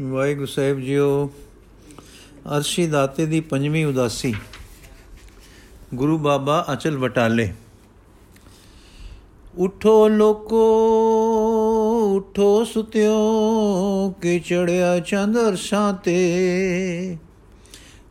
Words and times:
ਵਾਹਿਗੁਰੂ 0.00 0.46
ਸਾਹਿਬ 0.46 0.80
JIO, 0.80 1.30
ਅਰਸ਼ੀ 2.56 2.86
ਦਾਤੇ 2.86 3.26
ਦੀ 3.26 3.40
ਪੰਜਵੀਂ 3.40 3.86
ਉਦਾਸੀ, 3.86 4.34
ਗੁਰੂ 5.94 6.18
ਬਾਬਾ 6.18 6.66
ਅਚਲ 6.72 6.98
ਬਟਾਲੇ। 6.98 7.54
ਉਠੋ 9.58 10.08
ਲੋਕੋ, 10.08 10.64
ਉਠੋ 12.16 12.64
ਸੁਤਿਓ, 12.64 13.16
ਕਿ 14.22 14.40
ਚੜਿਆ 14.40 15.00
ਚੰਦ 15.00 15.38
ਅਰਸ਼ਾਂ 15.38 15.92
ਤੇ। 15.92 17.18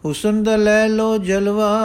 ਹੁਸਨ 0.06 0.44
ਦਾ 0.44 0.56
ਲੈ 0.56 0.88
ਲੋ 0.88 1.18
ਜਲਵਾ, 1.18 1.80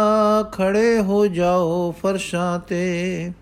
ਖੜੇ 0.52 0.98
ਹੋ 0.98 1.26
ਜਾਓ 1.26 1.94
ਫਰਸ਼ਾਂ 2.02 2.58
ਤੇ। 2.58 3.32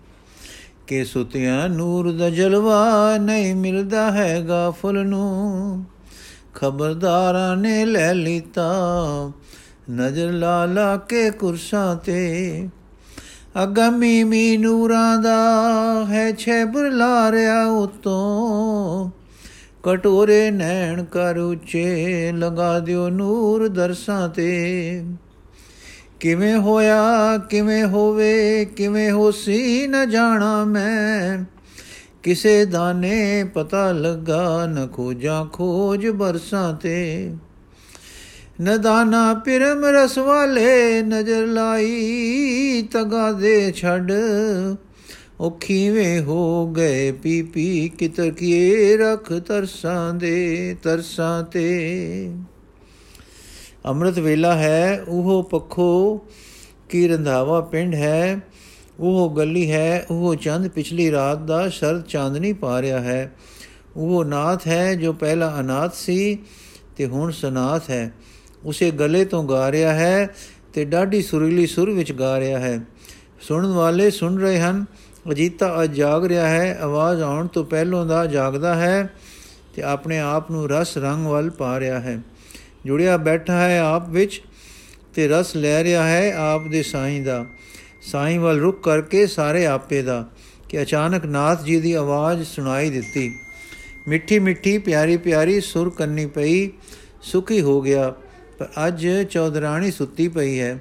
ਕਿ 0.87 1.05
ਸੁਤਿਆਂ 1.05 1.69
ਨੂਰ 1.69 2.11
ਦਾ 2.11 2.29
ਜਲਵਾ 2.29 3.17
ਨਹੀਂ 3.17 3.55
ਮਿਲਦਾ 3.55 4.11
ਹੈਗਾ 4.11 4.71
ਫੁੱਲ 4.71 5.05
ਨੂੰ। 5.05 5.85
ਖਬਰਦਾਰਾਂ 6.55 7.57
ਨੇ 7.57 7.85
ਲੈ 7.85 8.13
ਲੀਤਾ। 8.13 8.73
ਨਜ਼ਰ 9.91 10.31
ਲਾ 10.31 10.65
ਲਾ 10.65 10.97
ਕੇ 10.97 11.31
ਕੁਰਸਾਂ 11.31 11.95
ਤੇ। 11.95 12.69
ਅਗਮੀ 13.63 14.23
ਮੀ 14.23 14.57
ਨੂਰਾਂ 14.57 15.17
ਦਾ 15.17 15.53
ਹੈ 16.09 16.31
ਛੇ 16.31 16.65
ਬੁਲਾ 16.65 17.31
ਰਿਆ 17.31 17.65
ਉਤੋਂ। 17.65 19.09
ਕਟੋਰੇ 19.83 20.51
ਨੈਣ 20.51 21.03
ਕਰ 21.03 21.37
ਉੱਚੇ, 21.37 22.31
ਲਗਾ 22.31 22.79
ਦਿਓ 22.79 23.09
ਨੂਰ 23.09 23.67
ਦਰਸਾਂ 23.67 24.29
ਤੇ। 24.29 25.05
ਕਿਵੇਂ 26.19 26.55
ਹੋਇਆ, 26.55 27.03
ਕਿਵੇਂ 27.49 27.83
ਹੋਵੇ, 27.83 28.65
ਕਿਵੇਂ 28.65 29.11
ਹੋਸੀ 29.11 29.87
ਨ 29.87 30.09
ਜਾਣਾ 30.09 30.63
ਮੈਂ। 30.65 31.54
ਕਿਸੇ 32.25 32.65
ਦਾਨੇ 32.65 33.43
ਪਤਾ 33.53 33.91
ਲੱਗਾ, 33.91 34.65
ਨ 34.65 34.87
ਖੋਜਾਂ 34.87 35.45
ਖੋਜ 35.45 36.07
ਬਰਸਾਂ 36.07 36.73
ਤੇ। 36.73 37.31
ਨਦਾਨਾ 38.61 39.33
ਪਿਰਮ 39.33 39.85
ਰਸ 39.85 40.17
ਵਾਲੇ 40.17 41.01
ਨਜ਼ਰ 41.01 41.47
ਲਾਈ, 41.47 42.87
ਤਗਾ 42.91 43.31
ਦੇ 43.31 43.71
ਛੱਡ। 43.71 44.11
ਉਹ 45.39 45.57
ਖੀਵੇਂ 45.61 46.21
ਹੋ 46.21 46.67
ਗਏ 46.67 47.11
ਪੀ 47.11 47.41
ਪੀ, 47.41 47.89
ਕਿਤਰ 47.89 48.31
ਕੀਏ 48.31 48.97
ਰਖ 48.97 49.33
ਤਰਸਾਂ 49.33 50.13
ਦੇ 50.13 50.75
ਤਰਸਾਂ 50.83 51.43
ਤੇ। 51.43 52.31
ਅੰਮ੍ਰਿਤ 53.85 54.19
ਵੇਲਾ 54.19 54.55
ਹੈ, 54.55 55.03
ਉਹ 55.07 55.43
ਪੱਖੋ 55.43 56.17
ਕੀ 56.89 57.07
ਰੰਧਾਵਾ 57.07 57.61
ਪਿੰਡ 57.61 57.95
ਹੈ 57.95 58.39
ਉਹ 58.99 59.35
ਗਲੀ 59.37 59.71
ਹੈ, 59.71 60.05
ਉਹ 60.11 60.35
ਚੰਦ 60.35 60.67
ਪਿਛਲੀ 60.67 61.11
ਰਾਤ 61.11 61.37
ਦਾ 61.37 61.69
ਸ਼ਰਦ 61.69 62.03
ਚਾਂਦਨੀ 62.03 62.53
ਪਾ 62.53 62.81
ਰਿਹਾ 62.81 62.99
ਹੈ। 62.99 63.35
ਉਹ 63.95 64.25
ਨਾਥ 64.25 64.67
ਹੈ 64.67 64.95
ਜੋ 64.95 65.13
ਪਹਿਲਾ 65.13 65.55
ਅਨਾਥ 65.59 65.93
ਸੀ 65.93 66.37
ਤੇ 66.97 67.05
ਹੁਣ 67.05 67.31
ਸਨਾਥ 67.31 67.89
ਹੈ। 67.89 68.13
ਉਸੇ 68.65 68.91
ਗਲੇ 68.91 69.25
ਤੋਂ 69.25 69.43
ਗਾ 69.43 69.71
ਰਿਹਾ 69.71 69.93
ਹੈ 69.93 70.35
ਤੇ 70.73 70.85
ਡਾਢੀ 70.85 71.21
ਸੁਰੀਲੀ 71.21 71.67
ਸੁਰ 71.67 71.91
ਵਿੱਚ 71.91 72.11
ਗਾ 72.11 72.39
ਰਿਹਾ 72.39 72.59
ਹੈ। 72.59 72.79
ਸੁਣਨ 73.41 73.67
ਵਾਲੇ 73.67 74.11
ਸੁਣ 74.11 74.39
ਰਹੇ 74.39 74.59
ਹਨ, 74.59 74.85
ਅਜੀਤਾ 75.31 75.83
ਅੱਜ 75.83 75.95
ਜਾਗ 75.95 76.25
ਰਿਹਾ 76.25 76.47
ਹੈ, 76.47 76.77
ਆਵਾਜ਼ 76.81 77.21
ਆਉਣ 77.21 77.47
ਤੋਂ 77.47 77.65
ਪਹਿਲੋਂ 77.65 78.05
ਦਾ 78.05 78.25
ਜਾਗਦਾ 78.25 78.75
ਹੈ 78.75 79.09
ਤੇ 79.75 79.81
ਆਪਣੇ 79.81 80.19
ਆਪ 80.19 80.51
ਨੂੰ 80.51 80.69
ਰਸ 80.69 80.97
ਰੰਗ 80.97 81.25
ਵੱਲ 81.25 81.49
ਪਾ 81.49 81.79
ਰਿਹਾ 81.79 81.99
ਹੈ। 81.99 82.19
ਜੁੜਿਆ 82.85 83.17
ਬੈਠਾ 83.17 83.53
ਹੈ 83.53 83.79
ਆਪ 83.79 84.09
ਵਿੱਚ 84.09 84.41
ਤੇ 85.13 85.27
ਰਸ 85.27 85.55
ਲੈ 85.55 85.83
ਰਿਹਾ 85.83 86.07
ਹੈ 86.07 86.33
ਆਪ 86.33 86.67
ਦੇ 86.67 86.83
ਸਾਈਂ 86.83 87.21
ਦਾ। 87.21 87.45
ਸਾਈਂ 88.11 88.39
ਵੱਲ 88.39 88.59
ਰੁਕ 88.59 88.83
ਕਰਕੇ 88.83 89.27
ਸਾਰੇ 89.27 89.65
ਆਪੇ 89.65 90.01
ਦਾ 90.01 90.25
ਕਿ 90.69 90.81
ਅਚਾਨਕ 90.81 91.25
ਨਾਥ 91.25 91.63
ਜੀ 91.63 91.79
ਦੀ 91.79 91.93
ਆਵਾਜ਼ 91.93 92.43
ਸੁਣਾਈ 92.43 92.89
ਦਿੱਤੀ। 92.89 93.35
ਮਿੱਠੀ 94.07 94.39
ਮਿੱਠੀ 94.39 94.77
ਪਿਆਰੀ 94.77 95.17
ਪਿਆਰੀ 95.17 95.61
ਸੁਰ 95.61 95.89
ਕੰਨੀ 95.89 96.25
ਪਈ, 96.25 96.69
ਸੁਖੀ 97.21 97.61
ਹੋ 97.61 97.81
ਗਿਆ, 97.81 98.13
ਪਰ 98.59 98.67
ਅੱਜ 98.87 99.07
ਚੌਧਰਾਣੀ 99.29 99.91
ਸੁੱਤੀ 99.91 100.27
ਪਈ 100.27 100.59
ਹੈ। 100.59 100.79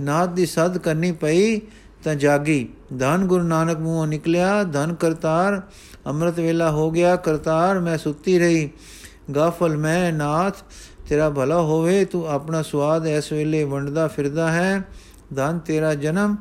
ਨਾਥ 0.00 0.28
ਦੀ 0.28 0.46
ਸਦ 0.46 0.78
ਕਰਨੀ 0.78 1.12
ਪਈ 1.12 1.58
ਤਾਂ 2.04 2.14
ਜਾਗੀ। 2.14 2.68
ਧੰਨ 2.98 3.26
ਗੁਰੂ 3.26 3.44
ਨਾਨਕ 3.44 3.78
ਮੂੰਹੋਂ 3.78 4.06
ਨਿਕਲਿਆ, 4.06 4.62
ਧਨ 4.64 4.94
ਕਰਤਾਰ, 4.94 5.60
ਅੰਮ੍ਰਿਤ 6.06 6.40
ਵੇਲਾ 6.40 6.70
ਹੋ 6.70 6.90
ਗਿਆ, 6.90 7.16
ਕਰਤਾਰ, 7.16 7.80
ਮੈਂ 7.80 7.98
ਸੁੱਤੀ 7.98 8.38
ਰਹੀ। 8.38 8.70
ਗਾਫਲ, 9.36 9.76
ਮੈਂ 9.76 10.12
ਨਾਥ, 10.12 10.56
ਤੇਰਾ 11.08 11.30
ਭਲਾ 11.30 11.60
ਹੋਵੇ, 11.60 12.04
ਤੂੰ 12.04 12.28
ਆਪਣਾ 12.28 12.62
ਸਵਾਦ 12.62 13.06
ਇਸ 13.06 13.32
ਵੇਲੇ 13.32 13.64
ਵੰਡਦਾ 13.64 14.08
ਫਿਰਦਾ 14.08 14.52
ਹੈ। 14.52 14.82
ਧੰਨ 15.34 15.58
ਤੇਰਾ 15.58 15.94
ਜਨਮ। 15.94 16.36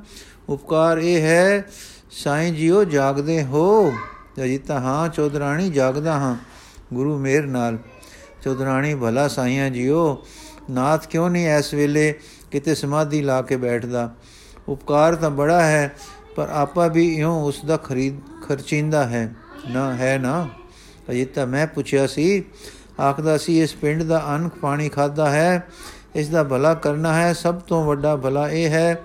ਉਪਕਾਰ 0.49 0.97
ਇਹ 0.97 1.21
ਹੈ, 1.21 1.65
ਸਾਈਂ 2.11 2.53
ਜੀਓ 2.53 2.83
ਜਾਗਦੇ 2.83 3.43
ਹੋ। 3.43 3.93
ਅਜੀਤਾ 4.43 4.79
ਹਾਂ 4.79 5.09
ਚੌਧਰਾਣੀ 5.09 5.69
ਜਾਗਦਾ 5.69 6.13
ਹਾਂ, 6.13 6.35
ਗੁਰੂ 6.93 7.17
ਮੇਰ 7.17 7.45
ਨਾਲ। 7.45 7.77
ਚੌਧਰਾਣੀ, 8.43 8.95
ਭਲਾ 8.95 9.27
ਸਾਈਆਂ 9.27 9.69
ਜੀਓ, 9.69 10.25
ਨਾਥ 10.69 11.07
ਕਿਉਂ 11.07 11.29
ਨਹੀਂ 11.29 11.49
ਇਸ 11.49 11.73
ਵੇਲੇ 11.73 12.13
ਕਿਤੇ 12.51 12.75
ਸਮਾਧੀ 12.75 13.21
ਲਾ 13.21 13.41
ਕੇ 13.41 13.57
ਬੈਠਦਾ? 13.57 14.15
ਉਪਕਾਰ 14.67 15.15
ਤਾਂ 15.15 15.29
ਬੜਾ 15.29 15.63
ਹੈ, 15.63 15.95
ਪਰ 16.35 16.49
ਆਪਾ 16.49 16.87
ਵੀ 16.87 17.19
ਇਉਂ 17.19 17.43
ਉਸ 17.43 17.65
ਦਾ 17.65 17.77
ਖਰੀਦ, 17.77 18.13
ਖਰਚਿੰਦਾ 18.47 19.07
ਹੈ। 19.07 19.33
ਨਾ 19.69 19.93
ਹੈ 19.93 20.17
ਨਾ? 20.17 20.49
ਅਜਿਤਾ 21.11 21.45
ਮੈਂ 21.45 21.67
ਪੁੱਛਿਆ 21.67 22.07
ਸੀ। 22.07 22.43
ਆਖਦਾ 23.01 23.37
ਸੀ, 23.37 23.61
ਇਸ 23.61 23.73
ਪਿੰਡ 23.73 24.03
ਦਾ 24.03 24.25
ਅਨਖ 24.35 24.53
ਪਾਣੀ 24.55 24.89
ਖਾਦਾ 24.89 25.29
ਹੈ 25.29 25.67
ਇਸ 26.15 26.29
ਦਾ 26.29 26.43
ਭਲਾ 26.43 26.73
ਕਰਨਾ 26.73 27.13
ਹੈ। 27.13 27.33
ਸਭ 27.33 27.59
ਤੋਂ 27.59 27.83
ਵੱਡਾ 27.85 28.15
ਭਲਾ 28.15 28.49
ਇਹ 28.49 28.69
ਹੈ 28.69 29.01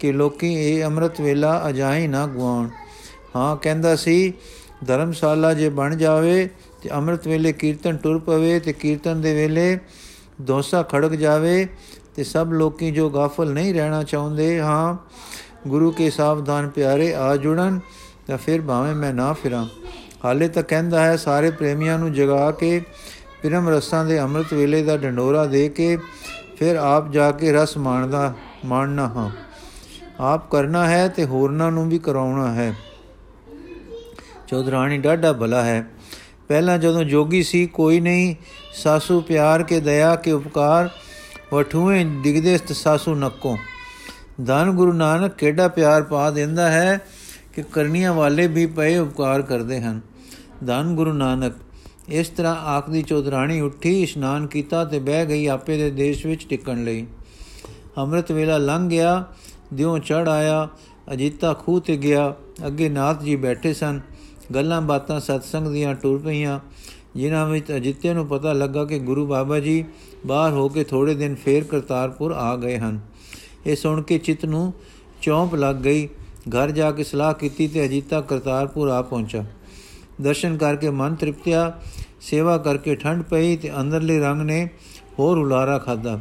ਕਿ 0.00 0.12
ਲੋਕੀ 0.12 0.52
ਇਹ 0.54 0.84
ਅੰਮ੍ਰਿਤ 0.84 1.20
ਵੇਲਾ 1.20 1.62
ਅਜਾਈ 1.68 2.06
ਨਾ 2.06 2.26
ਗਵਾਉਣ 2.26 2.68
ਹਾਂ, 3.36 3.56
ਕਹਿੰਦਾ 3.56 3.96
ਸੀ, 3.96 4.32
ਧਰਮਸ਼ਾਲਾ 4.86 5.52
ਜੇ 5.54 5.68
ਬਣ 5.68 5.96
ਜਾਵੇ 5.96 6.48
ਤੇ 6.82 6.90
ਅੰਮ੍ਰਿਤ 6.90 7.26
ਵੇਲੇ 7.28 7.52
ਕੀਰਤਨ 7.52 7.96
ਟੁਰ 7.96 8.18
ਪਵੇ 8.18 8.58
ਤੇ 8.60 8.72
ਕੀਰਤਨ 8.72 9.20
ਦੇ 9.20 9.34
ਵੇਲੇ 9.34 9.78
ਦੋਸਾ 10.42 10.82
ਖੜਕ 10.82 11.12
ਜਾਵੇ 11.12 11.66
ਤੇ 12.16 12.24
ਸਭ 12.24 12.52
ਲੋਕੀ 12.52 12.90
ਜੋ 12.90 13.08
ਗਾਫਲ 13.10 13.52
ਨਹੀਂ 13.52 13.74
ਰਹਿਣਾ 13.74 14.02
ਚਾਹੁੰਦੇ, 14.02 14.60
ਹਾਂ, 14.60 14.96
ਗੁਰੂ 15.68 15.90
ਕੇ 15.90 16.10
ਸਾਵਧਾਨ 16.10 16.68
ਪਿਆਰੇ 16.68 17.14
ਆ 17.14 17.36
ਜੁੜਨ 17.36 17.80
ਤਾਂ 18.26 18.38
ਫਿਰ 18.38 18.60
ਭਾਵੇਂ 18.60 18.94
ਮੈਂ 18.94 19.12
ਨਾ 19.14 19.32
ਫਿਰਾਂ। 19.32 19.66
ਹਾਲੇ 20.24 20.48
ਤਾਂ 20.48 20.62
ਕਹਿੰਦਾ 20.62 21.04
ਹੈ, 21.04 21.16
ਸਾਰੇ 21.16 21.50
ਪ੍ਰੇਮੀਆਂ 21.50 21.98
ਨੂੰ 21.98 22.12
ਜਗਾ 22.12 22.50
ਕੇ, 22.50 22.80
ਪਿਰਮ 23.42 23.68
ਰਸਾਂ 23.68 24.04
ਦੇ 24.04 24.20
ਅੰਮ੍ਰਿਤ 24.20 24.52
ਵੇਲੇ 24.54 24.82
ਦਾ 24.82 24.96
ਢੰਡੋਰਾ 24.96 25.44
ਦੇ 25.46 25.68
ਕੇ 25.68 25.96
ਫਿਰ 26.58 26.76
ਆਪ 26.76 27.10
ਜਾ 27.10 27.30
ਕੇ 27.30 27.52
ਰਸ 27.52 27.76
ਮਾਣਦਾ, 27.76 28.34
ਮਾਣਨਾ 28.64 29.06
ਹਾਂ। 29.06 29.30
ਆਪ 30.20 30.50
ਕਰਨਾ 30.50 30.86
ਹੈ 30.86 31.08
ਤੇ 31.08 31.24
ਹੋਰਨਾਂ 31.24 31.72
ਨੂੰ 31.72 31.88
ਵੀ 31.88 31.98
ਕਰਾਉਣਾ 31.98 32.54
ਹੈ। 32.54 32.74
ਚੌਧਰਾਣੀ, 34.48 34.98
ਡਾਢਾ 34.98 35.32
ਭਲਾ 35.32 35.62
ਹੈ। 35.62 35.86
ਪਹਿਲਾਂ 36.48 36.78
ਜਦੋਂ 36.78 37.04
ਜੋਗੀ 37.04 37.42
ਸੀ, 37.42 37.66
ਕੋਈ 37.66 38.00
ਨਹੀਂ, 38.00 38.34
ਸਾਸੂ 38.74 39.20
ਪਿਆਰ 39.20 39.62
ਕੇ 39.62 39.80
ਦਇਆ 39.80 40.16
ਕੇ 40.16 40.32
ਉਪਕਾਰ, 40.32 40.90
ਵਠੂਏ 41.52 42.04
ਦਿਗਦੇ 42.04 42.58
ਸਾਸੂ 42.68 43.14
ਨੱਕੋ। 43.14 43.58
ਧੰਨ 44.46 44.70
ਗੁਰੂ 44.70 44.92
ਨਾਨਕ, 44.92 45.34
ਕਿਹੜਾ 45.34 45.68
ਪਿਆਰ 45.68 46.02
ਪਾ 46.02 46.30
ਦਿੰਦਾ 46.30 46.70
ਹੈ 46.72 47.00
ਕਿ 47.52 47.62
ਕਰਨੀਆਂ 47.62 48.12
ਵਾਲੇ 48.12 48.46
ਵੀ 48.46 48.66
ਪਏ 48.66 48.96
ਉਪਕਾਰ 48.96 49.42
ਕਰਦੇ 49.42 49.80
ਹਨ। 49.80 50.00
ਧੰਨ 50.66 50.96
ਗੁਰੂ 50.96 51.12
ਨਾਨਕ 51.12 51.52
ਇਸ 52.08 52.28
ਤਰ੍ਹਾਂ 52.28 52.56
ਆਖਦੀ 52.56 53.02
ਚੌਧਰਾਣੀ 53.02 53.60
ਉੱਠੀ, 53.60 54.02
ਇਸ਼ਨਾਨ 54.02 54.46
ਕੀਤਾ 54.46 54.84
ਤੇ 54.84 54.98
ਬਹਿ 54.98 55.26
ਗਈ 55.26 55.46
ਆਪੇ 55.46 55.76
ਦੇ 55.76 55.90
ਦੇਸ਼ 55.90 56.26
ਵਿੱਚ 56.26 56.46
ਟਿਕਣ 56.48 56.84
ਲਈ। 56.84 57.06
ਅੰਮ੍ਰਿਤ 57.98 58.32
ਵੇਲਾ 58.32 58.58
ਲੰਘ 58.58 58.88
ਗਿਆ 58.88 59.24
ਦਿਉ 59.74 59.98
ਚੜ 59.98 60.28
ਆਇਆ, 60.28 60.68
ਅਜੀਤਾ 61.12 61.54
ਖੂਹ 61.54 61.80
ਤੇ 61.80 61.96
ਗਿਆ। 61.96 62.34
ਅੱਗੇ 62.66 62.88
ਨਾਥ 62.88 63.22
ਜੀ 63.22 63.36
ਬੈਠੇ 63.36 63.72
ਸਨ। 63.74 64.00
ਗੱਲਾਂ 64.54 64.82
ਬਾਤਾਂ 64.82 65.20
ਸਤਸੰਗ 65.20 65.68
ਦੀਆਂ 65.68 65.94
ਟੁਰ 65.94 66.18
ਪਈਆਂ, 66.18 66.60
ਜਿਨ੍ਹਾਂ 67.16 67.46
ਵਿੱਚ 67.46 67.72
ਅਜਿੱਤੇ 67.72 68.14
ਨੂੰ 68.14 68.26
ਪਤਾ 68.26 68.52
ਲੱਗਾ 68.52 68.84
ਕਿ 68.84 68.98
ਗੁਰੂ 68.98 69.26
ਬਾਬਾ 69.26 69.60
ਜੀ 69.60 69.84
ਬਾਹਰ 70.26 70.52
ਹੋ 70.52 70.68
ਕੇ 70.68 70.84
ਥੋੜੇ 70.84 71.14
ਦਿਨ 71.14 71.34
ਫੇਰ 71.34 71.64
ਕਰਤਾਰਪੁਰ 71.64 72.32
ਆ 72.32 72.56
ਗਏ 72.56 72.78
ਹਨ। 72.78 73.00
ਇਹ 73.66 73.76
ਸੁਣ 73.76 74.02
ਕੇ 74.02 74.18
ਚਿੱਤ 74.18 74.44
ਨੂੰ 74.44 74.72
ਚੌਂਪ 75.22 75.54
ਲੱਗ 75.54 75.76
ਗਈ। 75.76 76.06
ਘਰ 76.48 76.70
ਜਾ 76.70 76.90
ਕੇ 76.92 77.04
ਸਲਾਹ 77.04 77.34
ਕੀਤੀ 77.34 77.68
ਤੇ 77.68 77.84
ਅਜੀਤਾ 77.84 78.20
ਕਰਤਾਰਪੁਰ 78.20 78.88
ਆ 78.88 79.02
ਪਹੁੰਚਾ। 79.02 79.44
ਦਰਸ਼ਨ 80.22 80.56
ਕਰਕੇ 80.56 80.90
ਮਨ 80.90 81.14
ਤ੍ਰਿਪਤਿਆ, 81.14 81.80
ਸੇਵਾ 82.20 82.58
ਕਰਕੇ 82.58 82.94
ਠੰਡ 82.94 83.22
ਪਈ 83.22 83.56
ਤੇ 83.56 83.80
ਅੰਦਰਲੇ 83.80 84.20
ਰੰਗ 84.20 84.42
ਨੇ 84.42 84.68
ਹੋਰ 85.18 85.38
ਉਲਾਰਾ 85.38 85.78
ਖਾਦਾ 85.78 86.20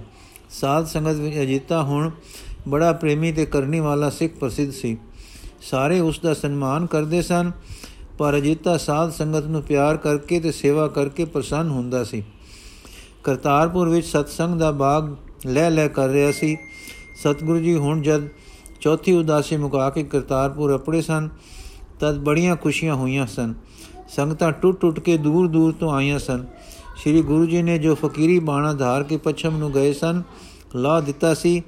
ਸਾਧ 0.50 0.86
ਸੰਗਤ 0.86 1.16
ਵਿੱਚ 1.16 1.38
ਅਜੀਤਾ 1.38 1.84
ਹੁਣ 1.84 2.12
ਬੜਾ 2.68 2.94
ਪ੍ਰੇਮੀ 2.94 3.32
ਤੇ 3.32 3.46
ਕਰਨੀ 3.46 3.80
ਵਾਲਾ 3.80 4.10
ਸਿੱਖ 4.10 4.34
ਪ੍ਰਸਿੱਧ 4.34 4.72
ਸੀ। 4.72 4.98
ਸਾਰੇ 5.62 6.00
ਉਸ 6.00 6.20
ਦਾ 6.20 6.34
ਸਨਮਾਨ 6.34 6.86
ਕਰਦੇ 6.86 7.22
ਸਨ, 7.22 7.52
ਪਰ 8.18 8.38
ਅਜੀਤਾ 8.38 8.78
ਸਾਧ 8.78 9.12
ਸੰਗਤ 9.12 9.44
ਨੂੰ 9.44 9.62
ਪਿਆਰ 9.62 9.98
ਕਰਕੇ 9.98 10.40
ਤੇ 10.40 10.52
ਸੇਵਾ 10.52 10.88
ਕਰਕੇ 10.88 11.26
ਪ੍ਰਸੰਨ 11.26 11.70
ਹੁੰਦਾ 11.70 12.04
ਸੀ। 12.04 12.24
ਕਰਤਾਰਪੁਰ 13.24 13.90
ਵਿੱਚ 13.90 14.08
ਸਤਸੰਗ 14.08 14.60
ਦਾ 14.60 14.72
ਬਾਗ 14.72 15.16
ਲੈ 15.46 15.70
ਲੈ 15.70 15.88
ਕਰ 15.88 16.08
ਰਿਹਾ 16.08 16.32
ਸੀ। 16.32 16.58
ਸਤਿਗੁਰੂ 17.16 17.60
ਜੀ 17.60 17.76
ਹੁਣ 17.76 18.02
ਜਦ 18.02 18.28
ਚੌਥੀ 18.82 19.12
ਉਦਾਸੀ 19.12 19.58
ਮੁਕਾ 19.58 19.90
ਕੇ 19.90 20.04
ਕਰਤਾਰਪੁਰ 20.04 20.76
ਅਪੜੇ 20.76 21.02
ਸਨ, 21.02 21.30
ਤਦ 22.00 22.18
ਬੜੀਆਂ 22.18 22.56
ਖੁਸ਼ੀਆਂ 22.56 22.96
ਹੋਈਆਂ 22.96 23.28
ਸਨ। 23.28 23.54
ਸੰਗਤਾਂ 24.16 24.52
ਟੁੱਟ 24.52 24.80
ਟੁੱਟ 24.80 25.00
ਕੇ 25.00 25.18
ਦੂਰ 25.18 25.48
ਦੂਰ 25.48 25.72
ਤੋਂ 25.72 25.92
ਆਈਆਂ 25.92 26.20
ਸਨ। 26.20 26.46
ਸ੍ਰੀ 26.98 27.22
ਗੁਰੂ 27.22 27.46
ਜੀ 27.46 27.62
ਨੇ 27.62 27.78
ਜੋ 27.78 27.96
ਫਕੀਰੀ 27.96 28.40
ਬਾਣਾ 28.40 28.74
ਧਾਰ 28.74 29.04
ਕੇ 29.04 29.18
ਪੱਛਮ 29.18 29.58
ਨੂੰ 29.58 29.72
ਗਏ 29.74 29.94
ਸਨ 29.94 30.22
ਲਾ 30.76 31.00
ਦਿੱਤਾ 31.02 31.34
ਸੀ। 31.34 31.62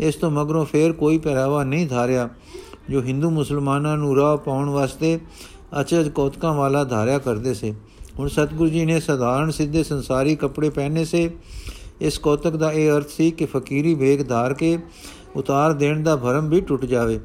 ਇਸ 0.00 0.14
ਤੋਂ 0.14 0.30
ਮਗਰੋਂ 0.30 0.64
ਫੇਰ 0.64 0.92
ਕੋਈ 0.92 1.18
ਪਹਿਰਾਵਾ 1.18 1.62
ਨਹੀਂ 1.64 1.86
ਧਾਰਿਆ, 1.86 2.28
ਜੋ 2.90 3.02
ਹਿੰਦੂ 3.02 3.30
ਮੁਸਲਮਾਨਾਂ 3.30 3.96
ਨੂੰ 3.96 4.16
ਰਾਹ 4.16 4.36
ਪਾਉਣ 4.36 4.68
ਵਾਸਤੇ 4.68 5.18
ਅਚਰਜ 5.80 6.08
ਕੌਤਕਾਂ 6.08 6.52
ਵਾਲਾ 6.54 6.82
ਧਾਰਿਆ 6.84 7.18
ਕਰਦੇ 7.18 7.54
ਸੀ। 7.54 7.74
ਹੁਣ 8.18 8.28
ਸਤਿਗੁਰੂ 8.28 8.68
ਜੀ 8.70 8.84
ਨੇ 8.84 8.98
ਸਧਾਰਨ 9.00 9.50
ਸਿੱਧੇ 9.50 9.82
ਸੰਸਾਰੀ 9.82 10.36
ਕੱਪੜੇ 10.36 10.70
ਪਹਿਨੇ 10.70 11.04
ਸੇ। 11.04 11.30
ਇਸ 12.00 12.18
ਕੌਤਕ 12.18 12.56
ਦਾ 12.56 12.70
ਇਹ 12.72 12.90
ਅਰਥ 12.90 13.08
ਸੀ 13.08 13.30
ਕਿ 13.30 13.46
ਫਕੀਰੀ 13.46 13.94
ਵੇਗ 13.94 14.26
ਧਾਰ 14.28 14.54
ਕੇ 14.54 14.78
ਉਤਾਰ 15.36 15.72
ਦੇਣ 15.72 16.02
ਦਾ 16.02 16.16
ਭਰਮ 16.16 16.48
ਵੀ 16.48 16.60
ਟੁੱਟ 16.60 16.84
ਜਾਵੇ। 16.84 17.18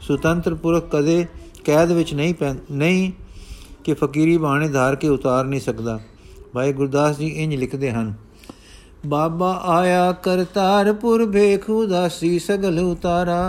ਸੁਤੰਤਰ 0.00 0.54
ਪੁਰਖ 0.54 0.88
ਕਦੇ 0.90 1.26
ਕੈਦ 1.64 1.92
ਵਿੱਚ 1.92 2.14
ਨਹੀਂ 2.14 2.34
ਨਹੀਂ 2.72 3.10
ਕਿ 3.86 3.94
ਫਕੀਰੀ 3.94 4.36
ਬਾਣੇ 4.36 4.68
ਧਾਰ 4.68 4.94
ਕੇ 4.96 5.08
ਉਤਾਰ 5.08 5.44
ਨਹੀਂ 5.44 5.60
ਸਕਦਾ। 5.60 5.98
ਭਾਈ 6.52 6.72
ਗੁਰਦਾਸ 6.72 7.18
ਜੀ 7.18 7.26
ਇੰਜ 7.36 7.54
ਲਿਖਦੇ 7.54 7.90
ਹਨ, 7.90 8.12
ਬਾਬਾ 9.06 9.52
ਆਇਆ 9.66 10.12
ਕਰਤਾਰਪੁਰ 10.12 11.24
ਭੇਖ 11.26 11.68
ਉਦਾਸੀ 11.70 12.38
ਸਗਲ 12.38 12.78
ਉਤਾਰਾ। 12.80 13.44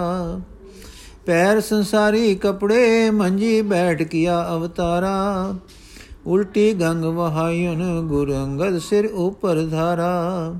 ਪੈਰ 1.25 1.59
ਸੰਸਾਰੀ 1.61 2.35
ਕਪੜੇ 2.35 3.09
ਮੰਜੀ 3.11 3.61
ਬੈਠ 3.61 4.03
ਕੀਆ 4.03 4.45
ਅਵਤਾਰਾ। 4.55 5.15
ਉਲਟੀ 6.27 6.73
ਗੰਗ 6.73 7.05
ਵਹਾਇਨ 7.05 7.83
ਗੁਰ 8.07 8.33
ਅੰਗਦ 8.35 8.77
ਸਿਰ 8.79 9.05
ਉਪਰ 9.05 9.65
ਧਾਰਾ। 9.65 10.53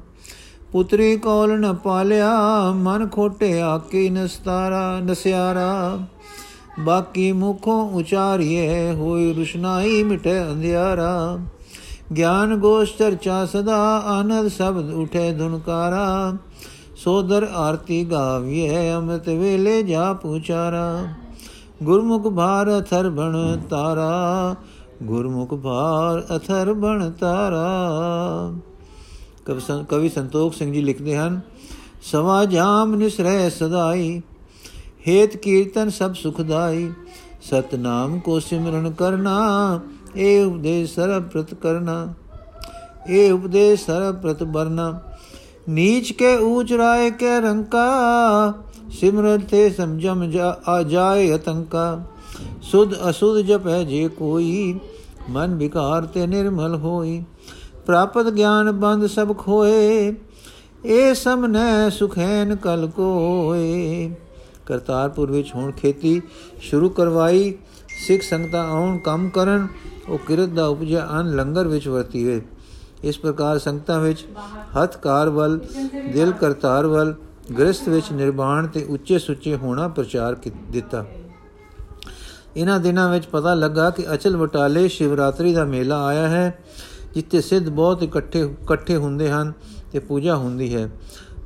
ਪੁੱਤਰੀ 0.71 1.15
ਕੋਲ 1.17 1.59
ਨ 1.59 1.73
ਪਾਲਿਆ, 1.75 2.31
ਮਨ 2.73 3.07
ਖੋਟੇ 3.07 3.59
ਆਕੇ 3.61 4.09
ਨਸਤਾਰਾ, 4.09 4.99
ਨਸਿਆਰਾ। 4.99 5.99
ਬਾਕੀ 6.79 7.31
ਮੁਖੋਂ 7.31 7.89
ਉਚਾਰੀਏ 7.91 8.93
ਹੋਈ 8.93 9.33
ਰੁਸ਼ਨਾਈ 9.33 10.01
ਮਿਟੇ 10.03 10.39
ਅੰਧਿਆਰਾ। 10.41 11.39
ਗਿਆਨ 12.17 12.55
ਗੋਸ਼ 12.55 12.95
ਚਰਚਾ 12.97 13.45
ਸਦਾ, 13.45 13.77
ਆਨੰਦ 13.97 14.47
ਸ਼ਬਦ 14.47 14.93
ਉਠੇ 14.93 15.31
ਧੁਨਕਾਰਾ। 15.33 16.33
ਸੋਦਰ 16.97 17.47
ਆਰਤੀ 17.53 18.03
ਗਾਵੀਏ 18.11 18.93
ਅਮਤ 18.93 19.27
ਵੇਲੇ 19.29 19.81
ਜਾ 19.83 20.13
ਪੁਚਾਰਾ 20.13 21.07
ਗੁਰਮੁਖ 21.83 22.27
ਭਾਰ 22.27 22.79
ਅਥਰ 22.79 23.09
ਬਣ 23.09 23.57
ਤਾਰਾ, 23.69 24.55
ਗੁਰਮੁਖ 25.03 25.53
ਭਾਰ 25.53 26.37
ਅਥਰ 26.37 26.73
ਬਣ 26.73 27.09
ਤਾਰਾ। 27.11 28.53
ਕਵੀ 29.89 30.09
ਸੰਤੋਖ 30.09 30.53
ਸਿੰਘ 30.53 30.71
ਜੀ 30.73 30.81
ਲਿਖਦੇ 30.81 31.17
ਹਨ, 31.17 31.39
ਸਵਾ 32.03 32.43
ਜਾਮ 32.45 32.95
ਨਿਸਰੈ 32.95 33.49
ਸਦਾਈ। 33.49 34.21
ਹੇਤ 35.07 35.35
ਕੀਰਤਨ 35.37 35.89
ਸਭ 35.89 36.13
ਸੁਖਦਾਈ 36.13 36.89
ਸਤਨਾਮ 37.41 38.19
ਕੋ 38.19 38.39
ਸਿਮਰਨ 38.39 38.91
ਕਰਨਾ, 38.91 39.79
ਇਹ 40.15 40.45
ਉਪਦੇਸ਼ 40.45 40.93
ਸਰਬ 40.95 41.27
ਪ੍ਰਤ 41.29 41.53
ਕਰਨਾ। 41.53 42.13
ਇਹ 43.09 43.31
ਉਪਦੇਸ਼ 43.33 43.85
ਸਰਬ 43.85 44.21
ਪ੍ਰਤ 44.21 44.43
ਬਰਨਾ 44.43 44.99
ਨੀਚ 45.69 46.11
ਕੇ 46.11 46.35
ਊਚ 46.37 46.73
ਰਾਏ 46.73 47.09
ਕੇ 47.11 47.39
ਰੰਕਾ 47.41 48.53
ਸਿਮਰਤ 48.91 49.41
ਤੇ 49.41 49.69
ਸਮਝਮ 49.69 50.29
ਜਾ, 50.31 50.57
ਆ 50.67 50.81
ਜਾਏ 50.83 51.33
ਅਤੰਕਾ। 51.35 51.99
ਸੁਧ 52.61 52.93
ਅਸੁਧ 53.09 53.37
ਜਪੈ 53.37 53.83
ਜੇ 53.83 54.07
ਕੋਈ, 54.07 54.79
ਮਨ 55.29 55.55
ਵਿਕਾਰ 55.55 56.05
ਤੇ 56.05 56.27
ਨਿਰਮਲ 56.27 56.75
ਹੋਈ। 56.75 57.23
ਪ੍ਰਾਪਤ 57.85 58.29
ਗਿਆਨ 58.29 58.71
ਬੰਦ 58.71 59.05
ਸਭ 59.07 59.35
ਖੋਏ, 59.37 60.13
ਇਹ 60.85 61.13
ਸਮਨੈ 61.13 61.89
ਸੁਖੈਨ 61.89 62.55
ਕਲ 62.55 62.87
ਕੋਏ। 62.87 64.09
ਕਰਤਾਰਪੁਰ 64.67 65.31
ਵਿੱਚ 65.31 65.53
ਹੁਣ 65.55 65.71
ਖੇਤੀ 65.71 66.21
ਸ਼ੁਰੂ 66.61 66.89
ਕਰਵਾਈ, 66.89 67.53
ਸਿੱਖ 68.07 68.23
ਸੰਗਤਾਂ 68.23 68.63
ਆਉਣ, 68.65 68.97
ਕੰਮ 68.97 69.29
ਕਰਨ, 69.29 69.67
ਉਹ 70.09 70.17
ਕਿਰਤ 70.17 70.49
ਦਾ 70.49 70.67
ਉਪਜਾ 70.67 71.07
ਅਨ 71.19 71.35
ਲੰਗਰ 71.35 71.67
ਵਿੱਚ 71.67 71.87
ਵਰਤੀਵੇ 71.87 72.41
ਇਸ 73.03 73.19
ਪ੍ਰਕਾਰ 73.19 73.59
ਸੰਗਤਾਂ 73.59 73.99
ਵਿੱਚ 73.99 74.25
ਹੱਥ 74.77 74.97
ਕਾਰ 74.97 75.29
ਵੱਲ, 75.29 75.59
ਦਿਲ 76.13 76.31
ਕਰਤਾਰ 76.31 76.85
ਵੱਲ, 76.85 77.13
ਗ੍ਰਸਥ 77.57 77.89
ਵਿੱਚ 77.89 78.11
ਨਿਰਵਾਣ 78.11 78.67
ਤੇ 78.67 78.83
ਉੱਚੇ 78.89 79.19
ਸੁੱਚੇ 79.19 79.55
ਹੋਣਾ 79.55 79.87
ਪ੍ਰਚਾਰ 79.87 80.35
ਦਿੱਤਾ। 80.71 81.05
ਇਹਨਾਂ 82.57 82.79
ਦਿਨਾਂ 82.79 83.09
ਵਿੱਚ 83.09 83.25
ਪਤਾ 83.25 83.53
ਲੱਗਾ 83.53 83.89
ਕਿ 83.89 84.05
ਅਚਲ 84.13 84.37
ਵਟਾਲੇ 84.37 84.87
ਸ਼ਿਵਰਾਤਰੀ 84.87 85.53
ਦਾ 85.53 85.65
ਮੇਲਾ 85.65 86.05
ਆਇਆ 86.05 86.27
ਹੈ, 86.27 86.59
ਜਿੱਥੇ 87.13 87.41
ਸਿੱਧ 87.41 87.69
ਬਹੁਤ 87.69 88.03
ਇਕੱਠੇ 88.03 88.41
ਇਕੱਠੇ 88.41 88.95
ਹੁੰਦੇ 88.95 89.29
ਹਨ 89.31 89.53
ਤੇ 89.91 89.99
ਪੂਜਾ 89.99 90.35
ਹੁੰਦੀ 90.35 90.73
ਹੈ। 90.75 90.89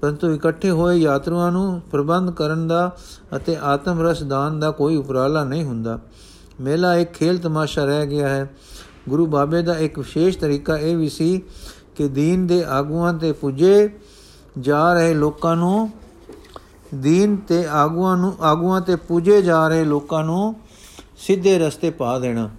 ਪਰੰਤੂ 0.02 0.34
ਇਕੱਠੇ 0.34 0.70
ਹੋਏ 0.70 0.98
ਯਾਤਰੂਆਂ 0.98 1.52
ਨੂੰ 1.52 1.82
ਪ੍ਰਬੰਧ 1.92 2.32
ਕਰਨ 2.32 2.68
ਦਾ 2.68 2.96
ਅਤੇ 3.36 3.58
ਆਤਮ 3.62 4.02
ਰਸ 4.02 4.24
ਦਾਨ 4.24 4.60
ਦਾ 4.60 4.72
ਕੋਈ 4.72 4.96
ਉਪਰਾਲਾ 4.96 5.44
ਨਹੀਂ 5.44 5.64
ਹੁੰਦਾ। 5.64 6.00
ਮੇਲਾ 6.62 6.96
ਇੱਕ 6.96 7.12
ਖੇਲ 7.12 7.38
ਤਮਾਸ਼ਾ 7.38 7.86
ਰਹਿ 7.86 8.08
ਗਿਆ 8.08 8.30
ਹੈ। 8.30 8.50
ਗੁਰੂ 9.10 9.26
ਬਾਬੇ 9.26 9.62
ਦਾ 9.62 9.76
ਇੱਕ 9.76 10.00
ਵਿਸ਼ੇਸ਼ 10.00 10.38
ਤਰੀਕਾ 10.38 10.78
ਇਹ 10.78 10.98
ਵੀ 10.98 11.10
ਸੀ 11.10 11.42
ਕਿ 11.96 12.08
ਦੀਨ 12.08 12.48
ਦੇ 12.48 12.64
ਆਗੂਆਂ 12.64 13.14
ਤੇ 13.14 13.32
ਪੁੱਜੇ 13.32 13.90
ਜਾ 14.60 14.94
ਰਹੇ 14.94 15.14
ਲੋਕਾਂ 15.14 15.56
ਨੂੰ, 15.56 15.90
ਦੀਨ 16.96 17.36
ਤੇ 17.38 17.66
ਆਗੂਆਂ 17.68 18.18
ਨੂੰ, 18.18 18.34
ਆਗੂਆਂ 18.42 18.82
ਤੇ 18.82 18.96
ਪੁੱਜੇ 18.96 19.42
ਜਾ 19.42 19.68
ਰਹੇ 19.68 19.84
ਲੋਕਾਂ 19.84 20.24
ਨੂੰ 20.24 20.56
ਸਿੱਧੇ 21.18 21.58
ਰਸਤੇ 21.60 21.90
ਪਾ 21.90 22.20
ਦੇਣਾ, 22.20 22.50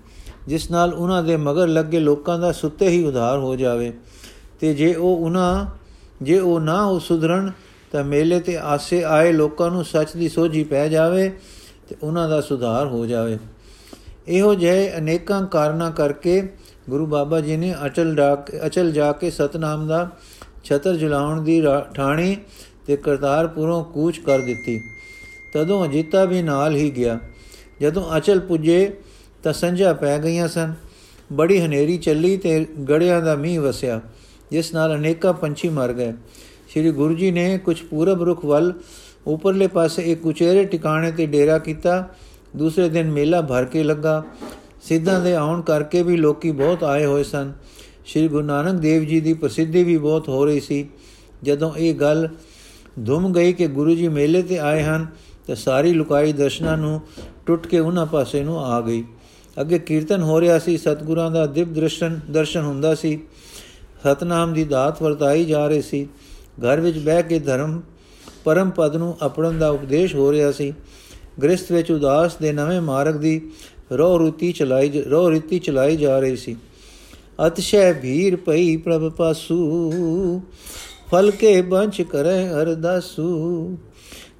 ਜਿਸ 0.46 0.70
ਨਾਲ 0.70 0.94
ਉਹਨਾਂ 0.94 1.22
ਦੇ 1.22 1.36
ਮਗਰ 1.36 1.66
ਲੱਗੇ 1.66 2.00
ਲੋਕਾਂ 2.00 2.38
ਦਾ 2.38 2.52
ਸੁੱਤੇ 2.52 2.88
ਹੀ 2.88 3.04
ਉਧਾਰ 3.04 3.38
ਹੋ 3.38 3.56
ਜਾਵੇ। 3.56 3.92
ਤੇ 4.60 4.74
ਜੇ 4.74 4.94
ਉਹ 4.94 5.16
ਉਹਨਾਂ 5.16 5.66
ਜੇ 6.22 6.38
ਉਹ 6.38 6.60
ਨਾ 6.60 6.84
ਉਹ 6.84 7.00
ਸੁਧਰਨ 7.00 7.50
ਤਾਂ 7.92 8.04
ਮੇਲੇ 8.04 8.40
ਤੇ 8.40 8.56
ਆਸੇ 8.58 9.04
ਆਏ 9.04 9.32
ਲੋਕਾਂ 9.32 9.70
ਨੂੰ 9.70 9.84
ਸੱਚ 9.84 10.16
ਦੀ 10.16 10.28
ਸੋਝੀ 10.28 10.64
ਪੈ 10.64 10.88
ਜਾਵੇ 10.88 11.28
ਤੇ 11.88 11.96
ਉਹਨਾਂ 12.02 12.28
ਦਾ 12.28 12.40
ਸੁਧਾਰ 12.40 12.86
ਹੋ 12.86 13.06
ਜਾਵੇ। 13.06 13.38
ਇਹੋ 14.28 14.54
ਜਿਹੇ 14.54 14.92
ਅਨੇਕਾਂ 14.98 15.46
ਕਾਰਨਾ 15.46 15.90
ਕਰਕੇ 15.90 16.42
ਗੁਰੂ 16.90 17.06
ਬਾਬਾ 17.06 17.40
ਜੀ 17.40 17.56
ਨੇ 17.56 17.74
ਅਚਲ 17.86 18.16
ਅਚਲ 18.66 18.92
ਜਾ 18.92 19.12
ਕੇ 19.12 19.30
ਸਤਨਾਮ 19.30 19.88
ਦਾ 19.88 20.10
ਛਤਰ 20.64 20.96
ਜਲਾਉਣ 20.96 21.42
ਦੀ 21.42 21.62
ਠਾਣੀ 21.94 22.36
ਤੇ 22.86 22.96
ਕਰਤਾਰਪੁਰੋਂ 22.96 23.84
ਕੂਚ 23.84 24.18
ਕਰ 24.18 24.38
ਦਿੱਤੀ। 24.38 24.80
ਤਦੋਂ 25.54 25.84
ਅਜੀਤਾ 25.84 26.24
ਵੀ 26.24 26.42
ਨਾਲ 26.42 26.76
ਹੀ 26.76 26.90
ਗਿਆ। 26.90 27.18
ਜਦੋਂ 27.80 28.16
ਅਚਲ 28.16 28.40
ਪੁੱਜੇ, 28.40 28.92
ਤਾਂ 29.42 29.52
ਸੰਝਾ 29.52 29.92
ਪੈ 29.92 30.18
ਗਈਆਂ 30.18 30.48
ਸਨ। 30.48 30.74
ਬੜੀ 31.32 31.60
ਹਨੇਰੀ 31.60 31.98
ਚੱਲੀ 31.98 32.36
ਤੇ 32.36 32.66
ਗੜਿਆਂ 32.90 33.20
ਦਾ 33.20 33.34
ਮੀਂਹ 33.34 33.60
ਵਸਿਆ। 33.60 34.00
ਜਿਸ 34.52 34.72
ਨਾਲ 34.74 34.94
ਅਨੇਕਾਂ 34.94 35.32
ਪੰਛੀ 35.32 35.68
ਮਰ 35.68 35.92
ਗਏ। 35.92 36.12
ਸ੍ਰੀ 36.70 36.90
ਗੁਰੂ 36.90 37.14
ਜੀ 37.14 37.30
ਨੇ 37.30 37.58
ਕੁਝ 37.58 37.82
ਪੂਰਬ 37.82 38.22
ਰੁਖ 38.22 38.44
ਵੱਲ 38.44 38.72
ਉਪਰਲੇ 39.26 39.66
ਪਾਸੇ 39.66 40.02
ਇੱਕ 40.02 40.26
ਉਚੇਰੇ 40.26 40.64
ਟਿਕਾਣੇ 40.64 41.12
ਤੇ 41.12 41.26
ਡੇਰਾ 41.26 41.58
ਕੀਤਾ। 41.58 42.08
ਦੂਸਰੇ 42.56 42.88
ਦਿਨ 42.88 43.10
ਮੇਲਾ 43.10 43.40
ਭਰ 43.40 43.64
ਕੇ 43.64 43.82
ਲੱਗਾ। 43.82 44.22
ਸਿੱਧਾਂ 44.82 45.20
ਦੇ 45.20 45.34
ਆਉਣ 45.34 45.60
ਕਰਕੇ 45.60 46.02
ਵੀ 46.02 46.16
ਲੋਕੀ 46.16 46.50
ਬਹੁਤ 46.50 46.84
ਆਏ 46.84 47.04
ਹੋਏ 47.04 47.22
ਸਨ। 47.22 47.52
ਸ੍ਰੀ 48.06 48.28
ਗੁਰੂ 48.28 48.46
ਨਾਨਕ 48.46 48.80
ਦੇਵ 48.80 49.04
ਜੀ 49.04 49.20
ਦੀ 49.20 49.32
ਪ੍ਰਸਿੱਧੀ 49.32 49.84
ਵੀ 49.84 49.96
ਬਹੁਤ 49.98 50.28
ਹੋ 50.28 50.44
ਰਹੀ 50.44 50.60
ਸੀ। 50.60 50.88
ਜਦੋਂ 51.42 51.72
ਇਹ 51.76 51.94
ਗੱਲ 51.94 52.28
ਧੁਮ 53.06 53.32
ਗਈ 53.32 53.52
ਕਿ 53.52 53.66
ਗੁਰੂ 53.66 53.94
ਜੀ 53.94 54.08
ਮੇਲੇ 54.08 54.42
ਤੇ 54.42 54.58
ਆਏ 54.58 54.82
ਹਨ, 54.82 55.06
ਤਾਂ 55.46 55.56
ਸਾਰੀ 55.56 55.92
ਲੁਕਾਈ 55.92 56.32
ਦਰਸ਼ਨਾਂ 56.32 56.76
ਨੂੰ 56.78 57.00
ਟੁੱਟ 57.46 57.66
ਕੇ 57.66 57.78
ਉਹਨਾਂ 57.78 58.06
ਪਾਸੇ 58.06 58.42
ਨੂੰ 58.42 58.58
ਆ 58.64 58.80
ਗਈ। 58.80 59.04
ਅੱਗੇ 59.60 59.78
ਕੀਰਤਨ 59.78 60.22
ਹੋ 60.22 60.40
ਰਿਹਾ 60.40 60.58
ਸੀ, 60.58 60.76
ਸਤਗੁਰਾਂ 60.76 61.30
ਦਾ 61.30 61.46
ਦਿਵ 61.46 61.72
ਦਰਸ਼ਨ 61.72 62.20
ਦਰਸ਼ਨ 62.30 62.62
ਹੁੰਦਾ 62.62 62.94
ਸੀ। 62.94 63.20
ਸਤਨਾਮ 64.02 64.52
ਦੀ 64.52 64.64
ਦਾਤ 64.64 65.02
ਵਰਤਾਈ 65.02 65.44
ਜਾ 65.44 65.66
ਰਹੀ 65.68 65.82
ਸੀ। 65.82 66.04
ਘਰ 66.58 66.80
ਵਿੱਚ 66.80 66.98
ਬਹਿ 66.98 67.22
ਕੇ 67.22 67.38
ਧਰਮ, 67.38 67.80
ਪਰਮ 68.44 68.70
ਪਦ 68.70 68.96
ਨੂੰ 68.96 69.16
ਅਪੜਨ 69.26 69.58
ਦਾ 69.58 69.68
ਉਪਦੇਸ਼ 69.70 70.14
ਹੋ 70.14 70.32
ਰਿਹਾ 70.32 70.52
ਸੀ। 70.52 70.72
ਗ੍ਰਸਥ 71.42 71.72
ਵਿੱਚ 71.72 71.90
ਉਦਾਸ 71.92 72.36
ਦੇ 72.36 72.52
ਨਵੇਂ 72.52 72.80
ਮਾਰਗ 72.80 73.14
ਦੀ 73.14 73.40
ਰੋ 73.92 74.18
ਰੁਤੀ 74.18 74.52
ਚਲਾਈ 74.52 75.02
ਰੋ 75.02 75.30
ਰੀਤੀ 75.30 75.58
ਚਲਾਈ 75.58 75.96
ਜਾ 75.96 76.18
ਰਹੀ 76.18 76.36
ਸੀ। 76.36 76.56
ਅਤਸ਼ੈ 77.46 77.92
ਭੀਰ 77.92 78.36
ਪਈ 78.36 78.76
ਪ੍ਰਭ 78.76 79.08
ਪਾਸੂ, 79.12 80.42
ਫਲ 81.10 81.30
ਕੇ 81.30 81.60
ਬੰਚ 81.62 82.02
ਕਰੇ 82.02 82.48
ਅਰਦਾਸੂ। 82.52 83.78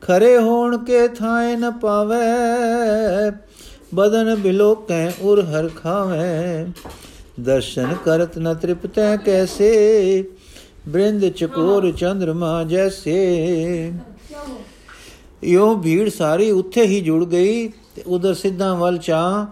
ਖਰੇ 0.00 0.36
ਹੋਣ 0.38 0.76
ਕੇ 0.84 1.06
ਥਾਏ 1.08 1.56
ਨ 1.56 1.70
ਪਾਵੇ, 1.70 2.20
ਬਦਨ 3.94 4.34
ਬਿਲੋਕੈ 4.34 5.10
ਉਰ 5.20 5.42
ਹਰ 5.44 5.68
ਖਾਵੇ। 5.76 6.66
ਦਰਸ਼ਨ 7.40 7.94
ਕਰਤ 8.04 8.38
ਨ 8.38 8.54
ਤ੍ਰਿਪਤੈ 8.54 9.16
ਕੈਸੇ? 9.16 10.24
ਬ੍ਰਿੰਦ 10.88 11.28
ਚਕੋਰ 11.28 11.92
ਚੰਦਰਮਾ 11.92 12.64
ਜੈਸੇ। 12.64 13.92
ਯੋ 15.44 15.76
ਭੀੜ 15.76 16.08
ਸਾਰੀ 16.08 16.50
ਉੱਥੇ 16.50 16.82
ਹੀ 16.82 17.00
ਜੁੜ 17.00 17.24
ਗਈ 17.24 17.68
ਤੇ 17.68 18.02
ਉਧਰ 18.06 18.34
ਸਿੱਧਾਂ 18.34 18.76
ਵੱਲ 18.76 18.98
ਚਾ 18.98 19.46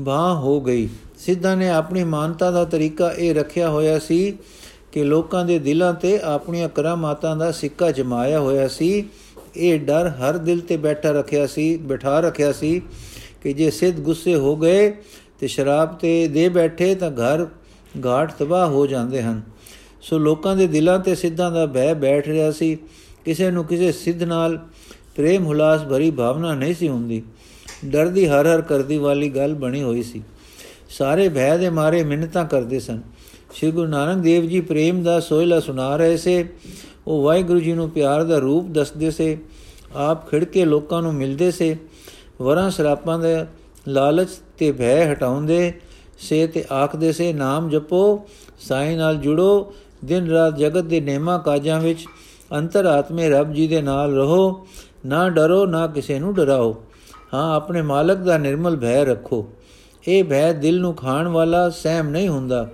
ਬਾਹ 0.00 0.34
ਹੋ 0.34 0.60
ਗਈ। 0.60 0.88
ਸਿੱਧਾਂ 1.18 1.56
ਨੇ 1.56 1.68
ਆਪਣੀ 1.68 2.04
ਮਾਨਤਾ 2.04 2.50
ਦਾ 2.50 2.64
ਤਰੀਕਾ 2.64 3.12
ਇਹ 3.12 3.34
ਰੱਖਿਆ 3.34 3.70
ਹੋਇਆ 3.70 3.98
ਸੀ 3.98 4.38
ਕਿ 4.92 5.04
ਲੋਕਾਂ 5.04 5.44
ਦੇ 5.44 5.58
ਦਿਲਾਂ 5.58 5.94
ਤੇ 5.94 6.20
ਆਪਣੀਆਂ 6.20 6.68
ਕਰਾਮਾਤਾਂ 6.68 7.36
ਦਾ 7.36 7.52
ਸਿੱਕਾ 7.52 7.90
ਜਮਾਇਆ 7.90 8.40
ਹੋਇਆ 8.40 8.68
ਸੀ। 8.68 9.04
ਇਹ 9.56 9.80
ਡਰ 9.80 10.08
ਹਰ 10.08 10.36
ਦਿਲ 10.36 10.60
ਤੇ 10.60 10.76
ਬੈਠਾ 10.76 11.10
ਰੱਖਿਆ 11.10 11.46
ਸੀ, 11.46 11.76
ਬਿਠਾ 11.76 12.20
ਰੱਖਿਆ 12.20 12.52
ਸੀ 12.52 12.82
ਕਿ 13.42 13.52
ਜੇ 13.52 13.70
ਸਿੱਧ 13.70 14.00
ਗੁੱਸੇ 14.00 14.34
ਹੋ 14.34 14.56
ਗਏ 14.56 14.90
ਤੇ 15.40 15.46
ਸ਼ਰਾਬ 15.46 15.94
ਤੇ 15.94 16.28
ਦੇ 16.28 16.48
ਬੈਠੇ 16.48 16.94
ਤਾਂ 16.94 17.10
ਘਰ 17.10 17.46
ਘਾਟ 18.06 18.32
ਤਬਾਹ 18.32 18.68
ਹੋ 18.68 18.86
ਜਾਂਦੇ 18.86 19.22
ਹਨ। 19.22 19.42
ਸੋ 20.02 20.18
ਲੋਕਾਂ 20.18 20.56
ਦੇ 20.56 20.66
ਦਿਲਾਂ 20.66 20.98
ਤੇ 20.98 21.14
ਸਿੱਧਾਂ 21.14 21.50
ਦਾ 21.50 21.66
ਭੈ 21.66 21.94
ਬੈਠ 21.94 22.28
ਰਿਹਾ 22.28 22.50
ਸੀ। 22.50 22.78
ਕਿਸੇ 23.24 23.50
ਨੂੰ 23.50 23.64
ਕਿਸੇ 23.64 23.92
ਸਿੱਧ 23.92 24.22
ਨਾਲ 24.22 24.58
ਪ੍ਰੇਮ 25.16 25.46
ਹੁਲਾਸ 25.46 25.84
ਭਰੀ 25.84 26.10
ਭਾਵਨਾ 26.10 26.54
ਨਹੀਂ 26.54 26.74
ਸੀ 26.74 26.88
ਹੁੰਦੀ। 26.88 27.22
ਡਰ 27.84 28.08
ਦੀ 28.08 28.26
ਹਰ 28.26 28.46
ਹਰ 28.46 28.60
ਕਰਦੀ 28.60 28.98
ਵਾਲੀ 28.98 29.28
ਗੱਲ 29.28 29.54
ਬਣੀ 29.54 29.82
ਹੋਈ 29.82 30.02
ਸੀ। 30.02 30.22
ਸਾਰੇ 30.90 31.28
ਭੈ 31.28 31.56
ਦੇ 31.56 31.70
ਮਾਰੇ 31.70 32.02
ਮਿੰਨਤਾਂ 32.04 32.44
ਕਰਦੇ 32.44 32.80
ਸਨ। 32.80 33.00
ਸ੍ਰੀ 33.54 33.70
ਗੁਰੂ 33.70 33.86
ਨਾਨਕ 33.86 34.22
ਦੇਵ 34.22 34.46
ਜੀ 34.46 34.60
ਪ੍ਰੇਮ 34.60 35.02
ਦਾ 35.02 35.20
ਸੋਇਲਾ 35.20 35.60
ਸੁਣਾ 35.60 35.96
ਰਹੇ 35.96 36.16
ਸੇ। 36.16 36.48
ਉਹ 37.06 37.22
ਵਾਹਿਗੁਰੂ 37.22 37.60
ਜੀ 37.60 37.72
ਨੂੰ 37.72 37.90
ਪਿਆਰ 37.90 38.24
ਦਾ 38.24 38.38
ਰੂਪ 38.38 38.68
ਦੱਸਦੇ 38.68 39.10
ਸੇ। 39.10 39.38
ਆਪ 39.94 40.30
ਖਿੜ 40.30 40.44
ਕੇ 40.44 40.64
ਲੋਕਾਂ 40.64 41.02
ਨੂੰ 41.02 41.14
ਮਿਲਦੇ 41.14 41.50
ਸੇ। 41.50 41.76
ਵਰਾਂ 42.40 42.70
ਸਰਾਪਾਂ 42.70 43.18
ਦੇ 43.18 43.44
ਲਾਲਚ 43.88 44.28
ਤੇ 44.58 44.72
ਭੈ 44.72 45.12
ਹਟਾਉਂਦੇ, 45.12 45.72
ਸੇ 46.18 46.46
ਤੇ 46.46 46.64
ਆਖਦੇ 46.72 47.12
ਸੇ, 47.12 47.32
ਨਾਮ 47.32 47.68
ਜਪੋ, 47.68 48.24
ਸਾਈਂ 48.60 48.96
ਨਾਲ 48.96 49.16
ਜੁੜੋ, 49.16 49.72
ਦਿਨ 50.04 50.30
ਰਾਤ 50.30 50.56
ਜਗਤ 50.56 50.84
ਦੇ 50.84 51.00
ਨੇਮਾ 51.00 51.38
ਕਾਜਾਂ 51.38 51.80
ਵਿੱਚ 51.80 52.06
ਅੰਤਰਾਤਮੇ 52.56 53.28
ਰੱਬ 53.28 53.52
ਜੀ 53.52 53.68
ਦੇ 53.68 53.82
ਨਾਲ 53.82 54.14
ਰਹੋ, 54.14 54.66
ਨਾ 55.06 55.28
ਡਰੋ, 55.28 55.66
ਨਾ 55.66 55.86
ਕਿਸੇ 55.86 56.18
ਨੂੰ 56.18 56.34
ਡਰਾਓ। 56.34 56.82
ਹਾਂ, 57.34 57.56
ਆਪਣੇ 57.56 57.82
ਮਾਲਕ 57.82 58.18
ਦਾ 58.18 58.38
ਨਿਰਮਲ 58.38 58.76
ਭੈ 58.76 59.04
ਰੱਖੋ। 59.04 59.48
ਇਹ 60.08 60.24
ਭੈ 60.24 60.52
ਦਿਲ 60.52 60.80
ਨੂੰ 60.80 60.94
ਖਾਣ 60.94 61.28
ਵਾਲਾ 61.28 61.70
ਸਹਿਮ 61.70 62.08
ਨਹੀਂ 62.08 62.28
ਹੁੰਦਾ। 62.28 62.68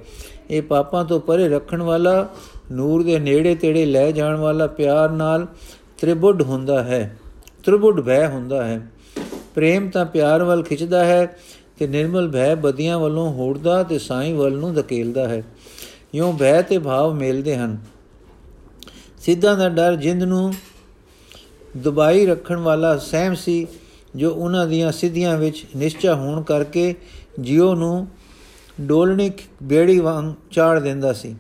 ਇਹ 0.51 0.63
ਪਾਪਾਂ 0.63 1.05
ਤੋਂ 1.05 1.21
ਪਰੇ 1.21 1.49
ਰੱਖਣ 1.49 1.83
ਵਾਲਾ, 1.83 2.29
ਨੂਰ 2.73 3.03
ਦੇ 3.03 3.19
ਨੇੜੇ 3.19 3.55
ਤੇੜੇ 3.55 3.87
ਲੈ 3.87 4.11
ਜਾਣ 4.11 4.37
ਵਾਲਾ 4.37 4.67
ਪਿਆਰ 4.67 5.11
ਨਾਲ 5.11 5.47
ਤ੍ਰਿਬੁੱਧ 6.01 6.43
ਹੁੰਦਾ 6.43 6.83
ਹੈ। 6.83 7.19
ਤ੍ਰਿਬੁੱਧ 7.65 8.01
ਭੈ 8.01 8.27
ਹੁੰਦਾ 8.29 8.65
ਹੈ। 8.65 8.91
ਪ੍ਰੇਮ 9.57 9.89
ਤਾਂ 9.91 10.05
ਪਿਆਰ 10.07 10.43
ਵੱਲ 10.45 10.63
ਖਿੱਚਦਾ 10.63 11.05
ਹੈ 11.05 11.39
ਤੇ 11.79 11.87
ਨਿਰਮਲ 11.87 12.31
ਭੈ 12.31 12.55
ਬਦੀਆਂ 12.55 12.99
ਵੱਲੋਂ 12.99 13.33
ਹੋੜਦਾ 13.33 13.83
ਤੇ 13.83 13.99
ਸਾਈਂ 13.99 14.35
ਵੱਲ 14.35 14.53
ਨੂੰ 14.53 14.75
ਧਕੇਲਦਾ 14.75 15.29
ਹੈ। 15.29 15.43
ਇਉਂ 16.15 16.33
ਭੈ 16.33 16.63
ਤੇ 16.63 16.79
ਭਾਵ 16.79 17.15
ਮਿਲਦੇ 17.15 17.57
ਹਨ। 17.57 17.79
ਸਿੱਧਾਂ 19.21 19.57
ਦਾ 19.57 19.69
ਡਰ 19.69 19.97
ਜਿੰਦ 19.97 20.23
ਨੂੰ 20.23 20.55
ਦੁਬਾਈ 21.77 22.27
ਰੱਖਣ 22.27 22.57
ਵਾਲਾ 22.57 22.97
ਸਹਿਮ 22.97 23.35
ਸੀ, 23.35 23.67
ਜੋ 24.17 24.31
ਉਹਨਾਂ 24.31 24.67
ਦੀਆਂ 24.67 24.93
ਸਿੱਧੀਆਂ 24.93 25.39
ਵਿੱਚ 25.39 25.67
ਨਿਸ਼ਚਾ 25.77 26.15
ਹੋਣ 26.15 26.43
ਕਰਕੇ 26.43 26.95
ਜਿਉ 27.41 27.75
ਨੂੰ 27.75 28.09
ਡੋਲਣੀ 28.81 29.31
ਬੇੜੀ 29.63 30.01
ਵਾਂਗ 30.01 30.33
ਚਾੜ 30.51 30.81
ਦਿੰਦਾ 30.81 31.13
ਸੀ। 31.13 31.37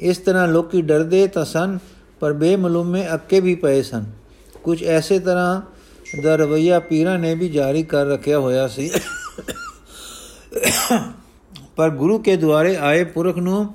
ਇਸ 0.00 0.18
ਤਰ੍ਹਾਂ 0.18 0.48
ਲੋਕੀ 0.48 0.82
ਡਰਦੇ 0.82 1.26
ਤਾਂ 1.26 1.44
ਸਨ, 1.44 1.78
ਪਰ 2.20 2.32
ਬੇਮਲੂਮੇ 2.32 3.04
ਅੱਕੇ 3.14 3.40
ਵੀ 3.40 3.54
ਪਏ 3.54 3.82
ਸਨ। 3.82 4.04
ਕੁਝ 4.62 4.84
ਐਸੇ 4.84 5.18
ਤਰ੍ਹਾਂ 5.18 5.60
ਦਾ 6.20 6.36
ਰਵਈਆ 6.36 6.80
ਪੀਰਾਂ 6.80 7.18
ਨੇ 7.18 7.34
ਵੀ 7.34 7.48
ਜਾਰੀ 7.48 7.82
ਕਰ 7.82 8.06
ਰੱਖਿਆ 8.06 8.38
ਹੋਇਆ 8.38 8.68
ਸੀ। 8.68 8.90
ਪਰ 11.76 11.90
ਗੁਰੂ 11.90 12.18
ਕੇ 12.18 12.36
ਦੁਆਰੇ 12.36 12.76
ਆਏ 12.76 13.04
ਪੁਰਖ 13.04 13.36
ਨੂੰ 13.36 13.74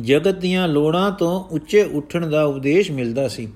ਜਗਤ 0.00 0.34
ਦੀਆਂ 0.34 0.68
ਲੋੜਾਂ 0.68 1.10
ਤੋਂ 1.10 1.44
ਉੱਚੇ 1.44 1.82
ਉੱਠਣ 1.82 2.30
ਦਾ 2.30 2.44
ਉਪਦੇਸ਼ 2.44 2.90
ਮਿਲਦਾ 2.90 3.28
ਸੀ। 3.28 3.48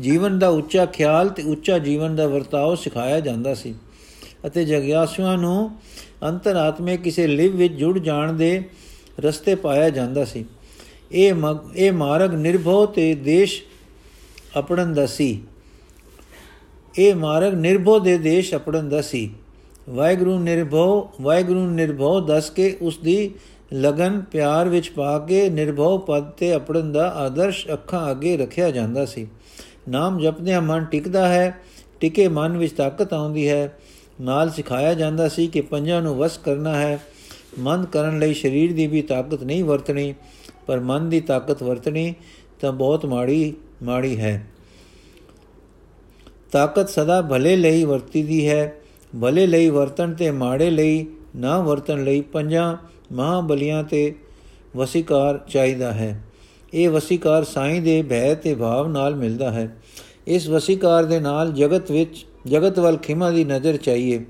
ਜੀਵਨ 0.00 0.38
ਦਾ 0.38 0.48
ਉੱਚਾ 0.48 0.86
ਖਿਆਲ 0.86 1.28
ਤੇ 1.28 1.42
ਉੱਚਾ 1.42 1.78
ਜੀਵਨ 1.78 2.16
ਦਾ 2.16 2.26
ਵਰਤਾਓ 2.26 2.74
ਸਿਖਾਇਆ 2.74 3.20
ਜਾਂਦਾ 3.20 3.54
ਸੀ 3.54 3.74
ਅਤੇ 4.46 4.64
ਜਗਿਆਸੂਆਂ 4.64 5.38
ਨੂੰ 5.38 5.70
ਅੰਤਰਾਤਮੇ 6.22 6.96
ਕਿਸੇ 6.96 7.26
ਲਿਵ 7.26 7.56
ਵਿੱਚ 7.56 7.74
ਜੁੜ 7.74 7.98
ਜਾਣ 7.98 8.32
ਦੇ 8.32 8.62
ਰਸਤੇ 9.20 9.54
ਪਾਇਆ 9.54 9.90
ਜਾਂਦਾ 9.90 10.24
ਸੀ। 10.24 10.44
ਇਹ 11.12 11.34
ਇਹ 11.76 11.92
ਮਾਰਗ 11.92 12.34
ਨਿਰਭਉ 12.34 12.86
ਤੇ 12.86 13.14
ਦੇਸ਼ 13.14 13.62
ਅਪੜਨ 14.58 14.94
ਦਾ 14.94 15.06
ਸੀ। 15.06 15.42
ਇਹ 16.98 17.14
ਮਾਰਗ 17.14 17.54
ਨਿਰਭਉ 17.54 17.98
ਦੇ 17.98 18.18
ਦੇਸ਼ 18.18 18.54
ਅਪੜਨ 18.54 18.88
ਦਾ 18.88 19.02
ਸੀ। 19.02 19.30
ਵਾਹਿਗੁਰੂ 19.90 20.38
ਨਿਰਭਉ 20.38 21.08
ਵਾਹਿਗੁਰੂ 21.20 21.66
ਨਿਰਭਉ 21.66 22.20
ਦੱਸ 22.20 22.50
ਕੇ 22.50 22.76
ਉਸ 22.82 22.98
ਦੀ 22.98 23.30
ਲਗਨ 23.74 24.20
ਪਿਆਰ 24.20 24.68
ਵਿੱਚ 24.68 24.90
ਪਾ 24.90 25.18
ਕੇ 25.18 25.50
ਨਿਰਭਉ 25.50 25.98
ਪਦ 25.98 26.30
ਤੇ 26.30 26.56
ਅਪੜਨ 26.56 26.92
ਦਾ 26.92 27.08
ਆਦਰਸ਼ 27.08 27.66
ਅੱਖਾਂ 27.72 28.10
ਅੱਗੇ 28.10 28.36
ਰੱਖਿਆ 28.36 28.70
ਜਾਂਦਾ 28.70 29.04
ਸੀ। 29.04 29.26
ਨਾਮ 29.88 30.20
ਜਪਦਿਆਂ 30.20 30.62
ਮਨ 30.62 30.84
ਟਿਕਦਾ 30.84 31.28
ਹੈ, 31.28 31.58
ਟਿਕੇ 32.00 32.28
ਮਨ 32.28 32.56
ਵਿੱਚ 32.56 32.72
ਤਾਕਤ 32.72 33.12
ਆਉਂਦੀ 33.12 33.48
ਹੈ। 33.48 33.78
ਨਾਲ 34.20 34.50
ਸਿਖਾਇਆ 34.50 34.94
ਜਾਂਦਾ 34.94 35.28
ਸੀ 35.28 35.46
ਕਿ 35.46 35.60
ਪੰਜਾਂ 35.60 36.02
ਨੂੰ 36.02 36.16
ਵਸ 36.16 36.38
ਕਰਨਾ 36.38 36.74
ਹੈ। 36.74 36.98
ਮਨ 37.58 37.84
ਕਰਨ 37.84 38.18
ਲਈ 38.18 38.34
ਸਰੀਰ 38.34 38.72
ਦੀ 38.72 38.86
ਵੀ 38.86 39.02
ਤਾਕਤ 39.02 39.42
ਨਹੀਂ 39.42 39.64
ਵਰਤਣੀ, 39.64 40.14
ਪਰ 40.66 40.80
ਮਨ 40.80 41.08
ਦੀ 41.08 41.20
ਤਾਕਤ 41.20 41.62
ਵਰਤਣੀ 41.62 42.14
ਤਾਂ 42.60 42.72
ਬਹੁਤ 42.72 43.06
ਮਾੜੀ 43.06 43.54
ਮਾੜੀ 43.82 44.20
ਹੈ। 44.20 44.46
ਤਾਕਤ 46.52 46.88
ਸਦਾ 46.88 47.22
ਭਲੇ 47.22 47.56
ਲਈ 47.56 47.84
ਵਰਤੀ 47.84 48.22
ਦੀ 48.22 48.48
ਹੈ। 48.48 48.74
ਭਲੇ 49.22 49.46
ਲਈ 49.46 49.68
ਵਰਤਣ 49.68 50.14
ਤੇ 50.14 50.30
ਮਾੜੇ 50.30 50.70
ਲਈ 50.70 51.06
ਨਾ 51.36 51.60
ਵਰਤਣ 51.60 52.04
ਲਈ 52.04 52.20
ਪੰਜਾਂ 52.20 52.76
ਮਹਾਬਲੀਆਂ 53.12 53.84
ਤੇ 53.84 54.14
ਵਸੀਕਾਰ 54.76 55.40
ਚਾਹੀਦਾ 55.48 55.92
ਹੈ। 55.92 56.22
ਇਹ 56.74 56.90
ਵਸੀਕਾਰ 56.90 57.44
ਸਾਈਂ 57.44 57.82
ਦੇ 57.82 58.02
ਭੈ 58.02 58.34
ਤੇ 58.34 58.54
ਭਾਵ 58.54 58.88
ਨਾਲ 58.88 59.14
ਮਿਲਦਾ 59.14 59.50
ਹੈ। 59.50 59.76
ਇਸ 60.26 60.48
ਵਸੀਕਾਰ 60.48 61.04
ਦੇ 61.04 61.20
ਨਾਲ 61.20 61.52
ਜਗਤ 61.52 61.90
ਵਿੱਚ, 61.90 62.26
ਜਗਤ 62.46 62.78
ਵੱਲ 62.78 62.96
ਖਿਮਾ 62.96 63.30
ਦੀ 63.30 63.44
ਨਜ਼ਰ 63.44 63.76
ਚਾਹੀਏ। 63.76 64.24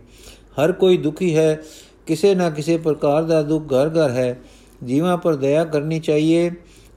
ਹਰ 0.64 0.73
ਕੋਈ 0.73 0.97
ਦੁਖੀ 0.97 1.37
ਹੈ, 1.37 1.62
ਕਿਸੇ 2.07 2.35
ਨਾ 2.35 2.50
ਕਿਸੇ 2.50 2.76
ਪ੍ਰਕਾਰ 2.76 3.23
ਦਾ 3.23 3.43
ਦੁੱਖ 3.43 3.64
ਘਰ 3.64 3.88
ਘਰ 3.88 4.11
ਹੈ। 4.11 4.41
ਜੀਵਾਂ 4.85 5.17
ਪਰ 5.17 5.35
ਦਇਆ 5.35 5.64
ਕਰਨੀ 5.64 6.00
ਚਾਹੀਏ, 6.00 6.50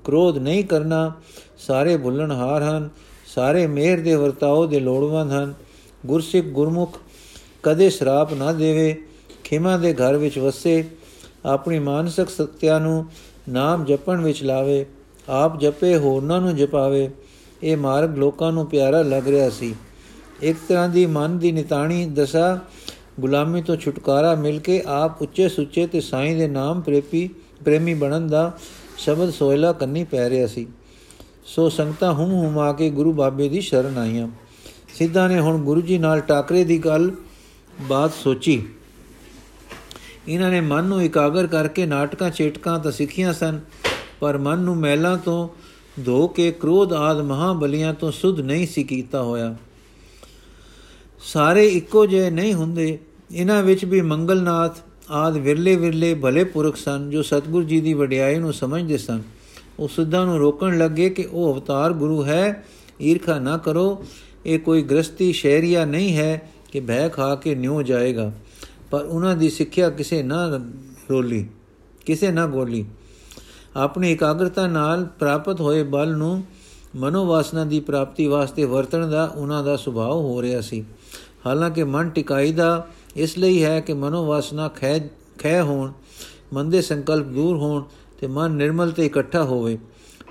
ਕ੍ਰੋਧ 0.03 0.37
ਨਹੀਂ 0.37 0.63
ਕਰਨਾ, 0.63 1.13
ਸਾਰੇ 1.57 1.97
ਭੁੱਲਣ 1.97 2.31
ਹਾਰ 2.31 2.63
ਹਨ। 2.63 2.89
ਸਾਰੇ 3.35 3.67
ਮਿਹਰ 3.67 3.99
ਦੇ 3.99 4.15
ਵਰਤਾਓ 4.15 4.65
ਦੇ 4.65 4.79
ਲੋੜਵੰਦ 4.79 5.31
ਹਨ। 5.31 5.53
ਗੁਰਸਿੱਖ 6.05 6.47
ਗੁਰਮੁਖ 6.47 6.97
ਕਦੇ 7.63 7.89
ਸ਼ਰਾਪ 7.89 8.33
ਨਾ 8.33 8.51
ਦੇਵੇ, 8.53 8.95
ਖਿਮਾ 9.43 9.77
ਦੇ 9.77 9.93
ਘਰ 9.93 10.17
ਵਿੱਚ 10.17 10.39
ਵਸੇ, 10.39 10.83
ਆਪਣੀ 11.45 11.79
ਮਾਨਸਿਕ 11.79 12.29
ਸਤਿਆ 12.29 12.79
ਨੂੰ 12.79 13.05
ਨਾਮ 13.49 13.85
ਜਪਣ 13.85 14.21
ਵਿੱਚ 14.21 14.43
ਲਾਵੇ, 14.43 14.85
ਆਪ 15.29 15.59
ਜਪੇ, 15.59 15.97
ਹੋਰਨਾਂ 15.97 16.41
ਨੂੰ 16.41 16.55
ਜਪਾਵੇ, 16.55 17.09
ਇਹ 17.63 17.77
ਮਾਰਗ 17.77 18.17
ਲੋਕਾਂ 18.17 18.51
ਨੂੰ 18.51 18.67
ਪਿਆਰਾ 18.67 19.01
ਲੱਗ 19.01 19.27
ਰਿਹਾ 19.27 19.49
ਸੀ। 19.49 19.75
ਇੱਕ 20.41 20.57
ਤਰ੍ਹਾਂ 20.67 20.89
ਦੀ 20.89 21.05
ਮਨ 21.05 21.37
ਦੀ 21.37 21.51
ਨਿਤਾਣੀ 21.51 22.05
ਦਸ਼ਾ 22.05 22.59
ਗੁਲਾਮੀ 23.19 23.61
ਤੋਂ 23.61 23.75
ਛੁਟਕਾਰਾ 23.75 24.35
ਮਿਲ 24.35 24.59
ਕੇ 24.59 24.83
ਆਪ 24.85 25.21
ਉੱਚੇ 25.21 25.49
ਸੁੱਚੇ 25.49 25.87
ਤੇ 25.87 26.01
ਸਾਈਂ 26.01 26.35
ਦੇ 26.35 26.47
ਨਾਮ 26.47 26.81
ਪ੍ਰੇਪੀ 26.81 27.29
ਪ੍ਰੇਮੀ 27.65 27.93
ਬਣਨ 27.93 28.27
ਦਾ 28.27 28.51
ਸ਼ਬਦ 28.97 29.29
ਸੋਇਲਾ 29.29 29.73
ਕੰਨੀ 29.73 30.03
ਪੈ 30.03 30.29
ਰਿਹਾ 30.29 30.47
ਸੀ। 30.47 30.67
ਸੋ 31.45 31.69
ਸੰਗਤਾਂ 31.69 32.13
ਹੁਮ 32.13 32.31
ਹੁਮਾ 32.31 32.73
ਕੇ 32.73 32.89
ਗੁਰੂ 32.89 33.13
ਬਾਬੇ 33.13 33.49
ਦੀ 33.49 33.61
ਸ਼ਰਨ 33.61 33.97
ਆਈਆਂ। 33.97 34.27
ਸਿੱਧਾ 34.93 35.27
ਨੇ 35.27 35.39
ਹੁਣ 35.39 35.57
ਗੁਰੂ 35.57 35.81
ਜੀ 35.81 35.97
ਨਾਲ 35.97 36.19
ਟਾਕਰੇ 36.19 36.63
ਦੀ 36.63 36.79
ਗੱਲ, 36.79 37.11
ਬਾਤ 37.81 38.13
ਸੋਚੀ। 38.13 38.67
ਇਹਨਾਂ 40.27 40.51
ਨੇ 40.51 40.61
ਮਨ 40.61 40.83
ਨੂੰ 40.83 41.03
ਇਕਾਗਰ 41.03 41.47
ਕਰਕੇ 41.47 41.85
ਨਾਟਕਾਂ, 41.85 42.29
ਚੇਟਕਾਂ 42.29 42.79
ਤਾਂ 42.79 42.91
ਸਿੱਖੀਆਂ 42.91 43.33
ਸਨ, 43.33 43.59
ਪਰ 44.19 44.37
ਮਨ 44.37 44.59
ਨੂੰ 44.59 44.75
ਮਹਿਲਾਂ 44.75 45.17
ਤੋਂ 45.17 45.49
ਧੋ 46.05 46.27
ਕੇ 46.27 46.51
ਕ੍ਰੋਧ 46.51 46.93
ਆਦ 46.93 47.21
ਮਹਾਬਲੀਆਂ 47.21 47.93
ਤੋਂ 47.93 48.11
ਸੁਧ 48.11 48.39
ਨਹੀਂ 48.39 48.67
ਸੀ 48.67 48.83
ਕੀਤਾ 48.83 49.23
ਹੋਇਆ। 49.23 49.55
ਸਾਰੇ 51.23 51.67
ਇੱਕੋ 51.67 52.05
ਜਿਹੇ 52.05 52.29
ਨਹੀਂ 52.29 52.53
ਹੁੰਦੇ। 52.53 52.99
ਇਹਨਾਂ 53.31 53.63
ਵਿੱਚ 53.63 53.85
ਵੀ 53.85 54.01
ਮੰਗਲਨਾਥ 54.01 54.77
ਆਦ 55.11 55.37
ਵਿਰਲੇ 55.37 55.75
ਵਿਰਲੇ 55.75 56.13
ਭਲੇ 56.13 56.43
ਪੁਰਖ 56.43 56.75
ਸਨ, 56.75 57.09
ਜੋ 57.09 57.21
ਸਤਗੁਰ 57.21 57.63
ਜੀ 57.63 57.81
ਦੀ 57.81 57.93
ਵਡਿਆਈ 57.93 58.35
ਨੂੰ 58.35 58.53
ਸਮਝਦੇ 58.53 58.97
ਸਨ। 58.97 59.34
ਉਹ 59.79 59.87
ਸਿੱਧਾ 59.87 60.25
ਨੂੰ 60.25 60.37
ਰੋਕਣ 60.39 60.77
ਲੱਗੇ 60.77 61.09
ਕਿ 61.09 61.27
ਉਹ 61.31 61.53
ਅਵਤਾਰ 61.53 61.93
ਗੁਰੂ 61.93 62.25
ਹੈ, 62.25 62.63
ਈਰਖਾ 63.01 63.39
ਨਾ 63.39 63.57
ਕਰੋ। 63.57 64.05
ਇਹ 64.45 64.59
ਕੋਈ 64.59 64.81
ਗ੍ਰਸਤੀ 64.81 65.33
ਸ਼ਹਿਰੀਆ 65.33 65.85
ਨਹੀਂ 65.85 66.17
ਹੈ 66.17 66.51
ਕਿ 66.71 66.79
ਭੈ 66.79 67.09
ਖਾ 67.09 67.35
ਕੇ 67.35 67.55
ਨਿਉ 67.55 67.81
ਜਾਏਗਾ। 67.81 68.31
ਪਰ 68.91 69.05
ਉਹਨਾਂ 69.05 69.35
ਦੀ 69.35 69.49
ਸਿੱਖਿਆ 69.49 69.89
ਕਿਸੇ 69.89 70.23
ਨਾ 70.23 70.61
ਰੋਲੀ, 71.11 71.47
ਕਿਸੇ 72.05 72.31
ਨਾ 72.31 72.47
ਗੋਲੀ। 72.47 72.85
ਆਪਣੀ 73.75 74.11
ਇਕਾਗਰਤਾ 74.11 74.67
ਨਾਲ 74.67 75.05
ਪ੍ਰਾਪਤ 75.05 75.61
ਹੋਏ 75.61 75.83
ਬਲ 75.83 76.15
ਨੂੰ 76.17 76.43
ਮਨੋਵਾਸਨਾ 76.95 77.65
ਦੀ 77.65 77.79
ਪ੍ਰਾਪਤੀ 77.79 78.27
ਵਾਸਤੇ 78.27 78.65
ਵਰਤਣ 78.65 79.09
ਦਾ 79.09 79.25
ਉਹਨਾਂ 79.35 79.63
ਦਾ 79.63 79.77
ਸੁਭਾਅ 79.77 80.11
ਹੋ 80.11 80.41
ਰਿਹਾ 80.41 80.61
ਸੀ। 80.61 80.85
ਹਾਲਾਂਕਿ 81.45 81.83
ਮਨ 81.83 82.09
ਟਿਕਾਈ 82.09 82.51
ਦਾ 82.51 82.87
ਇਸ 83.15 83.37
ਲਈ 83.37 83.63
ਹੈ 83.63 83.79
ਕਿ 83.79 83.93
ਮਨੋਵਾਸਨਾ 83.93 84.67
ਖੈ 84.67 84.99
ਖੈ 85.39 85.61
ਹੋਣ 85.61 85.91
ਮਨ 86.53 86.69
ਦੇ 86.69 86.81
ਸੰਕਲਪ 86.81 87.25
ਦੂਰ 87.25 87.57
ਹੋਣ 87.57 87.83
ਤੇ 88.19 88.27
ਮਨ 88.27 88.51
ਨਿਰਮਲ 88.51 88.91
ਤੇ 88.91 89.05
ਇਕੱਠਾ 89.05 89.43
ਹੋਵੇ 89.43 89.77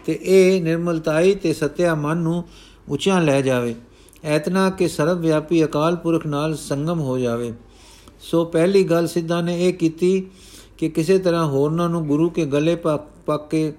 ਤੇ 0.07 0.19
ਇਹ 0.23 0.63
ਨਿਰਮਲਤਾਈ 0.63 1.35
ਤੇ 1.35 1.53
ਸਤਿਆ 1.53 1.95
ਮਨ 1.95 2.17
ਨੂੰ 2.17 2.45
ਉੱਚਾ 2.89 3.21
ਲੈ 3.21 3.41
ਜਾਵੇ। 3.41 3.75
ਐਤਨਾ 4.25 4.69
ਕਿ 4.71 4.89
ਸਰਵ 4.89 5.19
ਵਿਆਪੀ 5.19 5.65
ਅਕਾਲ 5.65 5.97
ਪੁਰਖ 5.97 6.27
ਨਾਲ 6.27 6.57
ਸੰਗਮ 6.57 7.01
ਹੋ 7.01 7.19
ਜਾਵੇ। 7.19 7.53
ਸੋ 8.21 8.45
ਪਹਿਲੀ 8.45 8.83
ਗੱਲ 8.85 9.07
ਸਿੱਧਾ 9.07 9.41
ਨੇ 9.41 9.69
ਇਹ 9.69 9.73
ਕੀਤੀ 9.75 10.27
ਕਿ 10.79 10.89
ਕਿਸੇ 10.89 11.19
ਤਰ੍ਹਾਂ 11.19 11.47
ਹੋਰਨਾਂ 11.47 11.89
ਨੂੰ 11.89 12.07
ਗੁਰੂ 12.07 12.29
ਕੇ 12.31 12.47
ਗਲੇ 12.47 12.75
ਪਾ 12.77 13.37
ਕੇ 13.51 13.73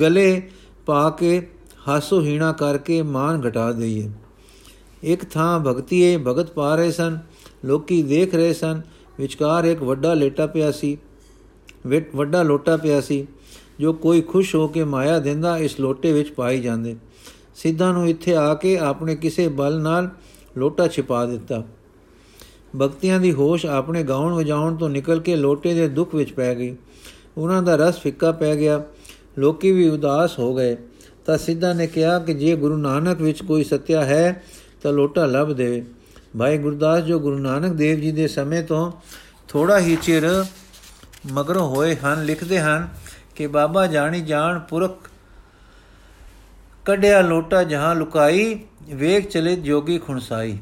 ਗਲੇ 0.00 0.50
ਪਾ 0.86 1.08
ਕੇ 1.10 1.50
ਹਾਸੋ 1.88 2.20
ਹੀਣਾ 2.20 2.52
ਕਰਕੇ 2.52 3.00
ਮਾਨ 3.02 3.40
ਘਟਾ 3.48 3.70
ਦਈਏ। 3.72 4.10
ਇੱਕ 5.02 5.24
ਥਾਂ 5.24 5.58
ਭਗਤੀਏ 5.60 6.16
ਭਗਤ 6.16 6.50
ਪਾ 6.50 6.74
ਰਹੇ 6.74 6.90
ਸਨ, 6.90 7.18
ਲੋਕੀ 7.64 8.02
ਦੇਖ 8.02 8.34
ਰਹੇ 8.34 8.52
ਸਨ, 8.52 8.80
ਵਿਚਕਾਰ 9.18 9.64
ਇੱਕ 9.64 9.82
ਵੱਡਾ 9.82 10.14
ਲੇਟਾ 10.14 10.46
ਪਿਆ 10.46 10.70
ਸੀ। 10.72 10.98
ਵੱਡਾ 12.14 12.42
ਲੋਟਾ 12.42 12.76
ਪਿਆ 12.76 13.00
ਸੀ, 13.00 13.26
ਜੋ 13.80 13.92
ਕੋਈ 13.92 14.20
ਖੁਸ਼ 14.20 14.54
ਹੋ 14.54 14.68
ਕੇ 14.68 14.84
ਮਾਇਆ 14.84 15.18
ਦਿੰਦਾ 15.18 15.58
ਇਸ 15.58 15.80
ਲੋਟੇ 15.80 16.12
ਵਿੱਚ 16.12 16.30
ਪਾਈ 16.30 16.60
ਜਾਂਦੇ। 16.60 16.96
ਸਿੱਧਾ 17.54 17.92
ਨੂੰ 17.92 18.08
ਇੱਥੇ 18.08 18.36
ਆ 18.36 18.54
ਕੇ 18.54 18.78
ਆਪਣੇ 18.78 19.16
ਕਿਸੇ 19.16 19.48
ਬਲ 19.48 19.80
ਨਾਲ 19.80 20.10
ਲੋਟਾ 20.56 20.88
ਛਿਪਾ 20.88 21.26
ਦਿੱਤਾ। 21.26 21.64
ਭਗਤੀਆਂ 22.82 23.20
ਦੀ 23.20 23.32
ਹੋਸ਼ 23.32 23.66
ਆਪਣੇ 23.66 24.02
ਗਾਉਣ 24.02 24.32
ਵਜਾਉਣ 24.32 24.76
ਤੋਂ 24.76 24.90
ਨਿਕਲ 24.90 25.20
ਕੇ 25.20 25.36
ਲੋਟੇ 25.36 25.74
ਦੇ 25.74 25.88
ਦੁੱਖ 25.88 26.14
ਵਿੱਚ 26.14 26.32
ਪੈ 26.32 26.54
ਗਈ। 26.54 26.76
ਉਹਨਾਂ 27.38 27.62
ਦਾ 27.62 27.76
ਰਸ 27.76 27.98
ਫਿੱਕਾ 27.98 28.32
ਪੈ 28.32 28.56
ਗਿਆ। 28.56 28.84
ਲੋਕੀ 29.38 29.72
ਵੀ 29.72 29.88
ਉਦਾਸ 29.88 30.38
ਹੋ 30.38 30.54
ਗਏ। 30.54 30.76
ਤਾਂ 31.26 31.38
ਸਿੱਧਾ 31.38 31.72
ਨੇ 31.72 31.86
ਕਿਹਾ 31.86 32.18
ਕਿ 32.18 32.34
ਜੇ 32.34 32.56
ਗੁਰੂ 32.56 32.76
ਨਾਨਕ 32.76 33.20
ਵਿੱਚ 33.20 33.42
ਕੋਈ 33.42 33.64
ਸਤਿਆ 33.64 34.04
ਹੈ, 34.04 34.42
ਤਾਂ 34.82 34.92
ਲੋਟਾ 34.92 35.26
ਲੱਭ 35.26 35.48
ਦੇਵੇ। 35.48 35.84
ਭਾਈ 36.38 36.58
ਗੁਰਦਾਸ 36.58 37.04
ਜੋ 37.04 37.20
ਗੁਰੂ 37.20 37.38
ਨਾਨਕ 37.38 37.72
ਦੇਵ 37.72 38.00
ਜੀ 38.00 38.12
ਦੇ 38.12 38.28
ਸਮੇਂ 38.28 38.62
ਤੋਂ 38.62 38.92
ਥੋੜਾ 39.48 39.78
ਹੀ 39.78 39.96
ਚਿਰ 40.02 40.44
ਮਗਰੋਂ 41.32 41.68
ਹੋਏ 41.68 41.96
ਹਨ, 41.96 42.24
ਲਿਖਦੇ 42.24 42.60
ਹਨ 42.60 42.88
ਕਿ 43.34 43.46
ਬਾਬਾ 43.46 43.86
ਜਾਣੀ 43.86 44.20
ਜਾਣ 44.20 44.58
ਪੁਰਖ 44.58 45.10
ਕੱਢਿਆ 46.84 47.20
ਲੋਟਾ 47.20 47.62
ਜਹਾਂ 47.62 47.94
ਲੁਕਾਈ, 47.94 48.60
ਵੇਖ 48.94 49.28
ਚਲੇ 49.28 49.56
ਜੋਗੀ 49.56 49.98
ਖੁਣਸਾਈ। 49.98 50.58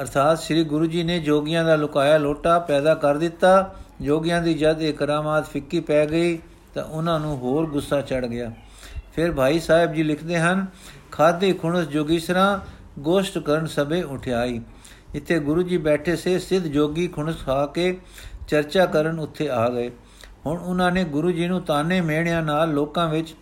ਅਰਥਾਤ 0.00 0.38
ਸ੍ਰੀ 0.38 0.64
ਗੁਰੂ 0.64 0.86
ਜੀ 0.86 1.02
ਨੇ 1.02 1.18
ਜੋਗੀਆਂ 1.18 1.64
ਦਾ 1.64 1.76
ਲੁਕਾਇਆ 1.76 2.18
ਲੋਟਾ 2.18 2.58
ਪੈਦਾ 2.58 2.94
ਕਰ 2.94 3.16
ਦਿੱਤਾ। 3.16 3.74
ਜੋਗੀਆਂ 4.02 4.42
ਦੀ 4.42 4.54
ਜਦ 4.54 4.82
ਇਹ 4.82 4.94
ਕਰਾਮਾਤ 4.94 5.48
ਫਿੱਕੀ 5.48 5.80
ਪੈ 5.80 6.06
ਗਈ, 6.06 6.38
ਤਾਂ 6.74 6.84
ਉਹਨਾਂ 6.84 7.20
ਨੂੰ 7.20 7.36
ਹੋਰ 7.36 7.66
ਗੁੱਸਾ 7.66 8.00
ਚੜ 8.00 8.26
ਗਿਆ। 8.26 8.52
ਫਿਰ 9.12 9.32
ਭਾਈ 9.32 9.60
ਸਾਹਿਬ 9.60 9.92
ਜੀ 9.92 10.02
ਲਿਖਦੇ 10.02 10.38
ਹਨ 10.38 10.66
ਖਾਦੇ 11.12 11.52
ਖੁਣਸ 11.52 11.86
ਜੋਗੀਸਰਾ, 11.88 12.60
ਗੋਸ਼ਟ 12.98 13.38
ਕਰਨ 13.38 13.66
ਸਭੇ 13.66 14.02
ਉਠਾਈ 14.02 14.60
ਇੱਥੇ 15.14 15.38
ਗੁਰੂ 15.38 15.62
ਜੀ 15.62 15.76
ਬੈਠੇ 15.76 16.16
ਸੇ, 16.16 16.38
ਸਿੱਧ 16.38 16.64
ਜੋਗੀ 16.64 17.08
ਖੁਣਸ 17.08 17.44
ਖਾ 17.44 17.66
ਕੇ 17.66 17.98
ਚਰਚਾ 18.48 18.86
ਕਰਨ 18.86 19.18
ਉੱਥੇ 19.18 19.48
ਆ 19.48 19.68
ਗਏ। 19.70 19.90
ਹੁਣ 20.46 20.58
ਉਹਨਾਂ 20.58 20.92
ਨੇ 20.92 21.04
ਗੁਰੂ 21.04 21.30
ਜੀ 21.30 21.46
ਨੂੰ 21.46 21.60
ਤਾਨੇ 21.62 22.00
ਮਿਹਣਿਆਂ 22.00 22.42
ਨਾਲ 22.42 22.72
ਲੋਕਾਂ 22.72 23.08
ਵਿੱਚ 23.08 23.34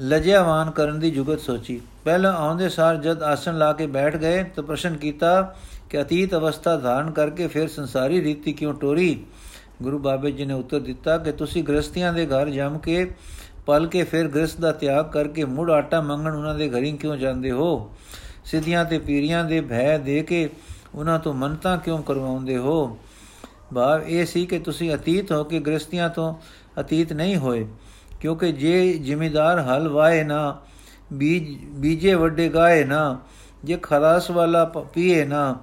ਲਜਿਆਵਾਨ 0.00 0.70
ਕਰਨ 0.70 1.00
ਦੀ 1.00 1.10
ਜੁਗਤ 1.10 1.40
ਸੋਚੀ। 1.40 1.80
ਪਹਿਲਾਂ 2.04 2.32
ਆਉਂਦੇ 2.32 2.68
ਸਾਰ 2.68 2.96
ਜਦ 2.96 3.22
ਆਸਣ 3.22 3.58
ਲਾ 3.58 3.72
ਕੇ 3.72 3.86
ਬੈਠ 3.86 4.16
ਗਏ 4.16 4.44
ਤਾਂ 4.44 4.62
ਪ੍ਰਸ਼ਨ 4.64 4.96
ਕੀਤਾ 4.96 5.56
ਕਿ 5.90 6.02
ਅਤੀਤ 6.02 6.34
ਅਵਸਥਾ 6.34 6.76
ਧਾਰਨ 6.76 7.10
ਕਰਕੇ 7.10 7.46
ਫਿਰ 7.46 7.68
ਸੰਸਾਰੀ 7.68 8.22
ਰੀਤੀ 8.24 8.52
ਕਿਉਂ 8.52 8.74
ਟੋਰੀ? 8.74 9.24
ਗੁਰੂ 9.82 9.98
ਬਾਬੇ 9.98 10.30
ਜੀ 10.30 10.44
ਨੇ 10.44 10.54
ਉੱਤਰ 10.54 10.80
ਦਿੱਤਾ 10.80 11.18
ਕਿ 11.18 11.32
ਤੁਸੀਂ 11.32 11.64
ਗ੍ਰਸਤੀਆਂ 11.64 12.12
ਦੇ 12.12 12.26
ਘਰ 12.26 12.48
ਜੰਮ 12.48 12.78
ਕੇ 12.78 13.14
ਪਲ 13.66 13.86
ਕੇ 13.86 14.04
ਫਿਰ 14.04 14.28
ਗ੍ਰਸਤ 14.28 14.60
ਦਾ 14.60 14.72
ਤਿਆਗ 14.72 15.10
ਕਰਕੇ 15.10 15.44
ਮੁੜ 15.44 15.70
ਆਟਾ 15.70 16.00
ਮੰਗਣ 16.00 16.34
ਉਹਨਾਂ 16.34 16.54
ਦੇ 16.54 16.70
ਘਰੀਂ 16.70 16.98
ਕਿਉਂ 16.98 17.16
ਜਾਂਦੇ 17.16 17.50
ਹੋ? 17.50 17.90
ਸਿੱਧੀਆਂ 18.44 18.84
ਤੇ 18.84 18.98
ਪੀਰੀਆਂ 18.98 19.44
ਦੇ 19.44 19.60
ਭੈ 19.60 19.98
ਦੇ 19.98 20.22
ਕੇ 20.22 20.50
ਉਹਨਾਂ 20.94 21.18
ਤੋਂ 21.18 21.34
ਮੰਨਤਾ 21.34 21.76
ਕਿਉਂ 21.76 22.02
ਕਰਵਾਉਂਦੇ 22.02 22.56
ਹੋ? 22.56 22.98
ਭਾਵ 23.74 24.02
ਇਹ 24.02 24.26
ਸੀ 24.26 24.44
ਕਿ 24.46 24.58
ਤੁਸੀਂ 24.58 24.94
ਅਤੀਤ 24.94 25.32
ਹੋ 25.32 25.42
ਕੇ 25.44 25.60
ਗ੍ਰਸਤੀਆਂ 25.60 26.08
ਤੋਂ 26.08 26.34
ਅਤੀਤ 26.80 27.12
ਨਹੀਂ 27.12 27.36
ਹੋਏ, 27.36 27.66
ਕਿਉਂਕਿ 28.20 28.52
ਜੇ 28.52 28.92
ਜ਼ਿਮੀਦਾਰ 28.94 29.60
ਹਲ 29.60 29.88
ਵਾਏ 29.88 30.22
ਨਾ, 30.24 30.60
ਬੀਜ, 31.12 31.56
ਬੀਜੇ 31.70 32.14
ਵੱਡੇ 32.14 32.48
ਗਾਏ 32.48 32.84
ਨਾ, 32.84 33.18
ਜੇ 33.64 33.78
ਖਰਾਸ 33.82 34.30
ਵਾਲਾ 34.30 34.64
ਪੀਏ 34.94 35.24
ਨਾ, 35.24 35.56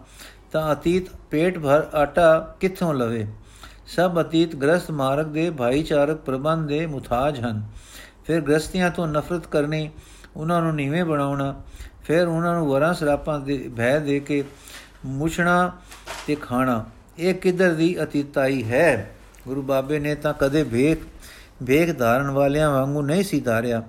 ਤਾਂ 0.51 0.71
ਅਤੀਤ 0.73 1.09
ਪੇਟ 1.31 1.59
ਭਰ 1.59 1.89
ਆਟਾ 1.95 2.39
ਕਿੱਥੋਂ 2.59 2.93
ਲਵੇ? 2.93 3.25
ਸਭ 3.87 4.19
ਅਤੀਤ 4.21 4.55
ਗ੍ਰਸਤ 4.55 4.91
ਮਾਰਗ 4.91 5.25
ਦੇ 5.25 5.49
ਭਾਈਚਾਰਕ 5.49 6.17
ਪ੍ਰਬੰਧ 6.17 6.67
ਦੇ 6.67 6.85
ਮੁਤਾਜ 6.85 7.39
ਹਨ। 7.39 7.63
ਫਿਰ 8.25 8.41
ਗ੍ਰਸਤੀਆਂ 8.41 8.89
ਤੋਂ 8.91 9.07
ਨਫ਼ਰਤ 9.07 9.47
ਕਰਨੀ, 9.47 9.89
ਉਹਨਾਂ 10.35 10.61
ਨੂੰ 10.61 10.75
ਨੀਵੇਂ 10.75 11.03
ਬਣਾਉਣਾ, 11.05 11.53
ਫਿਰ 12.03 12.27
ਉਹਨਾਂ 12.27 12.53
ਨੂੰ 12.55 12.67
ਵਰਾਂ 12.69 12.93
ਸਰਾਪਾਂ 12.93 13.39
ਦੇ, 13.39 13.57
ਭੈ 13.77 13.97
ਦੇ 13.99 14.19
ਕੇ 14.19 14.43
ਮੁਛਣਾ 15.05 15.71
ਤੇ 16.27 16.35
ਖਾਣਾ। 16.35 16.83
ਇਹ 17.19 17.33
ਕਿਧਰ 17.33 17.73
ਦੀ 17.73 18.03
ਅਤੀਤਾਈ 18.03 18.63
ਹੈ? 18.63 19.11
ਗੁਰੂ 19.47 19.61
ਬਾਬੇ 19.61 19.99
ਨੇ 19.99 20.15
ਤਾਂ 20.15 20.33
ਕਦੇ 20.33 20.63
ਵੇਖ 20.63 20.97
ਵੇਖ 21.63 21.97
ਧਾਰਨ 21.97 22.29
ਵਾਲਿਆਂ 22.29 22.71
ਵਾਂਗੂ 22.71 23.01
ਨਹੀਂ 23.01 23.23
ਸੀ 23.23 23.39
ਧਾਰਿਆ। 23.39 23.83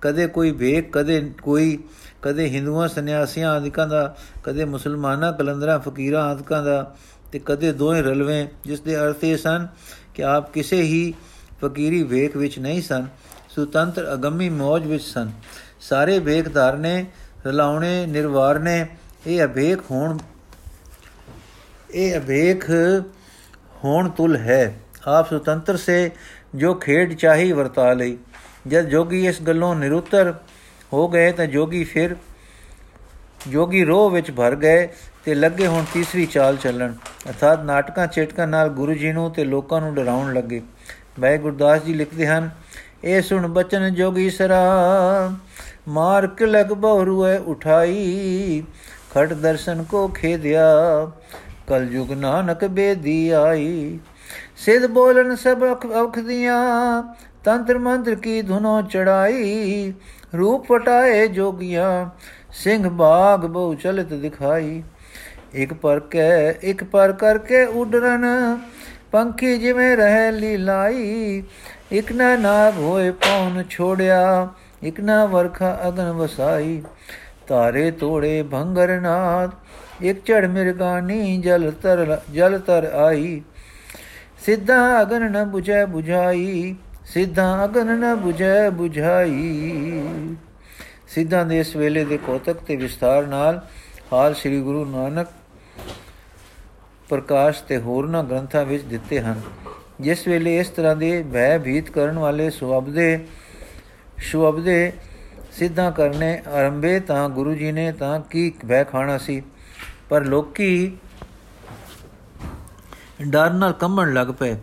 ਕਦੇ 0.00 0.26
ਕੋਈ 0.26 0.50
ਵੇਖ, 0.50 0.92
ਕਦੇ 0.92 1.32
ਕੋਈ, 1.42 1.78
ਕਦੇ 2.22 2.48
ਹਿੰਦੂਆਂ, 2.48 2.88
ਸੰਨਿਆਸੀਆਂ 2.88 3.50
ਆਦਿਕਾਂ 3.50 3.88
ਦਾ, 3.88 4.16
ਕਦੇ 4.44 4.64
ਮੁਸਲਮਾਨਾਂ, 4.64 5.32
ਕਲੰਦਰਾਂ, 5.32 5.78
ਫਕੀਰਾਂ 5.78 6.24
ਆਦਿਕਾਂ 6.24 6.62
ਦਾ 6.64 6.94
ਤੇ 7.32 7.40
ਕਦੇ 7.46 7.72
ਦੋਵੇਂ 7.72 8.02
ਰਲਵੇਂ, 8.02 8.46
ਜਿਸ 8.64 8.80
ਦੇ 8.80 8.96
ਅਰਥ 8.96 9.24
ਇਹ 9.24 9.36
ਸਨ 9.36 9.68
ਕਿ 10.14 10.24
ਆਪ 10.24 10.52
ਕਿਸੇ 10.52 10.82
ਹੀ 10.82 11.14
ਫਕੀਰੀ 11.64 12.02
ਵੇਖ 12.02 12.36
ਵਿੱਚ 12.36 12.58
ਨਹੀਂ 12.58 12.82
ਸਨ, 12.82 13.06
ਸੁਤੰਤਰ 13.48 14.14
ਅਗੰਮੀ 14.14 14.48
ਮੌਜ 14.48 14.86
ਵਿੱਚ 14.86 15.04
ਸਨ। 15.04 15.30
ਸਾਰੇ 15.80 16.18
ਵੇਖ 16.18 16.52
ਧਾਰਨੇ, 16.52 17.06
ਰਲਾਉਣੇ, 17.46 18.06
ਨਿਰਵਾਰਨੇ, 18.06 18.86
ਇਹ 19.26 19.44
ਅਭੇਖ 19.44 19.78
ਹੋਣ 19.90 20.18
ਇਹ 21.94 22.16
ਅਭੇਖ 22.18 22.70
ਹੋਣ 23.84 24.08
ਤੁਲ 24.10 24.36
ਹੈ। 24.36 24.74
ਆਪ 25.06 25.28
ਸੁਤੰਤਰ 25.28 25.76
ਸੇ 25.76 26.10
ਜੋ 26.54 26.74
ਖੇਡ 26.74 27.12
ਚਾਹੀ 27.14 27.52
ਵਰਤਾ 27.52 27.92
ਲਈ। 27.92 28.16
ਜਦ 28.66 28.88
ਜੋਗੀ 28.88 29.26
ਇਸ 29.26 29.40
ਗੱਲੋਂ 29.42 29.74
ਨਿਰੁੱਤਰ 29.74 30.32
ਹੋ 30.92 31.08
ਗਏ 31.08 31.32
ਤਾਂ 31.32 31.46
ਜੋਗੀ 31.46 31.82
ਫਿਰ 31.84 32.16
ਜੋਗੀ 33.48 33.84
ਰੋਹ 33.84 34.10
ਵਿੱਚ 34.10 34.30
ਭਰ 34.30 34.56
ਗਏ 34.56 34.88
ਤੇ 35.24 35.34
ਲੱਗੇ 35.34 35.66
ਹੁਣ 35.66 35.84
ਤੀਸਰੀ 35.92 36.26
ਚਾਲ 36.26 36.56
ਚੱਲਣ। 36.56 36.92
ਅਰਥਾਤ 37.28 37.62
ਨਾਟਕਾਂ 37.64 38.06
ਚੇਟਕਾਂ 38.06 38.46
ਨਾਲ 38.46 38.68
ਗੁਰੂ 38.68 38.94
ਜੀ 38.94 39.12
ਨੂੰ 39.12 39.30
ਤੇ 39.30 39.44
ਲੋਕਾਂ 39.44 39.80
ਨੂੰ 39.80 39.94
ਡਰਾਉਣ 39.94 40.32
ਲੱਗੇ। 40.34 40.62
ਭਾਈ 41.20 41.38
ਗੁਰਦਾਸ 41.38 41.82
ਜੀ 41.82 41.94
ਲਿਖਦੇ 41.94 42.26
ਹਨ, 42.26 42.50
ਇਹ 43.04 43.22
ਸੁਣ 43.22 43.46
ਬਚਨ 43.46 43.94
ਜੋਗੀ 43.94 44.30
ਸਰਾ 44.30 45.32
ਮਾਰ 45.88 46.26
ਕੇ 46.26 46.46
ਲਗ 46.46 46.66
ਬਹੁਰੂਏ 46.66 47.36
ਉਠਾਈ, 47.38 48.62
ਖੜ 49.14 49.32
ਦਰਸ਼ਨ 49.32 49.82
ਕੋ 49.82 50.06
ਖੇਦਿਆ 50.08 50.66
ਕਲ 51.66 51.88
ਯੁਗ 51.92 52.12
ਨਾਨਕ 52.12 52.64
ਬੇਦੀ 52.64 53.30
ਆਈ। 53.30 53.98
ਸਿਧ 54.56 54.86
ਬੋਲਨ 54.86 55.36
ਸਭ 55.36 55.64
ਅਖ 56.04 56.18
ਦੀਆਂ, 56.18 57.02
ਤੰਤਰ 57.44 57.78
ਮੰਤਰ 57.78 58.14
ਕੀ 58.14 58.42
ਧੁਨੋ 58.42 58.82
ਚੜਾਈ। 58.82 59.92
ਰੂਪ 60.38 60.66
ਪਟਾਏ 60.66 61.26
ਜੋਗੀਆਂ, 61.28 62.06
ਸਿੰਘ 62.52 62.88
ਬਾਗ 62.88 63.46
ਬਹੁ 63.46 63.74
ਚਲਤ 63.74 64.12
ਦਿਖਾਈ। 64.12 64.82
ਇੱਕ 65.54 65.74
ਪਰ 65.74 66.00
ਕੇ, 66.00 66.54
ਇੱਕ 66.62 66.84
ਪਰ 66.84 67.12
ਕਰਕੇ 67.12 67.64
ਉਡਰਨ, 67.64 68.26
ਪੰਖੀ 69.12 69.58
ਜਿਵੇਂ 69.58 69.96
ਰਹਿ 69.96 70.32
ਲੀਲਾਈ। 70.32 71.42
ਇਕ 71.92 72.12
ਨਾ 72.12 72.36
ਨਾਗ 72.36 72.78
ਹੋਏ 72.78 73.10
ਪੌਣ 73.10 73.62
ਛੋੜਿਆ, 73.70 74.48
ਇਕ 74.82 75.00
ਨਾ 75.00 75.26
ਵਰਖਾ 75.26 75.80
ਅਗਨ 75.88 76.12
ਵਸਾਈ। 76.12 76.82
ਤਾਰੇ 77.48 77.90
ਤੋੜੇ 77.90 78.42
ਭੰਗਰ 78.42 79.00
ਨਾਦ 79.00 79.50
ਇੱਕ 80.04 80.24
ਝੜ 80.26 80.44
ਮਿਰਗਾਨੀ 80.46 81.36
ਜਲ 81.38 81.70
ਤਰ 81.82 82.18
ਜਲ 82.32 82.58
ਤਰ 82.58 82.84
ਆਈ। 82.94 83.42
ਸਿੱਧਾ 84.46 85.02
ਅਗਨ 85.02 85.30
ਨ 85.32 85.42
부ਝੈ 85.52 85.84
부ਝਾਈ 85.84 86.74
ਸਿੱਧਾ 87.04 87.64
ਅਗਨ 87.64 87.94
ਨ 87.98 88.12
부ਝੈ 88.24 88.68
부ਝਾਈ 88.70 90.34
ਸਿੱਧਾਂ 91.08 91.44
ਦੇ 91.46 91.58
ਇਸ 91.60 91.74
ਵੇਲੇ 91.76 92.04
ਦੇ 92.04 92.16
ਕੋਤਕ 92.16 92.56
ਤੇ 92.66 92.76
ਵਿਸਥਾਰ 92.76 93.26
ਨਾਲ 93.26 93.60
ਹਾਲ 94.12 94.34
ਸ੍ਰੀ 94.34 94.60
ਗੁਰੂ 94.60 94.84
ਨਾਨਕ 94.84 95.28
ਪ੍ਰਕਾਸ਼ 97.08 97.62
ਤੇ 97.62 97.78
ਹੋਰਨਾਂ 97.78 98.24
ਗ੍ਰੰਥਾਂ 98.24 98.64
ਵਿੱਚ 98.64 98.84
ਦਿੱਤੇ 98.84 99.20
ਹਨ। 99.20 99.40
ਜਿਸ 100.00 100.26
ਵੇਲੇ 100.28 100.58
ਇਸ 100.58 100.68
ਤਰ੍ਹਾਂ 100.68 100.96
ਦੇ 100.96 101.24
ਭੈ 101.32 101.58
ਭੀਤ 101.58 101.90
ਕਰਨ 101.90 102.18
ਵਾਲੇ 102.18 102.50
ਸੁਅਬਦੇ 102.50 103.18
ਸੁਅਬਦੇ 104.30 104.92
ਸਿੱਧਾ 105.52 105.90
ਕਰਨੇ 105.90 106.42
ਆਰੰਭੇ 106.48 106.98
ਤਾਂ 107.00 107.28
ਗੁਰੂ 107.28 107.54
ਜੀ 107.54 107.72
ਨੇ 107.72 107.90
ਤਾਂ 107.92 108.20
ਕੀ 108.30 108.52
ਭੈ 108.68 108.84
ਖਾਣਾ 108.84 109.18
ਸੀ? 109.18 109.42
ਪਰ 110.08 110.24
ਲੋਕੀ 110.24 110.96
ਡਰ 113.22 113.50
ਨਾਲ 113.50 113.72
ਕੰਬਣ 113.72 114.12
ਲੱਗ 114.14 114.28
ਪਏ। 114.28 114.56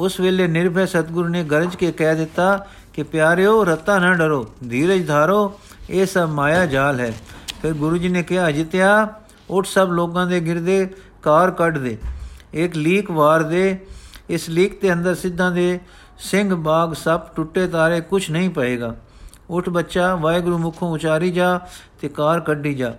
ਉਸ 0.00 0.20
ਵੇਲੇ 0.20 0.46
ਨਿਰਭੈ 0.48 0.84
ਸਤਗੁਰੂ 0.86 1.28
ਨੇ 1.28 1.42
ਗਰਜ 1.44 1.76
ਕੇ 1.76 1.92
ਕਹਿ 1.92 2.14
ਦਿੱਤਾ 2.16 2.66
ਕਿ 2.92 3.02
ਪਿਆਰਿਓ, 3.02 3.64
ਰਤਾ 3.64 3.98
ਨਾ 3.98 4.14
ਡਰੋ, 4.14 4.46
ਧੀਰਜ 4.68 5.06
ਧਾਰੋ, 5.06 5.60
ਇਹ 5.90 6.06
ਸਭ 6.06 6.28
ਮਾਇਆ 6.28 6.66
ਜਾਲ 6.66 7.00
ਹੈ। 7.00 7.12
ਫਿਰ 7.62 7.72
ਗੁਰੂ 7.74 7.96
ਜੀ 7.96 8.08
ਨੇ 8.08 8.22
ਕਿਹਾ 8.22 8.50
ਜਿਤਿਆ 8.50 9.08
ਉੱਠ 9.50 9.66
ਸਭ 9.66 9.88
ਲੋਕਾਂ 9.92 10.26
ਦੇ 10.26 10.40
ਗਿਰਦੇ, 10.40 10.88
ਕਾਰ 11.22 11.50
ਕੱਢ 11.50 11.78
ਦੇ, 11.78 11.96
ਇੱਕ 12.54 12.76
ਲੀਕ 12.76 13.10
ਵਾਰ 13.10 13.42
ਦੇ। 13.42 13.78
ਇਸ 14.28 14.48
ਲੀਕ 14.48 14.80
ਦੇ 14.82 14.92
ਅੰਦਰ 14.92 15.14
ਸਿੱਧਾਂ 15.14 15.50
ਦੇ 15.52 15.80
ਸਿੰਘ 16.18 16.54
ਬਾਗ 16.54 16.92
ਸਭ 16.94 17.20
ਟੁੱਟੇ 17.36 17.66
ਤਾਰੇ 17.66 18.00
ਕੁਝ 18.00 18.30
ਨਹੀਂ 18.30 18.50
ਪਏਗਾ। 18.50 18.94
ਉਠ 19.50 19.68
ਬੱਚਾ, 19.68 20.14
ਵਾਹਿਗੁਰੂ 20.14 20.58
ਮੁਖੋਂ 20.58 20.90
ਉਚਾਰੀ 20.90 21.30
ਜਾ 21.30 21.58
ਤੇ 22.00 22.08
ਕਾਰ 22.08 22.40
ਕੱਢੀ 22.40 22.74
ਜਾ। 22.74 22.94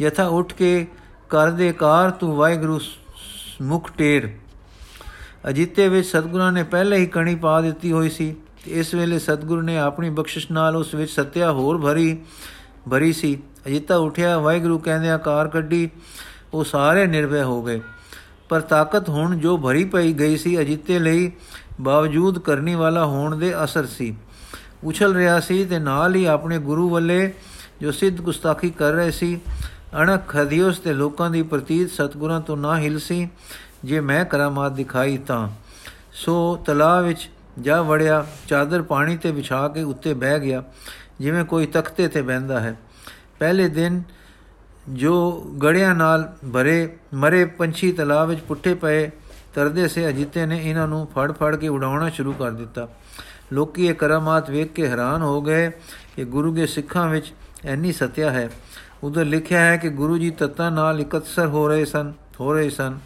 ਯਥਾ 0.00 0.26
ਉੱਠ 0.26 0.52
ਕੇ 0.54 0.86
ਕਰ 1.30 1.50
ਦੇ 1.50 1.72
ਕਾਰ 1.72 2.10
ਤੂੰ 2.10 2.36
ਵਾਹਿਗੁਰੂ 2.36 2.80
ਮੁਖ 3.62 3.90
ਟੇਰ 3.90 4.30
ਅਜੀਤੇ 5.48 5.88
ਵਿੱਚ 5.88 6.08
ਸਤਗੁਰਾਂ 6.08 6.52
ਨੇ 6.52 6.62
ਪਹਿਲੇ 6.62 6.96
ਹੀ 6.96 7.06
ਕਣੀ 7.06 7.34
ਪਾ 7.34 7.60
ਦਿੱਤੀ 7.60 7.92
ਹੋਈ 7.92 8.10
ਸੀ 8.10 8.36
ਤੇ 8.64 8.70
ਇਸ 8.70 8.94
ਵੇਲੇ 8.94 9.18
ਸਤਗੁਰੂ 9.18 9.60
ਨੇ 9.60 9.78
ਆਪਣੀ 9.78 10.10
ਬਖਸ਼ਿਸ਼ 10.10 10.52
ਨਾਲ 10.52 10.76
ਉਸ 10.76 10.94
ਵਿੱਚ 10.94 11.10
ਸਤਿਆ 11.10 11.52
ਹੋਰ 11.52 11.78
ਭਰੀ 11.78 12.18
ਭਰੀ 12.90 13.12
ਸੀ। 13.12 13.42
ਅਜੀਤਾ 13.66 13.96
ਉਠਿਆ, 13.96 14.38
ਵਾਹਿਗੁਰੂ 14.38 14.78
ਕਹਿੰਦੇ 14.78 15.10
ਆਕਾਰ 15.10 15.48
ਕੱਢੀ, 15.48 15.90
ਉਹ 16.54 16.64
ਸਾਰੇ 16.64 17.06
ਨਿਰਭੈ 17.06 17.42
ਹੋ 17.42 17.62
ਗਏ। 17.62 17.80
ਪਰ 18.48 18.60
ਤਾਕਤ 18.60 19.08
ਹੁਣ 19.08 19.38
ਜੋ 19.38 19.56
ਭਰੀ 19.56 19.84
ਪਈ 19.84 20.12
ਗਈ 20.12 20.36
ਸੀ 20.36 20.60
ਅਜੀਤੇ 20.60 20.98
ਲਈ 20.98 21.32
ਬਾਵਜੂਦ 21.80 22.38
ਕਰਨੀ 22.38 22.74
ਵਾਲਾ 22.74 23.06
ਹੋਣ 23.06 23.36
ਦੇ 23.36 23.64
ਅਸਰ 23.64 23.86
ਸੀ। 23.86 24.16
ਉਛਲ 24.84 25.14
ਰਿਹਾ 25.14 25.40
ਸੀ 25.40 25.64
ਤੇ 25.64 25.78
ਨਾਲ 25.78 26.14
ਹੀ 26.14 26.24
ਆਪਣੇ 26.24 26.58
ਗੁਰੂ 26.58 26.88
ਵੱਲੇ 26.88 27.32
ਜੋ 27.80 27.92
ਸਿੱਧ 27.92 28.20
ਗੁਸਤਾਖੀ 28.20 28.70
ਕਰ 28.70 28.92
ਰਹੇ 28.92 29.10
ਸੀ 29.10 29.40
ਅਣਖ 29.98 30.28
ਖਦੀਉਸ 30.28 30.78
ਤੇ 30.78 30.92
ਲੋਕਾਂ 30.92 31.30
ਦੀ 31.30 31.42
ਪ੍ਰਤੀਤ 31.42 31.90
ਸਤਗੁਰਾਂ 31.90 32.40
ਤੋਂ 32.40 32.56
ਨਾ 32.56 32.78
ਹਿਲ 32.78 32.98
ਸੀ, 32.98 33.28
ਜੇ 33.84 34.00
ਮੈਂ 34.00 34.24
ਕਰਾਮਾਤ 34.24 34.72
ਦਿਖਾਈ 34.72 35.18
ਤਾਂ। 35.18 35.48
ਸੋ 36.12 36.56
ਤਲਾਅ 36.66 37.02
ਵਿੱਚ 37.02 37.30
ਜਾ 37.58 37.82
ਵੜਿਆ, 37.82 38.26
ਚਾਦਰ 38.48 38.82
ਪਾਣੀ 38.82 39.16
ਤੇ 39.16 39.30
ਵਿਛਾ 39.30 39.68
ਕੇ 39.68 39.82
ਉੱਤੇ 39.82 40.14
ਬਹਿ 40.14 40.40
ਗਿਆ, 40.40 40.62
ਜਿਵੇਂ 41.20 41.44
ਕੋਈ 41.44 41.66
ਤਖਤੇ 41.66 42.08
ਤੇ 42.08 42.22
ਬੈੰਦਾ 42.22 42.60
ਹੈ। 42.60 42.76
ਪਹਿਲੇ 43.38 43.68
ਦਿਨ 43.68 44.02
ਜੋ 44.88 45.40
ਗੜਿਆਂ 45.62 45.94
ਨਾਲ 45.94 46.32
ਭਰੇ, 46.52 46.96
ਮਰੇ 47.14 47.44
ਪੰਛੀ 47.44 47.92
ਤਲਾਅ 47.92 48.26
ਵਿੱਚ 48.26 48.40
ਪੁੱਠੇ 48.40 48.74
ਪਏ, 48.74 49.10
ਤਰਦੇ 49.54 49.88
ਸੇ 49.88 50.08
ਅਜੀਤੇ 50.08 50.46
ਨੇ 50.46 50.60
ਇਹਨਾਂ 50.62 50.88
ਨੂੰ 50.88 51.06
ਫੜ 51.06 51.32
ਫੜ 51.32 51.56
ਕੇ 51.56 51.68
ਉਡਾਉਣਾ 51.68 52.08
ਸ਼ੁਰੂ 52.08 52.32
ਕਰ 52.32 52.50
ਦਿੱਤਾ। 52.50 52.88
ਲੋਕੀ 53.52 53.86
ਇਹ 53.86 53.94
ਕਰਾਮਾਤ 53.94 54.50
ਵੇਖ 54.50 54.72
ਕੇ 54.72 54.88
ਹੈਰਾਨ 54.88 55.22
ਹੋ 55.22 55.42
ਗਏ 55.42 55.70
ਕਿ 56.16 56.24
ਗੁਰੂ 56.24 56.54
ਦੇ 56.54 56.66
ਸਿੱਖਾਂ 56.66 57.08
ਵਿੱਚ 57.08 57.32
ਐਨੀ 57.64 57.92
ਸਤਿਆ 57.92 58.30
ਹੈ। 58.30 58.50
ਉਧਰ 59.04 59.24
ਲਿਖਿਆ 59.24 59.60
ਹੈ 59.60 59.76
ਕਿ 59.76 59.88
ਗੁਰੂ 59.88 60.18
ਜੀ 60.18 60.30
ਤਤਾਂ 60.30 60.70
ਨਾਲ 60.70 61.00
ਇਕਤਸਰ 61.00 61.46
ਹੋ 61.46 61.68
ਰਹੇ 61.68 61.84
ਸਨ, 61.84 62.12
ਹੋ 62.40 62.52
ਰਹੇ 62.52 62.70
ਸਨ। 62.70 62.98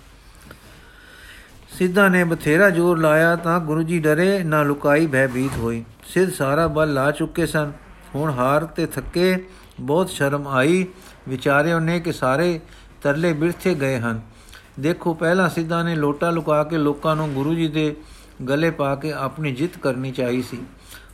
ਸਿੱਧਾ 1.79 2.09
ਨੇ 2.09 2.25
ਬਥੇਰਾ 2.25 2.71
ਜ਼ੋਰ 2.71 2.99
ਲਾਇਆ 2.99 3.37
ਤਾਂ 3.37 3.61
ਗੁਰੂ 3.61 3.83
ਜੀ 3.83 4.01
ਡਰੇ, 4.01 4.43
ਨਾ 4.43 4.63
ਲੁਕਾਈ 4.63 5.07
ਭੈਭੀਤ 5.07 5.57
ਹੋਈ। 5.57 5.85
ਸਿੱਧ 6.05 6.33
ਸਾਰਾ 6.33 6.67
ਬਲ 6.67 6.95
ਲਾ 6.95 7.11
ਚੁੱਕੇ 7.11 7.47
ਸਨ। 7.47 7.73
ਹੁਣ 8.15 8.31
ਹਾਰ 8.31 8.65
ਤੇ 8.65 8.87
ਥੱਕੇ, 8.87 9.47
ਬਹੁਤ 9.81 10.11
ਸ਼ਰਮ 10.11 10.49
ਆਈ। 10.49 10.87
ਵਿਚਾਰਿਓ 11.29 11.79
ਨੇ 11.79 12.01
ਕਿ 12.01 12.13
ਸਾਰੇ 12.13 12.61
ਤਰਲੇ 13.03 13.33
ਬਿਰਥੇ 13.33 13.75
ਗਏ 13.75 13.99
ਹਨ। 13.99 14.21
ਦੇਖੋ, 14.81 15.15
ਪਹਿਲਾ 15.15 15.49
ਸਿੱਧਾ 15.49 15.83
ਨੇ 15.83 15.95
ਲੋਟਾ 15.95 16.31
ਲੁਕਾ 16.31 16.65
ਕੇ 16.65 16.79
ਲੋਕਾਂ 16.79 17.17
ਨੂੰ 17.17 17.33
ਗੁਰੂ 17.33 17.55
ਜੀ 17.55 17.69
ਦੇ 17.69 17.97
ਗਲੇ 18.49 18.71
ਪਾ 18.71 18.95
ਕੇ 18.95 19.13
ਆਪਣੀ 19.13 19.53
ਜਿੱਤ 19.53 19.79
ਕਰਨੀ 19.79 20.13
ਚਾਹੀ 20.13 20.43
ਸੀ। 20.43 20.59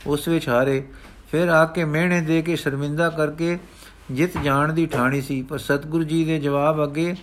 ਉਸ 0.06 0.28
ਵਿੱਚ 0.28 0.48
ਹਾਰੇ, 0.48 0.88
ਫਿਰ 1.30 1.48
ਆ 1.48 1.64
ਕੇ 1.64 1.84
ਮਿਹਣੇ 1.84 2.20
ਦੇ 2.20 2.42
ਕੇ 2.42 2.56
ਸ਼ਰਮਿੰਦਾ 2.56 3.10
ਕਰਕੇ 3.10 3.58
ਜਿੱਤ 4.10 4.38
ਜਾਣ 4.38 4.72
ਦੀ 4.72 4.86
ਠਾਣੀ 4.86 5.20
ਸੀ, 5.20 5.40
ਪਰ 5.42 5.58
ਸਤਿਗੁਰੂ 5.58 6.04
ਜੀ 6.04 6.24
ਦੇ 6.24 6.38
ਜਵਾਬ 6.38 6.82
ਅੱਗੇ 6.84 7.14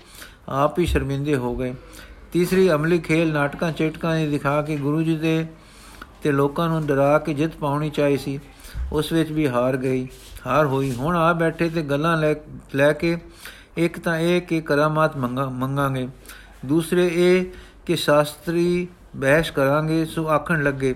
ਆਪ 0.50 0.80
ਹੀ 0.80 0.86
ਸ਼ਰਮਿੰਦੇ 0.86 1.36
ਹੋ 1.36 1.56
ਗਏ। 1.56 1.73
ਤੀਸਰੀ 2.34 2.69
ਅਮਲੀ 2.71 3.00
ਖੇਲ 3.00 3.32
ਨਾਟਕਾਂ 3.34 3.71
ਚੇਟਕਾਂ 3.71 4.15
ਨੇ 4.15 4.28
ਦਿਖਾ 4.28 4.62
ਕੇ 4.62 4.76
ਗੁਰੂ 4.78 5.02
ਜੀ 5.02 5.15
ਦੇ 5.17 5.45
ਤੇ 6.23 6.32
ਲੋਕਾਂ 6.32 6.67
ਨੂੰ 6.69 6.86
ਡਰਾ 6.88 7.17
ਕੇ 7.19 7.34
ਜਿੱਤ 7.34 7.56
ਪਾਉਣੀ 7.56 7.89
ਚਾਹੀ 7.89 8.17
ਸੀ। 8.17 8.39
ਉਸ 8.91 9.12
ਵਿੱਚ 9.12 9.32
ਵੀ 9.32 9.47
ਹਾਰ 9.47 9.78
ਗਈ, 9.78 10.08
ਹਾਰ 10.45 10.65
ਹੋਈ। 10.65 10.91
ਹੁਣ 10.91 11.15
ਆ 11.15 11.32
ਬੈਠੇ 11.34 11.69
ਤੇ 11.69 11.82
ਗੱਲਾਂ 11.82 12.15
ਲੈ 12.17 12.34
ਲੈ 12.76 12.91
ਕੇ 12.93 13.17
ਇੱਕ 13.78 14.00
ਤਾਂ 14.00 14.17
ਇਹ 14.19 14.41
ਕਿ 14.41 14.62
ਕਰਾਮਾਤ 14.62 15.17
ਮੰਗਾਂਗੇ। 15.17 16.08
ਦੂਸਰੇ 16.65 17.10
ਇਹ 17.13 17.45
ਕਿ 17.86 17.95
ਸ਼ਾਸਤਰੀ 17.95 18.88
ਬਹਿਸ਼ 19.15 19.52
ਕਰਾਂਗੇ, 19.54 20.06
ਸੋ 20.06 20.28
ਆਖਣ 20.28 20.63
ਲੱਗੇ, 20.63 20.95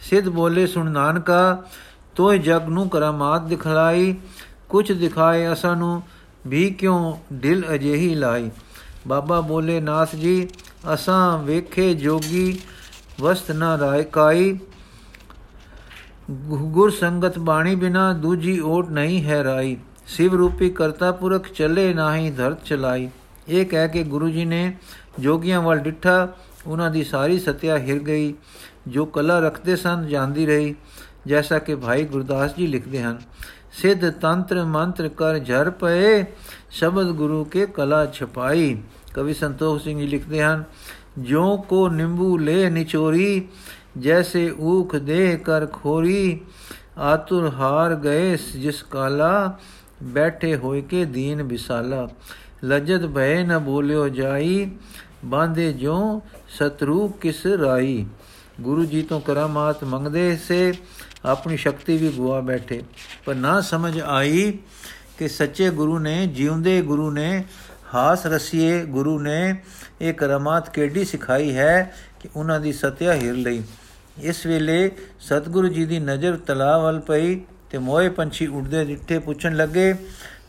ਸਿੱਧ 0.00 0.28
ਬੋਲੇ, 0.28 0.66
ਸੁਣ 0.66 0.90
ਨਾਨਕਾ 0.90 1.62
ਤੋਏ 2.16 2.38
ਜਗ 2.38 2.68
ਨੂੰ 2.68 2.88
ਕਰਾਮਾਤ 2.88 3.42
ਦਿਖਲਾਈ 3.42 4.14
ਕੁਝ 4.68 4.92
ਦਿਖਾਏ 4.92 5.52
ਅਸਾਂ 5.52 5.76
ਨੂੰ, 5.76 6.02
ਵੀ 6.46 6.70
ਕਿਉਂ 6.70 7.16
ਦਿਲ 7.32 7.64
ਅਜੇਹੀ 7.74 8.14
ਲਾਈ? 8.14 8.50
ਬਾਬਾ 9.08 9.40
ਬੋਲੇ 9.40 9.80
ਨਾਥ 9.80 10.16
ਜੀ, 10.16 10.48
ਅਸਾਂ 10.94 11.38
ਵੇਖੇ 11.38 11.94
ਜੋਗੀ 11.94 12.58
ਵਸਤ 13.20 13.50
ਨਾ 13.50 13.78
ਰਾਇ 13.78 14.04
ਕਾਈ। 14.04 14.58
ਗੁਰ 16.46 16.90
ਸੰਗਤ 16.90 17.38
ਬਾਣੀ 17.38 17.74
ਬਿਨਾ 17.74 18.12
ਦੂਜੀ 18.12 18.60
ਓਟ 18.60 18.88
ਨਹੀਂ 18.88 19.24
ਹੈ 19.24 19.44
ਰਾਈ। 19.44 19.76
ਸਿਵ 20.06 20.34
ਰੂਪੀ 20.34 20.70
ਕਰਤਾ 20.70 21.12
ਪੁਰਖ 21.12 21.52
ਚੱਲੇ 21.52 21.94
ਨਾਹੀ 21.94 22.30
ਧਰਤ 22.30 22.64
ਚਲਾਈ। 22.64 23.08
ਇਹ 23.48 23.66
ਕਹਿ 23.66 23.88
ਕੇ 23.88 24.04
ਗੁਰੂ 24.04 24.28
ਜੀ 24.28 24.44
ਨੇ 24.44 24.76
ਜੋਗੀਆਂ 25.20 25.62
ਵੱਲ 25.62 25.78
ਡਿੱਠਾ। 25.78 26.28
ਉਹਨਾਂ 26.66 26.90
ਦੀ 26.90 27.04
ਸਾਰੀ 27.04 27.38
ਸਤਿਆ 27.38 27.78
ਹਿਰ 27.78 27.98
ਗਈ। 27.98 28.34
ਜੋ 28.88 29.04
ਕਲਾ 29.04 29.38
ਰੱਖਦੇ 29.38 29.76
ਸਨ, 29.76 30.06
ਜਾਂਦੀ 30.06 30.46
ਰਹੀ। 30.46 30.74
ਜੈਸਾ 31.26 31.58
ਕਿ 31.58 31.74
ਭਾਈ 31.74 32.04
ਗੁਰਦਾਸ 32.04 32.56
ਜੀ 32.56 32.66
ਲਿਖਦੇ 32.66 33.02
ਹਨ 33.02 33.18
ਸਿੱਧ 33.82 34.10
ਤੰਤਰ 34.10 34.64
ਮੰਤਰ 34.64 35.08
ਕਰ 35.08 35.38
ਝਰ 35.38 35.70
ਪਏ, 35.70 36.24
ਸ਼ਬਦ 36.70 37.06
ਗੁਰੂ 37.06 37.44
ਕੇ 37.44 37.66
ਕਲਾ 37.66 38.06
ਛਪਾਈ। 38.06 38.76
ਕਵੀ 39.14 39.34
ਸੰਤੋਖ 39.34 39.82
ਸਿੰਘ 39.82 39.98
ਜੀ 40.00 40.06
ਲਿਖਦੇ 40.06 40.42
ਹਨ 40.42 40.64
ਜੋ 41.18 41.56
ਕੋ 41.56 41.88
ਨਿੰਬੂ 41.88 42.38
ਲੈ 42.38 42.70
ਨਿਚੋਰੀ, 42.70 43.48
ਜੈਸੇ 43.98 44.50
ਊਖ 44.60 44.96
ਦੇ 44.96 45.36
ਕਰ 45.36 45.66
ਖੋਰੀ, 45.66 46.40
ਆਤੁਰ 46.98 47.48
ਹਾਰ 47.48 47.94
ਗਏ 47.94 48.36
ਜਿਸ 48.36 48.82
ਕਾਲਾ, 48.82 49.58
ਬੈਠੇ 50.02 50.56
ਹੋਏ 50.56 50.80
ਕੇ 50.80 51.04
ਦੀਨ 51.04 51.42
ਵਿਸਾਲਾ। 51.42 52.08
ਲਜਤ 52.64 53.06
ਭੈ 53.06 53.44
ਨ 53.44 53.58
ਬੋਲਿਓ 53.58 54.08
ਜਾਈ 54.08 54.70
ਬਾਂਦੇ 55.24 55.72
ਜੋ 55.72 56.22
ਸਤਰੂ 56.48 57.08
ਕਿਸ 57.08 57.46
ਰਾਈ? 57.46 58.06
ਗੁਰੂ 58.60 58.84
ਜੀ 58.84 59.02
ਤੋਂ 59.02 59.20
ਕਰਾਮਾਤ 59.20 59.84
ਮੰਗਦੇ 59.84 60.36
ਸੇ 60.36 60.72
ਆਪਣੀ 61.24 61.56
ਸ਼ਕਤੀ 61.56 61.96
ਵੀ 61.96 62.08
ਗੁਆ 62.08 62.40
ਬੈਠੇ। 62.40 62.82
ਪਰ 63.24 63.34
ਨਾ 63.34 63.60
ਸਮਝ 63.60 64.00
ਆਈ 64.00 64.58
ਕਿ 65.18 65.28
ਸੱਚੇ 65.28 65.70
ਗੁਰੂ 65.70 65.98
ਨੇ, 65.98 66.26
ਜਿਉਂਦੇ 66.26 66.82
ਗੁਰੂ 66.82 67.10
ਨੇ, 67.10 67.44
ਹਾਸ 67.94 68.26
ਰਸੀਏ 68.26 68.84
ਗੁਰੂ 68.84 69.18
ਨੇ, 69.18 69.54
ਇਹ 70.00 70.14
ਕਰਾਮਾਤ 70.14 70.68
ਕਿਹੜੀ 70.68 71.04
ਸਿਖਾਈ 71.04 71.56
ਹੈ 71.56 71.94
ਕਿ 72.20 72.28
ਉਹਨਾਂ 72.36 72.60
ਦੀ 72.60 72.72
ਸਤਿਆ 72.72 73.14
ਹਿਰ 73.14 73.34
ਲਈ। 73.34 73.62
ਇਸ 74.20 74.46
ਵੇਲੇ 74.46 74.90
ਸਤਿਗੁਰੂ 75.20 75.68
ਜੀ 75.68 75.84
ਦੀ 75.84 75.98
ਨਜ਼ਰ 75.98 76.36
ਤਲਾਵ 76.36 76.82
ਵੱਲ 76.82 77.00
ਪਈ 77.00 77.40
ਤੇ 77.70 77.78
ਮੋਏ 77.78 78.08
ਪੰਛੀ 78.08 78.46
ਉੱਡਦੇ 78.46 78.84
ਦਿੱਠੇ 78.84 79.18
ਪੁੱਛਣ 79.18 79.56
ਲੱਗੇ 79.56 79.94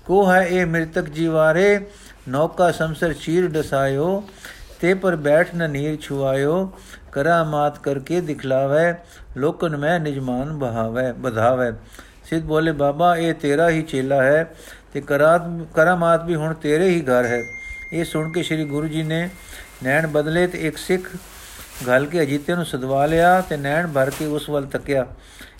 ਕੋ 0.06 0.32
ਹੈ 0.32 0.42
ਇਹ 0.42 0.66
ਮ੍ਰਿਤਕ 0.66 1.10
ਜੀਵਾਰੇ 1.10 1.80
ਨੌਕਾ 2.30 2.72
ਸੰਸਰ 2.72 3.14
ਚੀਰ 3.14 3.48
ਡਸਾਇਓ, 3.48 4.24
ਤੇ 4.80 4.94
ਪਰ 4.94 5.16
ਬੈਠ 5.16 5.56
ਨ 5.56 5.70
ਨੀਰ 5.70 5.98
ਛੁਆਇਓ, 6.02 6.74
ਕਰਾਮਾਤ 7.12 7.80
ਕਰਕੇ 7.80 8.22
ਦਿਖਲਾਵੇ 8.22 8.94
ਲੋਕਨ 9.40 9.78
ਮੈਂ 9.78 10.00
ਨਿਜਮਾਨ 10.00 10.58
ਬਹਾਵੇ 10.58 11.12
ਬਧਾਵੇ 11.12 11.72
ਸਿੱਧ 12.24 12.44
ਬੋਲੇ, 12.46 12.72
ਬਾਬਾ, 12.72 13.16
ਇਹ 13.18 13.34
ਤੇਰਾ 13.34 13.70
ਹੀ 13.70 13.82
ਚੇਲਾ 13.82 14.22
ਹੈ 14.24 14.44
ਤੇ 14.94 15.02
ਕਰਾਤ 15.02 15.42
ਕਰਾਮਾਤ 15.76 16.26
ਵੀ 16.26 16.36
ਹੁਣ 16.36 16.54
ਤੇਰੇ 16.54 16.90
ਹੀ 16.90 17.02
ਘਰ 17.02 17.26
ਹੈ। 17.26 17.42
ਇਹ 17.94 18.06
ਸੁਣ 18.06 18.32
ਕੇ 18.32 18.44
ਸ੍ਰੀ 18.44 18.66
ਗੁਰੂ 18.66 18.88
ਜੀ 18.88 19.04
ਨੇ 19.04 19.30
ਨੈਣ 19.84 20.08
ਬਦਲੇ 20.08 20.46
ਤੇ 20.48 20.68
ਇੱਕ 20.68 20.78
ਸਿੱਖ 20.78 21.10
ਗੱਲ 21.88 22.06
ਕੇ 22.06 22.22
ਅਜੀਤੇ 22.22 22.56
ਨੂੰ 22.56 22.66
ਸਦਵਾ 22.66 23.06
ਲਿਆ 23.06 23.40
ਤੇ 23.42 23.58
ਨੈਣ 23.58 23.88
ਭਰ 23.88 24.10
ਕੇ 24.10 24.26
ਉਸ 24.26 24.50
ਵੱਲ 24.50 24.66
ਤੱਕਿਆ। 24.66 25.06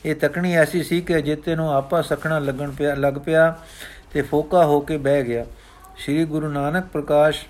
ਇਹ 0.06 0.16
ਤਕਣੀ 0.16 0.54
ਐਸੀ 0.54 0.84
ਸੀ 0.84 1.02
ਕਿ 1.02 1.18
ਅਜੀਤੇ 1.18 1.56
ਨੂੰ 1.56 1.72
ਆਪਾ 1.74 2.02
ਸਖਣਾ 2.02 2.40
ਲੱਗਣ 2.40 2.72
ਪਿਆ 2.72 2.94
ਲੱਗ 2.96 3.14
ਪਿਆ 3.26 3.54
ਤੇ 4.14 4.22
ਫੋਕਾ 4.22 4.66
ਹੋ 4.66 4.80
ਕੇ 4.80 4.98
ਬਹਿ 4.98 5.24
ਗਿਆ। 5.24 5.46
ਸ੍ਰੀ 5.98 6.26
ਗੁਰੂ 6.26 6.48
ਨਾਨਕ 6.48 6.86
ਪ੍ਰਕਾਸ਼ 6.86 7.46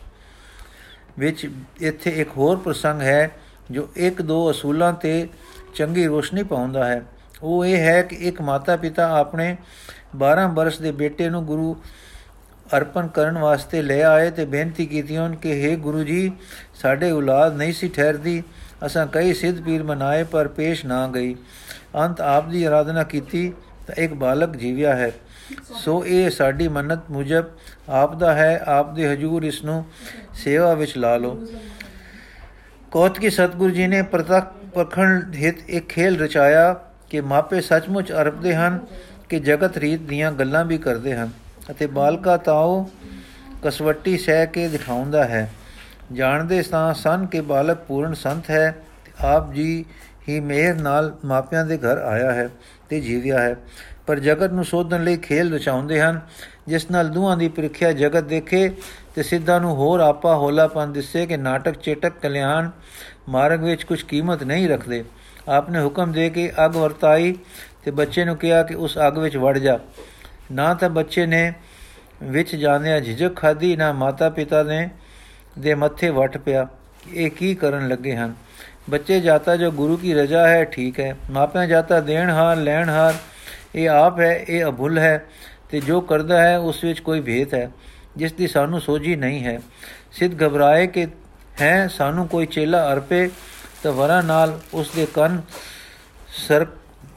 ਵਿੱਚ 1.19 1.47
ਇੱਥੇ 1.81 2.09
ਇੱਕ 2.11 2.29
ਹੋਰ 2.37 2.57
ਪ੍ਰਸੰਗ 2.57 3.01
ਹੈ 3.01 3.29
ਜੋ 3.71 3.87
ਇੱਕ 3.95 4.21
ਦੋ 4.21 4.51
ਅਸੂਲਾਂ 4.51 4.93
ਤੇ 4.93 5.27
ਚੰਗੀ 5.75 6.07
ਰੋਸ਼ਨੀ 6.07 6.43
ਪਾਉਂਦਾ 6.43 6.85
ਹੈ। 6.85 7.03
ਉਹ 7.43 7.65
ਇਹ 7.65 7.77
ਹੈ 7.77 8.01
ਕਿ 8.01 8.15
ਇੱਕ 8.15 8.41
ਮਾਤਾ 8.41 8.75
ਪਿਤਾ 8.75 9.19
ਆਪਣੇ 9.19 9.57
12 10.15 10.47
ਬਰਸ 10.47 10.79
ਦੇ 10.79 10.91
ਬੇਟੇ 10.91 11.29
ਨੂੰ 11.29 11.45
ਗੁਰੂ 11.45 11.81
ਅਰਪਣ 12.77 13.07
ਕਰਨ 13.07 13.37
ਵਾਸਤੇ 13.37 13.81
ਲੈ 13.81 14.03
ਆਏ 14.03 14.31
ਤੇ 14.31 14.45
ਬੇਨਤੀ 14.45 14.85
ਕੀਤੀ 14.85 15.17
ਉਹਨਾਂ 15.17 15.37
ਕਿ 15.37 15.73
हे 15.73 15.79
ਗੁਰੂ 15.79 16.03
ਜੀ, 16.03 16.31
ਸਾਡੇ 16.75 17.11
ਔਲਾਦ 17.11 17.55
ਨਹੀਂ 17.55 17.73
ਸੀ 17.73 17.87
ਠਹਿਰਦੀ। 17.87 18.43
ਅਸਾਂ 18.85 19.07
ਕਈ 19.07 19.33
ਸਿੱਧ 19.33 19.61
ਪੀਰ 19.61 19.83
ਮਨਾਏ, 19.83 20.23
ਪਰ 20.23 20.47
ਪੇਸ਼ 20.47 20.85
ਨਾ 20.85 21.07
ਗਈ। 21.07 21.35
ਅੰਤ 21.95 22.21
ਆਪ 22.21 22.49
ਦੀ 22.49 22.63
ਆਰਾਧਨਾ 22.63 23.03
ਕੀਤੀ 23.03 23.53
ਤਾਂ 23.87 23.95
ਇੱਕ 23.95 24.13
ਬਾਲਕ 24.13 24.55
ਜੀਵਿਆ 24.55 24.95
ਹੈ। 24.95 25.11
ਸੋ 25.73 26.05
ਇਹ 26.05 26.29
ਸਾਡੀ 26.29 26.67
ਮੰਨਤ 26.67 26.99
ਮੁਜਬ 27.11 27.45
ਆਪ 27.89 28.15
ਦਾ 28.15 28.33
ਹੈ। 28.33 28.63
ਆਪ 28.65 28.93
ਦੇ 28.93 29.13
ਹਜੂਰ 29.13 29.43
ਇਸ 29.43 29.63
ਨੂੰ 29.63 29.85
ਸੇਵਾ 30.33 30.73
ਵਿੱਚ 30.73 30.97
ਲਾ 30.97 31.17
ਲਓ। 31.17 31.47
ਕੋਤਕੀ 32.91 33.29
ਸਤਗੁਰੂ 33.29 33.69
ਜੀ 33.69 33.87
ਨੇ 33.87 34.01
ਪ੍ਰਤੱਖ 34.01 34.58
ਪਖੰਡ 34.83 35.35
ਹਿਤ 35.35 35.55
ਇੱਕ 35.67 35.87
ਖੇਲ 35.87 36.21
ਰਚਾਇਆ 36.21 36.73
ਕਿ 37.09 37.21
ਮਾਪੇ 37.21 37.61
ਸੱਚਮੁੱਚ 37.61 38.11
ਅਰਪਦੇ 38.11 38.55
ਹਨ 38.55 38.79
ਕਿ 39.29 39.39
ਜਗਤ 39.39 39.77
ਰੀਤ 39.77 39.99
ਦੀਆਂ 39.99 40.31
ਗੱਲਾਂ 40.31 40.65
ਵੀ 40.65 40.77
ਕਰਦੇ 40.77 41.15
ਹਨ 41.15 41.29
ਅਤੇ 41.71 41.87
ਬਾਲਕਾ 41.87 42.37
ਤਾਉ 42.37 42.85
ਕਸਵੱਟੀ 43.63 44.17
ਸਹਿ 44.17 44.47
ਕੇ 44.47 44.67
ਦਿਖਾਉਂਦਾ 44.67 45.23
ਹੈ। 45.25 45.51
ਜਾਣਦੇ 46.13 46.61
ਸਾਂ 46.61 46.93
ਸਨ 46.93 47.25
ਕਿ 47.25 47.41
ਬਾਲਕ 47.41 47.77
ਪੂਰਨ 47.77 48.13
ਸੰਤ 48.13 48.49
ਹੈ 48.49 48.75
ਤੇ 49.05 49.11
ਆਪ 49.19 49.53
ਜੀ 49.53 49.85
ਹੀ 50.29 50.39
ਮਿਹਰ 50.39 50.75
ਨਾਲ 50.75 51.17
ਮਾਪਿਆਂ 51.25 51.65
ਦੇ 51.65 51.77
ਘਰ 51.77 51.97
ਆਇਆ 51.97 52.31
ਹੈ 52.31 52.49
ਤੇ 52.89 53.01
ਜੀਵਿਆ 53.01 53.39
ਹੈ। 53.39 53.55
ਪਰ 54.07 54.19
ਜਗਤ 54.19 54.51
ਨੂੰ 54.51 54.65
ਸੋਧਣ 54.65 55.03
ਲਈ 55.03 55.17
ਖੇਲ 55.17 55.53
ਰਚਾਉਂਦੇ 55.53 56.01
ਹਨ। 56.01 56.21
ਜਿਸ 56.67 56.91
ਨਾਲ 56.91 57.09
ਦੂਹਾਂ 57.09 57.37
ਦੀ 57.37 57.49
ਪ੍ਰੀਖਿਆ 57.49 57.91
ਜਗਤ 57.91 58.23
ਦੇਖੇ 58.23 58.71
ਤੇ 59.15 59.23
ਸਿੱਧਾ 59.23 59.59
ਨੂੰ 59.59 59.75
ਹੋਰ 59.75 59.99
ਆਪਾ 59.99 60.35
ਹੋਲਾਪਨ 60.35 60.93
ਦਿਸੇ 60.93 61.25
ਕਿ 61.25 61.37
ਨਾਟਕ 61.37 61.71
ਚੇਟਕ 61.71 62.13
ਕਲਿਆਣ 62.21 62.69
ਮਾਰਗ 63.29 63.63
ਵਿੱਚ 63.63 63.83
ਕੁਝ 63.83 64.01
ਕੀਮਤ 64.03 64.43
ਨਹੀਂ 64.43 64.69
ਰੱਖਦੇ। 64.69 65.03
ਆਪਨੇ 65.47 65.83
ਹੁਕਮ 65.83 66.11
ਦੇ 66.11 66.29
ਕੇ 66.29 66.51
ਅਗ 66.65 66.75
ਵਰਤਾਈ 66.75 67.35
ਤੇ 67.85 67.91
ਬੱਚੇ 67.91 68.25
ਨੂੰ 68.25 68.37
ਕਿਹਾ 68.37 68.63
ਕਿ 68.63 68.75
ਉਸ 68.75 68.97
ਅਗ 69.07 69.17
ਵਿੱਚ 69.17 69.37
ਵੜ 69.37 69.57
ਜਾ। 69.57 69.79
ਨਾ 70.51 70.73
ਤਾਂ 70.73 70.89
ਬੱਚੇ 70.89 71.25
ਨੇ 71.25 71.53
ਵਿੱਚ 72.23 72.55
ਜਾਂਦਿਆਂ 72.55 73.01
ਝਿਜਕ 73.01 73.35
ਖਾਦੀ 73.35 73.75
ਨਾ 73.75 73.91
ਮਾਤਾ 73.93 74.29
ਪਿਤਾ 74.29 74.63
ਨੇ 74.63 74.89
ਦੇ 75.59 75.75
ਮੱਥੇ 75.75 76.09
ਵਟ 76.09 76.37
ਪਿਆ। 76.37 76.67
ਇਹ 77.13 77.31
ਕੀ 77.31 77.55
ਕਰਨ 77.55 77.87
ਲੱਗੇ 77.87 78.15
ਹਨ? 78.15 78.33
ਬੱਚੇ 78.89 79.19
ਜਾਤਾ 79.19 79.55
ਜੋ 79.55 79.71
ਗੁਰੂ 79.71 79.97
ਕੀ 79.97 80.13
ਰਜ਼ਾ 80.13 80.47
ਹੈ, 80.47 80.63
ਠੀਕ 80.63 80.99
ਹੈ। 80.99 81.15
ਮਾਪਿਆਂ 81.31 81.67
ਜਾਤਾ 81.67 81.99
ਦੇਣ 81.99 82.29
ਹਾਰ, 82.29 82.57
ਲੈਣ 82.57 82.89
ਹਾਰ, 82.89 83.13
ਇਹ 83.75 83.89
ਆਪ 83.89 84.19
ਹੈ, 84.19 84.45
ਇਹ 84.49 84.65
ਅਭੁੱਲ 84.65 84.97
ਹੈ 84.97 85.25
ਤੇ 85.69 85.79
ਜੋ 85.79 86.01
ਕਰਦਾ 86.01 86.41
ਹੈ, 86.41 86.57
ਉਸ 86.57 86.83
ਵਿੱਚ 86.83 86.99
ਕੋਈ 86.99 87.21
ਭੇਦ 87.21 87.53
ਹੈ। 87.53 87.71
ਜਿਸ 88.17 88.33
ਦੀ 88.33 88.47
ਸਾਨੂੰ 88.47 88.81
ਸੋਝੀ 88.81 89.15
ਨਹੀਂ 89.15 89.43
ਹੈ। 89.43 89.59
ਸਿੱਧ 90.11 90.43
ਘਬਰਾਏ 90.43 90.87
ਕਿ 90.87 91.07
ਹੈ, 91.61 91.87
ਸਾਨੂੰ 91.87 92.27
ਕੋਈ 92.27 92.45
ਚੇਲਾ 92.45 92.93
ਅਰਪੇ 92.93 93.29
ਤਾਂ 93.83 93.91
ਵਰਾ 93.91 94.21
ਨਾਲ 94.21 94.59
ਉਸ 94.73 94.91
ਦੇ 94.95 95.07
ਕੰਨ 95.13 95.41
ਸਰ, 96.47 96.65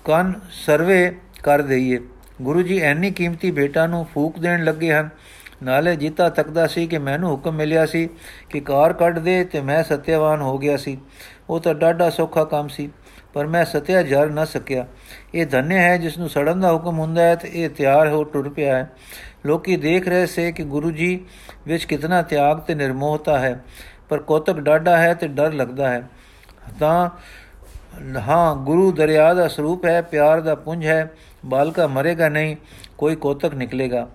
ਕੰਨ 0.04 0.32
ਸਰਵੇ 0.66 1.16
ਕਰ 1.42 1.62
ਦਈਏ। 1.62 1.98
ਗੁਰੂ 2.42 2.62
ਜੀ 2.62 2.80
ਐਨੀ 2.80 3.10
ਕੀਮਤੀ 3.10 3.50
ਬੇਟਾ 3.50 3.86
ਨੂੰ 3.86 4.06
ਫੂਕ 4.14 4.38
ਦੇਣ 4.38 4.64
ਲੱਗੇ 4.64 4.92
ਹਨ। 4.92 5.08
ਨਾਲੇ 5.62 5.96
ਜੀਤਾ 5.96 6.28
ਤੱਕਦਾ 6.28 6.66
ਸੀ 6.66 6.86
ਕਿ 6.86 6.98
ਮੈਨੂੰ 6.98 7.30
ਹੁਕਮ 7.30 7.54
ਮਿਲਿਆ 7.54 7.86
ਸੀ 7.86 8.08
ਕਿ 8.50 8.60
ਕਾਰ 8.60 8.92
ਕੱਢ 8.92 9.18
ਦੇ 9.18 9.44
ਤੇ 9.44 9.60
ਮੈਂ 9.60 9.82
ਸਤਿਆਵਾਨ 9.82 10.40
ਹੋ 10.40 10.58
ਗਿਆ 10.58 10.76
ਸੀ। 10.76 10.98
ਉਹ 11.50 11.60
ਤਾਂ 11.60 11.74
ਡਾਢਾ 11.74 12.10
ਸੌਖਾ 12.10 12.44
ਕੰਮ 12.44 12.68
ਸੀ, 12.68 12.90
ਪਰ 13.32 13.46
ਮੈਂ 13.46 13.64
ਸਤਿਆ 13.64 14.02
ਜਰ 14.02 14.30
ਨਾ 14.30 14.44
ਸਕਿਆ। 14.44 14.86
ਇਹ 15.34 15.46
ਧੰਨੇ 15.46 15.78
ਹੈ 15.78 15.96
ਜਿਸ 15.96 16.18
ਨੂੰ 16.18 16.28
ਸੜਨ 16.28 16.60
ਦਾ 16.60 16.72
ਹੁਕਮ 16.72 16.98
ਹੁੰਦਾ 16.98 17.22
ਹੈ 17.22 17.34
ਤੇ 17.34 17.50
ਇਹ 17.54 17.68
ਤਿਆਰ 17.70 18.08
ਹੋ 18.08 18.24
ਟੁਰ 18.24 18.48
ਪਿਆ 18.48 18.76
ਹੈ। 18.76 18.90
ਲੋਕੀ 19.46 19.76
ਦੇਖ 19.76 20.08
ਰਹੇ 20.08 20.26
ਸੇ 20.26 20.52
ਕਿ 20.52 20.64
ਗੁਰੂ 20.64 20.90
ਜੀ 20.90 21.24
ਵਿੱਚ 21.66 21.84
ਕਿਤਨਾ 21.84 22.22
ਤਿਆਗ 22.22 22.58
ਤੇ 22.58 22.74
ਨਿਰਮੋਹਤਾ 22.74 23.38
ਹੈ। 23.38 23.60
ਪਰ 24.12 24.18
ਕੋਤਕ 24.18 24.60
ਡਾਢਾ 24.60 24.98
ਹੈ 24.98 25.14
ਤੇ 25.14 25.28
ਡਰ 25.28 25.52
ਲੱਗਦਾ 25.52 25.90
ਹੈ। 25.90 26.08
ਤਾਂ 26.80 27.10
ਹਾਂ, 28.18 28.56
ਗੁਰੂ 28.56 28.92
ਦਰਿਆ 28.92 29.34
ਦਾ 29.34 29.48
ਸਰੂਪ 29.48 29.84
ਹੈ, 29.84 30.02
ਪਿਆਰ 30.02 30.40
ਦਾ 30.40 30.54
ਪੁੰਜ 30.54 30.86
ਹੈ, 30.86 31.10
ਬਾਲਕਾ 31.46 31.86
ਮਰੇਗਾ 31.86 32.28
ਨਹੀਂ, 32.28 32.56
ਕੋਈ 32.98 33.16
ਕੋਤਕ 33.16 33.54
ਨਿਕਲੇਗਾ। 33.54 34.08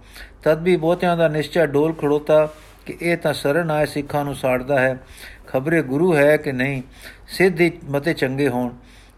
ਤਦ 0.44 0.62
ਵੀ 0.62 0.78
ਬਹੁਤਿਆਂ 0.78 1.18
ਦਾ 1.18 1.28
ਨਿਸ਼ਚੈ 1.28 1.66
ਡੋਲ 1.66 1.94
ਖੜੋਤਾ 1.94 2.50
ਕਿ 2.86 2.98
ਇਹ 3.02 3.18
ਤਾਂ 3.18 3.34
ਸਰਨ 3.34 3.72
ਆਏ 3.72 3.86
ਸਿੱਖਾਂ 3.86 4.26
ਨੂੰ 4.26 4.36
ਸਾੜਦਾ 4.36 4.80
ਹੈ। 4.80 4.98
ਖਬਰੇ 5.48 5.82
ਗੁਰੂ 5.82 6.16
ਹੈ 6.16 6.38
ਕਿ 6.38 6.52
ਨਹੀਂ, 6.52 6.82
ਸਿੱਧੀ 7.28 7.72
ਮਤੇ 7.90 8.14
ਚੰਗੇ 8.14 8.50
ਹੋਣ। 8.50 8.70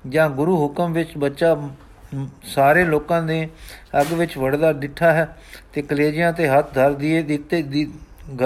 ਜਾਂ 0.10 0.30
ਗੁਰੂ 0.30 0.58
ਹੁਕਮ 0.58 0.94
ਵਿੱਚ 0.94 1.18
ਬੱਚਾ 1.18 1.70
ਸਾਰੇ 2.44 2.86
ਲੋਕਾਂ 2.86 3.24
ਦੇ 3.24 3.50
ਅੱਗ 4.02 4.14
ਵਿੱਚ 4.14 4.38
ਵੜਦਾ 4.38 4.74
ਡਿੱਠਾ 4.74 5.12
ਹੈ 5.12 5.38
ਤੇ 5.74 5.82
ਕਲੇਜਿਆਂ 5.82 6.34
ਤੇ 6.34 6.48
ਹੱਥ 6.48 6.74
ਧਰ 6.74 6.94
ਦੀਏ, 6.94 7.22
ਦਿੱਤੇ 7.22 7.62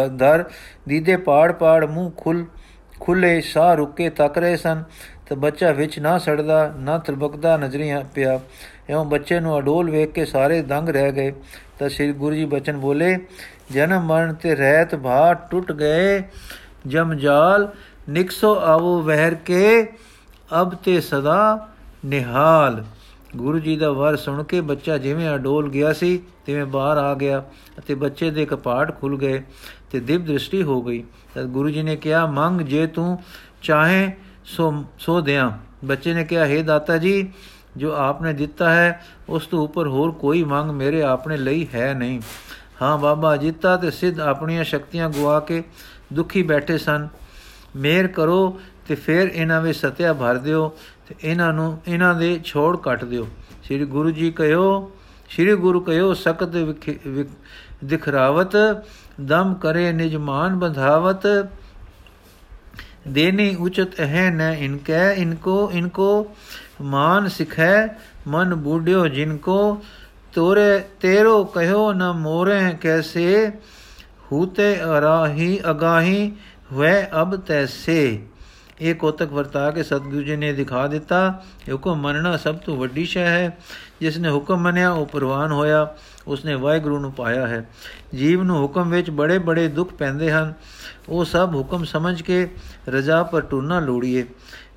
ਦਰ 0.08 0.44
ਦੀਦੇ 0.88 1.18
ਪਾੜ 1.18 1.52
ਪਾੜ 1.52 1.86
ਮੂੰਹ 1.86 2.12
ਖੁੱਲ, 2.18 2.46
ਖੁੱਲੇ 3.00 3.42
ਸਾਹ 3.42 3.74
ਰੁਕੇ 3.76 4.10
ਤੱਕ 4.10 4.38
ਰਹੇ 4.38 4.58
ਸਨ, 4.58 4.84
ਤੇ 5.26 5.36
ਬੱਚਾ 5.36 5.72
ਵਿੱਚ 5.72 6.00
ਨਾ 6.00 6.18
ਸੜਦਾ, 6.18 6.74
ਨਾ 6.78 6.98
ਤਲਬਕਦਾ 6.98 7.58
ਨਜ਼ਰੀਆਂ 7.58 8.04
ਪਿਆ। 8.16 8.40
ਐਉਂ 8.90 9.06
ਬੱਚੇ 9.06 9.40
ਨੂੰ 9.40 9.60
ਅਡੋਲ 9.60 9.92
ਵੇਖ 9.92 10.12
ਕੇ 10.12 10.26
ਸਾਰੇ 10.26 10.62
ਦੰਗ 10.62 10.90
ਰਹਿ 10.90 11.12
ਗਏ। 11.12 11.34
ਤਾਂ 11.80 11.90
ਸ੍ਰੀ 11.90 12.14
ਗੁਰੂ 12.14 12.36
ਜੀ 12.36 12.46
ਬਚਨ 12.46 12.78
ਬੋਲੇ, 12.78 13.18
ਜਨਮ 13.72 14.02
ਮਰਨ 14.02 14.34
ਤੇ 14.34 14.56
ਰਹਿਤ 14.56 14.96
ਭਾ 14.96 15.34
ਟੁੱਟ 15.34 15.72
ਗਏ 15.72 16.24
ਜਮਜਾਲ 16.88 17.72
ਨਿਕਸੋ 18.10 18.60
ਆਵੋ 18.60 19.02
ਵਹਿਰ 19.02 19.36
ਕੇ, 19.36 19.88
ਅਬ 20.62 20.76
ਤੇ 20.76 21.02
ਸਦਾ 21.02 21.68
ਨਿਹਾਲ। 22.06 22.84
ਗੁਰੂ 23.38 23.60
ਜੀ 23.60 23.76
ਦਾ 23.78 23.92
ਵਰ 23.92 24.16
ਸੁਣ 24.16 24.44
ਕੇ 24.44 24.62
ਬੱਚਾ 24.62 24.98
ਜਿਵੇਂ 24.98 25.36
ਅਡੋਲ 25.36 25.70
ਗਿਆ 25.70 25.94
ਸੀ, 25.94 26.22
ਤਿਵੇਂ 26.46 26.66
ਬਾਹਰ 26.66 26.98
ਆ 26.98 27.14
ਗਿਆ 27.14 27.44
ਅਤੇ 27.80 27.96
ਬੱਚੇ 27.96 28.32
ਦੇ 28.32 28.46
ਕਪਾਟ 28.46 29.00
ਖੁੱਲ 29.00 29.18
ਗਏ 29.18 29.44
ਤੇ 29.92 30.00
ਦਿਵ 30.00 30.26
ਦ੍ਰਿਸ਼ਟੀ 30.26 30.64
ਹੋ 30.64 30.82
ਗਈ। 30.82 31.04
ਤਦ 31.36 31.46
ਗੁਰੂ 31.46 31.70
ਜੀ 31.70 31.82
ਨੇ 31.82 31.96
ਕਿਹਾ, 31.96 32.26
ਮੰਗ 32.26 32.62
ਜੇ 32.62 32.88
ਤੂੰ 32.88 33.20
ਚਾਹੇ 33.62 34.12
ਸੋ 34.46 34.86
ਸੋ 35.00 35.22
ਦਿਆਂ। 35.22 35.52
ਬੱਚੇ 35.86 36.14
ਨੇ 36.14 36.24
ਕਿਹਾ 36.24 36.46
हे 36.46 36.64
ਦਾਤਾ 36.64 36.98
ਜੀ, 36.98 37.32
ਜੋ 37.78 37.94
ਆਪਨੇ 37.94 38.34
ਦਿੱਤਾ 38.34 38.74
ਹੈ, 38.74 39.06
ਉਸ 39.30 39.48
ਤੋਂ 39.48 39.64
ਉੱਪਰ 39.64 39.88
ਹੋਰ 39.88 40.12
ਕੋਈ 40.12 40.44
ਮੰਗ 40.44 40.72
ਮੇਰੇ 40.72 41.02
ਆਪਣੇ 41.04 41.38
ਲਈ 41.38 41.68
ਹੈ 41.76 41.94
ਨਹੀਂ। 41.94 42.22
ਹਾਂ, 42.82 42.98
ਬਾਬਾ 42.98 43.38
ਜਿੱਤਾ 43.38 43.78
ਤੇ 43.78 43.92
ਸਿੱਧ 43.92 44.20
ਆਪਣੀਆਂ 44.20 44.64
ਸ਼ਕਤੀਆਂ 44.64 45.10
ਗਵਾ 45.10 45.40
ਕੇ 45.40 45.64
ਦੁਖੀ 46.14 46.44
ਬੈਠੇ 46.44 46.78
ਸਨ। 46.78 47.08
ਮੇਰ 47.76 48.08
ਕਰੋ 48.08 48.60
ਤੇ 48.88 48.96
ਫਿਰ 48.96 49.32
ਇਹਨਾਂ 49.34 49.62
ਵਿੱਚ 49.62 49.78
ਸਤਿਆ 49.78 50.14
ਭਰ 50.14 50.38
ਦਿਓ। 50.38 50.78
ਤੇ 51.08 51.16
ਇਹਨਾਂ 51.24 51.54
ਨੂੰ, 51.54 51.78
ਇਹਨਾਂ 51.88 52.16
ਦੇ 52.16 52.40
ਛੋੜ 52.46 52.78
ਕੱਟ 52.78 53.04
ਦਿਓ। 53.06 53.28
ਸ੍ਰੀ 53.64 53.86
ਗੁਰੂ 53.86 54.12
ਜੀ 54.12 54.32
ਕਹਿਓ, 54.32 54.92
ਸ੍ਰੀ 55.30 55.56
ਗੁਰੂ 55.56 55.80
ਕਹਿਓ, 55.80 56.14
ਸਖਤ 56.14 56.56
ਦਿਖਰਾਵਤ, 57.84 58.56
ਦਮ 59.22 59.54
ਕਰੇ 59.54 59.92
ਨਿਜਮਾਨ 59.92 60.56
ਬੰਧਾਵਤ, 60.56 61.28
ਦੇਨੀ 63.08 63.56
ਉਚਤ 63.56 64.00
ਹੈ 64.00 64.30
ਨ 64.32 64.42
ਇਨਕੈ, 64.42 65.12
ਇਨਕੋ 65.12 65.72
ਇਨਕੋ 65.74 66.36
ਮਾਨ 66.82 67.28
ਸਿਖੈ, 67.28 67.88
ਮਨ 68.28 68.56
ਬੂਢਿਓ 68.56 69.08
ਜਿਨਕੋ, 69.08 69.82
ਤੋਰੇ, 70.34 70.84
ਤੇਰੋ 71.00 71.44
ਕਹਿਓ 71.44 71.92
ਨ 71.94 72.12
ਮੋਰੇ 72.12 72.60
ਕੈਸੇ, 72.82 73.52
ਹੂਤੇ 74.32 74.76
ਅਰਾਹੀ 74.84 75.60
ਅਗਾਹੀ 75.70 76.32
ਹੋਏ 76.72 76.94
ਅਬ 77.22 77.36
ਤੈਸੇ। 77.36 78.28
ਇਹ 78.82 78.96
ਕੋਤਕ 78.96 79.28
ਵਰਤਾ 79.28 79.72
ਕੇ 79.72 79.84
ਸਤਿਗੁਰੂ 79.84 80.22
ਜੀ 80.22 80.36
ਨੇ 80.36 80.54
ਦਿਖਾ 80.54 80.88
ਦਿੱਤਾ 80.88 81.44
ਹੁਕਮ 81.72 81.96
ਮੰਨਣਾ 81.96 82.38
ਸਭ 82.38 82.56
ਤੋਂ 82.56 82.78
ਵੱਡੀ 82.78 83.06
ਸ਼ੈ 83.06 83.26
ਹੈ। 83.26 83.58
ਜਿਸ 84.02 84.18
ਨੇ 84.18 84.30
ਹੁਕਮ 84.30 84.58
ਮੰਨਿਆ, 84.58 84.92
ਉਹ 84.92 85.06
ਪ੍ਰਵਾਨ 85.06 85.52
ਹੋਇਆ 85.52 85.96
ਉਸਨੇ 86.28 86.56
ਵਾਹਿਗੁਰੂ 86.56 87.00
ਨੂੰ 87.00 87.12
ਪਾਇਆ 87.12 87.48
ਹੈ। 87.48 87.70
ਜੀਵ 88.16 88.44
ਨੂੰ 88.44 88.62
ਹੁਕਮ 88.62 88.90
ਵਿੱਚ 88.90 89.10
ਬੜੇ 89.10 89.40
ਬੜੇ 89.40 89.68
ਦੁੱਖ 89.68 89.94
ਪੈਂਦੇ 89.94 90.32
ਹਨ। 90.32 90.54
ਉਹ 91.10 91.26
ਸਭ 91.26 91.52
ਹੁਕਮ 91.56 91.84
ਸਮਝ 91.84 92.22
ਕੇ 92.22 92.50
ਰਜ਼ਾ 92.90 93.24
ਪਰ 93.24 93.42
ਟੁਰਨਾ 93.42 93.80
ਲੋੜੀਏ। 93.80 94.28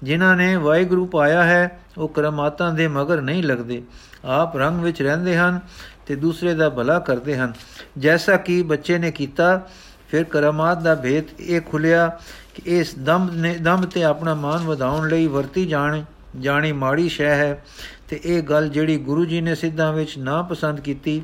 ਜਿਨ੍ਹਾਂ 0.03 0.37
ਨੇ 0.37 0.57
ਵਾਹਿਗੁਰੂ 0.57 1.07
ਪਾਇਆ 1.07 1.45
ਹੈ, 1.45 1.81
ਉਹ 1.99 2.09
ਕਰਮਾਤਾਂ 2.09 2.73
ਦੇ 2.73 2.89
ਮਗਰ 2.89 3.21
ਨਹੀਂ 3.21 3.43
ਲੱਗਦੇ। 3.43 3.83
ਆਪ 4.25 4.57
ਰੰਗ 4.57 4.81
ਵਿੱਚ 4.81 5.03
ਰਹਿੰਦੇ 5.03 5.37
ਹਨ 5.39 5.61
ਤੇ 6.07 6.17
ਦੂਸਰੇ 6.17 6.55
ਦਾ 6.55 6.71
ਭਲਾ 6.71 6.99
ਕਰਦੇ 6.99 7.37
ਹਨ। 7.37 7.53
ਜੈਸਾ 7.99 8.37
ਕਿ 8.37 8.63
ਬੱਚੇ 8.63 8.99
ਨੇ 8.99 9.11
ਕੀਤਾ 9.11 9.69
ਫਿਰ 10.11 10.25
ਕਰਮਾਤ 10.25 10.83
ਦਾ 10.83 10.95
ਭੇਦ 10.95 11.41
ਇਹ 11.41 11.61
ਖੁੱਲਿਆ 11.61 12.07
ਕਿ 12.55 12.63
ਇਸ 12.79 12.95
ਦਮ 12.99 13.29
ਨੇ 13.33 13.55
ਦਮ 13.55 13.85
ਤੇ 13.85 14.03
ਆਪਣਾ 14.05 14.35
ਮਾਨ 14.35 14.65
ਵਧਾਉਣ 14.65 15.09
ਲਈ 15.09 15.27
ਵਰਤੀ 15.27 15.67
ਜਾਣ 15.67 16.03
ਜਾਣੀ 16.41 16.73
ਮਾੜੀ 16.73 17.09
ਸ਼ੈ 17.09 17.35
ਹੈ 17.35 17.65
ਤੇ 18.09 18.21
ਇਹ 18.25 18.43
ਗੱਲ 18.43 18.69
ਜਿਹੜੀ 18.69 18.97
ਗੁਰੂ 18.97 19.25
ਜੀ 19.25 19.41
ਨੇ 19.41 19.55
ਸਿੱਧਾਂ 19.55 19.93
ਵਿੱਚ 19.93 20.19
ਨਾ 20.19 20.43
ਪਸੰਦ 20.43 20.81
ਕੀਤੀ, 20.81 21.23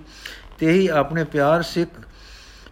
ਤੇ 0.58 0.72
ਹੀ 0.72 0.86
ਆਪਣੇ 0.88 1.24
ਪਿਆਰ 1.24 1.62
ਸਿੱਖ 1.62 2.00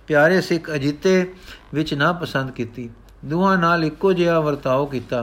ਪਿਆਰੇ 0.07 0.40
ਸਿੱਖ 0.40 0.70
ਅਜੀਤੇ 0.75 1.33
ਵਿੱਚ 1.75 1.94
ਨਾ 1.94 2.12
ਪਸੰਦ 2.12 2.51
ਕੀਤੀ। 2.51 2.88
ਦੋਹਾਂ 3.25 3.57
ਨਾਲ 3.59 3.85
ਇੱਕੋ 3.85 4.12
ਜਿਹਾ 4.12 4.38
ਵਰਤਾਓ 4.40 4.87
ਕੀਤਾ। 4.87 5.23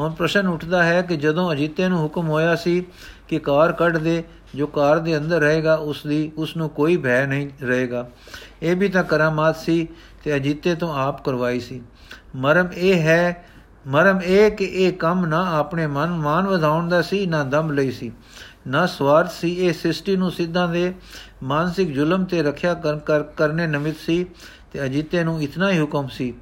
ਹੁਣ 0.00 0.12
ਪ੍ਰਸ਼ਨ 0.12 0.46
ਉੱਠਦਾ 0.46 0.82
ਹੈ 0.82 1.02
ਕਿ 1.02 1.16
ਜਦੋਂ 1.16 1.52
ਅਜੀਤੇ 1.52 1.88
ਨੂੰ 1.88 1.98
ਹੁਕਮ 1.98 2.28
ਹੋਇਆ 2.28 2.54
ਸੀ 2.54 2.84
ਕਿ 3.28 3.38
ਕਾਰ 3.38 3.72
ਕੱਢ 3.72 3.96
ਦੇ, 3.96 4.22
ਜੋ 4.54 4.66
ਕਾਰ 4.66 4.98
ਦੇ 4.98 5.16
ਅੰਦਰ 5.16 5.40
ਰਹੇਗਾ, 5.40 5.74
ਉਸ 5.74 6.06
ਦੀ 6.06 6.32
ਉਸ 6.36 6.56
ਨੂੰ 6.56 6.68
ਕੋਈ 6.70 6.96
ਭੈ 6.96 7.24
ਨਹੀਂ 7.26 7.48
ਰਹੇਗਾ। 7.62 8.08
ਇਹ 8.62 8.76
ਵੀ 8.76 8.88
ਤਾਂ 8.88 9.04
ਕਰਾਮਾਤ 9.04 9.56
ਸੀ 9.56 9.88
ਤੇ 10.26 10.36
ਅਜੀਤੇ 10.36 10.74
ਤੋਂ 10.74 10.94
ਆਪ 10.94 11.24
ਕਰਵਾਈ 11.24 11.60
ਸੀ। 11.60 11.80
ਮਰਮ 12.36 12.68
ਇਹ 12.74 13.02
ਹੈ, 13.02 13.46
ਮਰਮ 13.86 14.20
ਇਹ 14.22 14.50
ਕਿ 14.50 14.64
ਇਹ 14.64 14.92
ਕੰਮ 14.92 15.26
ਨਾ 15.26 15.58
ਆਪਣੇ 15.58 15.86
ਮਨ 15.86 16.10
ਮਾਨ 16.10 16.46
ਵਧਾਉਣ 16.46 16.88
ਦਾ 16.88 17.02
ਸੀ, 17.02 17.26
ਨਾ 17.26 17.44
ਦਮ 17.44 17.70
ਲਈ 17.72 17.90
ਸੀ। 17.90 18.12
ਨਾ 18.66 18.86
ਸਵਾਰਥ 18.86 19.30
ਸੀ, 19.30 19.52
ਇਹ 19.52 19.72
ਸ੍ਰਿਸ਼ਟੀ 19.72 20.16
ਨੂੰ 20.16 20.30
ਸਿੱਧਾਂ 20.30 20.68
ਦੇ 20.68 20.94
ਮਾਨਸਿਕ 21.42 21.92
ਜ਼ੁਲਮ 21.92 22.24
ਤੇ 22.24 22.42
ਰੱਖਿਆ 22.42 22.74
ਕਰ 22.74 23.22
ਕਰਨੇ 23.22 23.66
ਨਮਿਤ 23.66 23.96
ਸੀ 23.96 24.26
ਤੇ 24.72 24.84
ਅਜੀਤੇ 24.84 25.24
ਨੂੰ 25.24 25.42
ਇਤਨਾ 25.42 25.70
ਹੀ 25.70 25.80
ਹੁਕਮ 25.80 26.08
ਸੀ। 26.08 26.34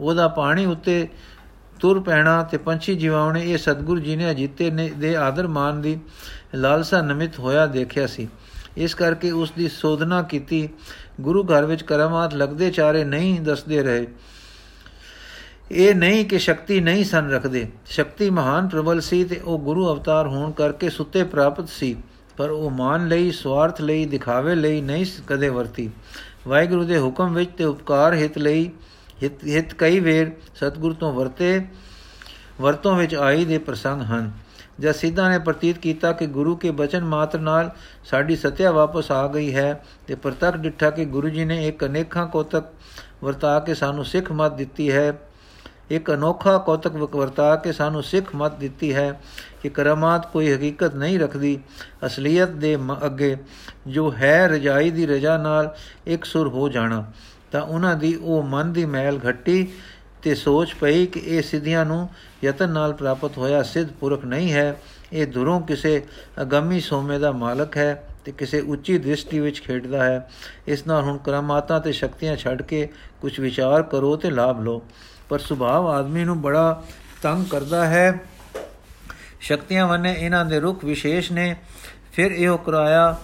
ਉਹਦਾ 0.00 0.28
ਪਾਣੀ 0.28 0.66
ਉੱਤੇ 0.66 1.08
ਤੁਰ 1.80 2.00
ਪੈਣਾ 2.00 2.42
ਤੇ 2.42 2.56
ਪੰਛੀ 2.56 2.94
ਜਿਵਾਉਣੇ, 2.94 3.52
ਇਹ 3.52 3.58
ਸਤਗੁਰੂ 3.58 4.00
ਜੀ 4.00 4.16
ਨੇ 4.16 4.30
ਅਜੀਤੇ 4.30 4.70
ਨੇ, 4.70 4.88
ਦੇ 4.88 5.16
ਆਦਰ 5.16 5.46
ਮਾਨ 5.46 5.80
ਦੀ 5.82 5.98
ਲਾਲਸਾ 6.54 7.02
ਨਮਿਤ 7.02 7.38
ਹੋਇਆ 7.38 7.66
ਦੇਖਿਆ 7.66 8.06
ਸੀ। 8.06 8.28
ਇਸ 8.76 8.94
ਕਰਕੇ 8.94 9.30
ਉਸ 9.30 9.52
ਦੀ 9.56 9.68
ਸੋਧਨਾ 9.68 10.22
ਕੀਤੀ 10.22 10.68
ਗੁਰੂ 11.20 11.42
ਘਰ 11.44 11.64
ਵਿੱਚ 11.64 11.82
ਕਰਮਾਤ 11.82 12.34
ਲੱਗਦੇ 12.34 12.70
ਚਾਰੇ 12.70 13.04
ਨਹੀਂ 13.04 13.40
ਦੱਸਦੇ 13.40 13.82
ਰਹੇ। 13.82 14.06
ਇਹ 15.70 15.94
ਨਹੀਂ 15.94 16.24
ਕਿ 16.24 16.38
ਸ਼ਕਤੀ 16.38 16.80
ਨਹੀਂ 16.80 17.04
ਸਨ 17.04 17.30
ਰੱਖਦੇ। 17.30 17.66
ਸ਼ਕਤੀ 17.86 18.28
ਮਹਾਨ 18.30 18.68
ਪ੍ਰਬਲ 18.68 19.00
ਸੀ 19.00 19.24
ਤੇ 19.24 19.40
ਉਹ 19.44 19.58
ਗੁਰੂ 19.58 19.86
ਅਵਤਾਰ 19.92 20.26
ਹੋਣ 20.26 20.52
ਕਰਕੇ 20.52 20.90
ਸੁੱਤੇ 20.90 21.24
ਪ੍ਰਾਪਤ 21.24 21.68
ਸੀ, 21.68 21.96
ਪਰ 22.36 22.50
ਉਹ 22.50 22.70
ਮਾਨ 22.70 23.08
ਲਈ, 23.08 23.30
ਸਵਾਰਥ 23.30 23.80
ਲਈ, 23.80 24.04
ਦਿਖਾਵੇ 24.06 24.54
ਲਈ 24.54 24.80
ਨਹੀਂ 24.80 25.04
ਕਦੇ 25.26 25.48
ਵਰਤੀ। 25.48 25.90
ਵਾਹਿਗੁਰੂ 26.48 26.84
ਦੇ 26.84 26.98
ਹੁਕਮ 26.98 27.34
ਵਿੱਚ 27.34 27.50
ਤੇ 27.58 27.64
ਉਪਕਾਰ 27.64 28.14
ਹਿਤ 28.14 28.38
ਲਈ 28.38 28.70
ਹਿਤ 29.22 29.44
ਹਿਤ 29.46 29.74
ਕਈ 29.74 30.00
ਵੇਰ 30.00 30.30
ਸਤਿਗੁਰ 30.54 30.92
ਤੋਂ 30.94 31.12
ਵਰਤੇ, 31.12 31.60
ਵਰਤੋਂ 32.60 32.96
ਵਿੱਚ 32.96 33.14
ਆਈ 33.14 33.44
ਦੇ 33.44 33.58
ਪ੍ਰਸੰਗ 33.58 34.02
ਹਨ। 34.02 34.30
ਜਦ 34.80 34.92
ਸਿੱਧਾ 34.92 35.28
ਨੇ 35.28 35.38
ਪ੍ਰਤੀਤ 35.38 35.78
ਕੀਤਾ 35.78 36.12
ਕਿ 36.12 36.26
ਗੁਰੂ 36.26 36.56
ਕੇ 36.56 36.70
ਬਚਨ 36.70 37.04
ਮਾਤਰ 37.04 37.38
ਨਾਲ 37.38 37.70
ਸਾਡੀ 38.04 38.36
ਸਤਿਆ 38.36 38.70
ਵਾਪਸ 38.70 39.10
ਆ 39.12 39.26
ਗਈ 39.28 39.54
ਹੈ 39.54 39.84
ਤੇ 40.06 40.14
ਪ੍ਰਤੱਖ 40.14 40.56
ਡਿੱਠਾ 40.56 40.90
ਕਿ 40.90 41.04
ਗੁਰੂ 41.04 41.28
ਜੀ 41.28 41.44
ਨੇ 41.44 41.66
ਇੱਕ 41.68 41.84
ਅਨੇਕਾਂ 41.84 42.26
ਕੋਤਕ 42.26 42.64
ਵਰਤਾ 43.24 43.60
ਕੇ 43.60 43.74
ਸਾਨੂੰ 43.74 44.04
ਸਿੱਖ 44.04 44.32
ਮਤ 44.32 44.56
ਦਿੱਤੀ 44.56 44.90
ਹੈ। 44.92 45.18
ਇੱਕ 45.90 46.10
ਅਨੋਖਾ 46.12 46.58
ਕੌਤਕ 46.58 46.92
ਵਰਤਾ 46.92 47.56
ਕੇ 47.56 47.72
ਸਾਨੂੰ 47.72 48.02
ਸਿੱਖ 48.02 48.34
ਮਤ 48.34 48.56
ਦਿੱਤੀ 48.58 48.94
ਹੈ 48.94 49.20
ਕਿ 49.62 49.68
ਕਰਮਾਤ 49.68 50.26
ਕੋਈ 50.26 50.52
ਹਕੀਕਤ 50.54 50.94
ਨਹੀਂ 50.94 51.18
ਰੱਖਦੀ। 51.20 51.58
ਅਸਲੀਅਤ 52.06 52.48
ਦੇ 52.48 52.76
ਅੱਗੇ 53.06 53.36
ਜੋ 53.86 54.12
ਹੈ 54.12 54.48
ਰਜਾਈ 54.48 54.90
ਦੀ 54.90 55.06
ਰਜਾ 55.06 55.36
ਨਾਲ 55.36 55.74
ਇੱਕ 56.06 56.24
ਸੁਰ 56.24 56.48
ਹੋ 56.48 56.68
ਜਾਣਾ, 56.68 57.04
ਤਾਂ 57.52 57.62
ਉਹਨਾਂ 57.62 57.94
ਦੀ 57.96 58.14
ਉਹ 58.14 58.42
ਮਨ 58.42 58.72
ਦੀ 58.72 58.84
ਮੈਲ 58.84 59.18
ਘੱਟੀ 59.28 59.68
ਤੇ 60.22 60.34
ਸੋਚ 60.34 60.74
ਪਈ 60.74 61.06
ਕਿ 61.06 61.20
ਇਹ 61.20 61.42
ਸਿੱਧੀਆਂ 61.42 61.84
ਨੂੰ 61.84 62.08
ਯਤਨ 62.44 62.70
ਨਾਲ 62.70 62.92
ਪ੍ਰਾਪਤ 62.92 63.38
ਹੋਇਆ 63.38 63.62
ਸਿੱਧ 63.62 63.88
ਪੁਰਖ 63.88 64.24
ਨਹੀਂ 64.24 64.52
ਹੈ। 64.52 64.76
ਇਹ 65.12 65.26
ਦੁਰੋਂ 65.26 65.60
ਕਿਸੇ 65.60 66.02
ਅਗੰਮੀ 66.42 66.80
ਸੋਮੇ 66.80 67.18
ਦਾ 67.18 67.32
ਮਾਲਕ 67.32 67.76
ਹੈ 67.76 68.08
ਤੇ 68.24 68.32
ਕਿਸੇ 68.32 68.60
ਉੱਚੀ 68.60 68.98
ਦ੍ਰਿਸ਼ਟੀ 68.98 69.40
ਵਿੱਚ 69.40 69.62
ਖੇਡਦਾ 69.62 70.04
ਹੈ। 70.04 70.30
ਇਸ 70.66 70.86
ਨਾਲ 70.86 71.02
ਹੁਣ 71.02 71.18
ਕਰਮਾਤਾਂ 71.18 71.80
ਤੇ 71.80 71.92
ਸ਼ਕਤੀਆਂ 71.92 72.36
ਛੱਡ 72.36 72.62
ਕੇ 72.62 72.88
ਕੁਝ 73.20 73.40
ਵਿਚਾਰ 73.40 73.82
ਕਰੋ 73.82 74.16
ਤੇ 74.16 74.30
ਲਾਭ 74.30 74.60
ਲਓ। 74.60 74.82
ਪਰ 75.28 75.38
ਸੁਭਾਵ 75.38 75.88
ਆਦਮੀ 75.88 76.24
ਨੂੰ 76.24 76.42
ਬੜਾ 76.42 76.84
ਤੰਗ 77.22 77.44
ਕਰਦਾ 77.44 77.86
ਹੈ। 77.86 78.20
ਸ਼ਕਤੀਆਂ 79.40 79.86
ਵਨੇ 79.86 80.16
ਇਹਨਾਂ 80.18 80.44
ਦੇ 80.44 80.60
ਰੁਖ 80.60 80.84
ਵਿਸ਼ੇਸ਼ 80.84 81.32
ਨੇ। 81.32 81.56
ਫਿਰ 82.12 82.30
ਇਹੋ 82.30 82.56
ਕਰਾਇਆ 82.56 83.16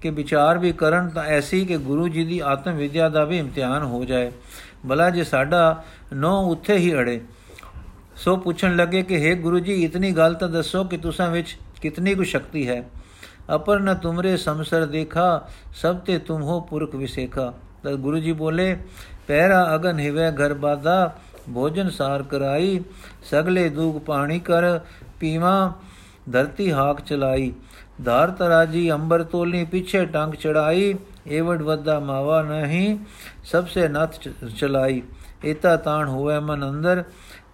ਕਿ 0.00 0.10
ਵਿਚਾਰ 0.10 0.58
ਵੀ 0.58 0.72
ਕਰਨ 0.72 1.08
ਤਾਂ 1.08 1.24
ਐਸੀ 1.24 1.66
ਕਿ 1.66 1.76
ਗੁਰੂ 1.76 2.08
ਜੀ 2.08 2.24
ਦੀ 2.24 2.38
ਆਤਮ 2.38 2.72
ਵਿਦਿਆ 2.72 3.08
ਦਾ 3.08 3.24
ਵੀ 3.24 3.38
ਇਮਤਿਹਾਨ 3.38 3.82
ਹੋ 3.82 4.04
ਜਾਏ। 4.04 4.32
ਭਲਾ 4.88 5.10
ਜੇ 5.10 5.24
ਸਾਡਾ 5.24 5.84
ਨੋ 6.12 6.46
ਉੱਥੇ 6.50 6.76
ਹੀ 6.76 6.94
ਅੜੇ। 6.94 7.20
ਸੋ 8.16 8.36
ਪੁੱਛਣ 8.36 8.76
ਲੱਗੇ 8.76 9.02
ਕਿ 9.02 9.18
हे 9.18 9.38
ਗੁਰੂ 9.38 9.58
ਜੀ 9.58 9.84
ਇਤਨੀ 9.84 10.12
ਗੱਲ 10.12 10.34
ਤਾਂ 10.34 10.48
ਦੱਸੋ 10.48 10.84
ਕਿ 10.84 10.96
ਤੁਸਾਂ 10.96 11.30
ਵਿੱਚ 11.30 11.56
ਕਿਤਨੀ 11.82 12.14
ਕੁ 12.14 12.24
ਸ਼ਕਤੀ 12.24 12.68
ਹੈ? 12.68 12.88
ਅਪਰ 13.54 13.80
ਨ 13.80 13.94
ਤੁਮਰੇ 13.94 14.36
ਸੰਸਰ 14.36 14.86
ਦੇਖਾ, 14.86 15.48
ਸਭ 15.74 15.96
ਤੇ 15.96 16.18
ਤੁਮ 16.18 16.42
ਹੋ 16.42 16.60
ਪੁਰਖ 16.60 16.94
ਵਿਸੇਖਾ। 16.94 17.52
ਤਦ 17.82 17.94
ਗੁਰੂ 17.94 18.18
ਜੀ 18.18 18.32
ਬੋਲੇ 18.32 18.76
ਪਹਿਰਾ 19.26 19.74
ਅਗਨ 19.74 19.98
ਹਿਵੇ 19.98 20.30
ਘਰ 20.30 20.54
ਬਾਦਾ, 20.54 21.14
ਭੋਜਨ 21.54 21.90
ਸਾਰ 21.90 22.22
ਕਰਾਈ, 22.22 22.80
ਸਗਲੇ 23.30 23.68
ਦੂਗ 23.68 24.00
ਪਾਣੀ 24.00 24.38
ਕਰ, 24.38 24.80
ਪੀਵਾ, 25.20 25.72
ਧਰਤੀ 26.32 26.72
ਹਾਕ 26.72 27.00
ਚਲਾਈ। 27.00 27.52
ਧਾਰ 28.04 28.30
ਤਰਾਜੀ 28.30 28.92
ਅੰਬਰ 28.92 29.22
ਤੋਲਨੀ 29.22 29.64
ਪਿੱਛੇ 29.64 30.06
ਟੰਗ 30.06 30.34
ਚੜਾਈ 30.34 30.94
ਏਵੜ 31.28 31.62
ਵੱਦਾ 31.62 32.00
ਮਾਵਾ 32.00 32.42
ਨਹੀਂ 32.42 32.98
ਸਭ 33.44 33.66
ਸੇ 33.66 33.88
ਨਥ 33.88 34.14
ਚਲਾਈ। 34.58 35.02
ਏਤਾ 35.44 35.76
ਤਾਣ 35.76 36.08
ਹੋਵੇ 36.08 36.38
ਮਨ 36.38 36.68
ਅੰਦਰ, 36.70 37.04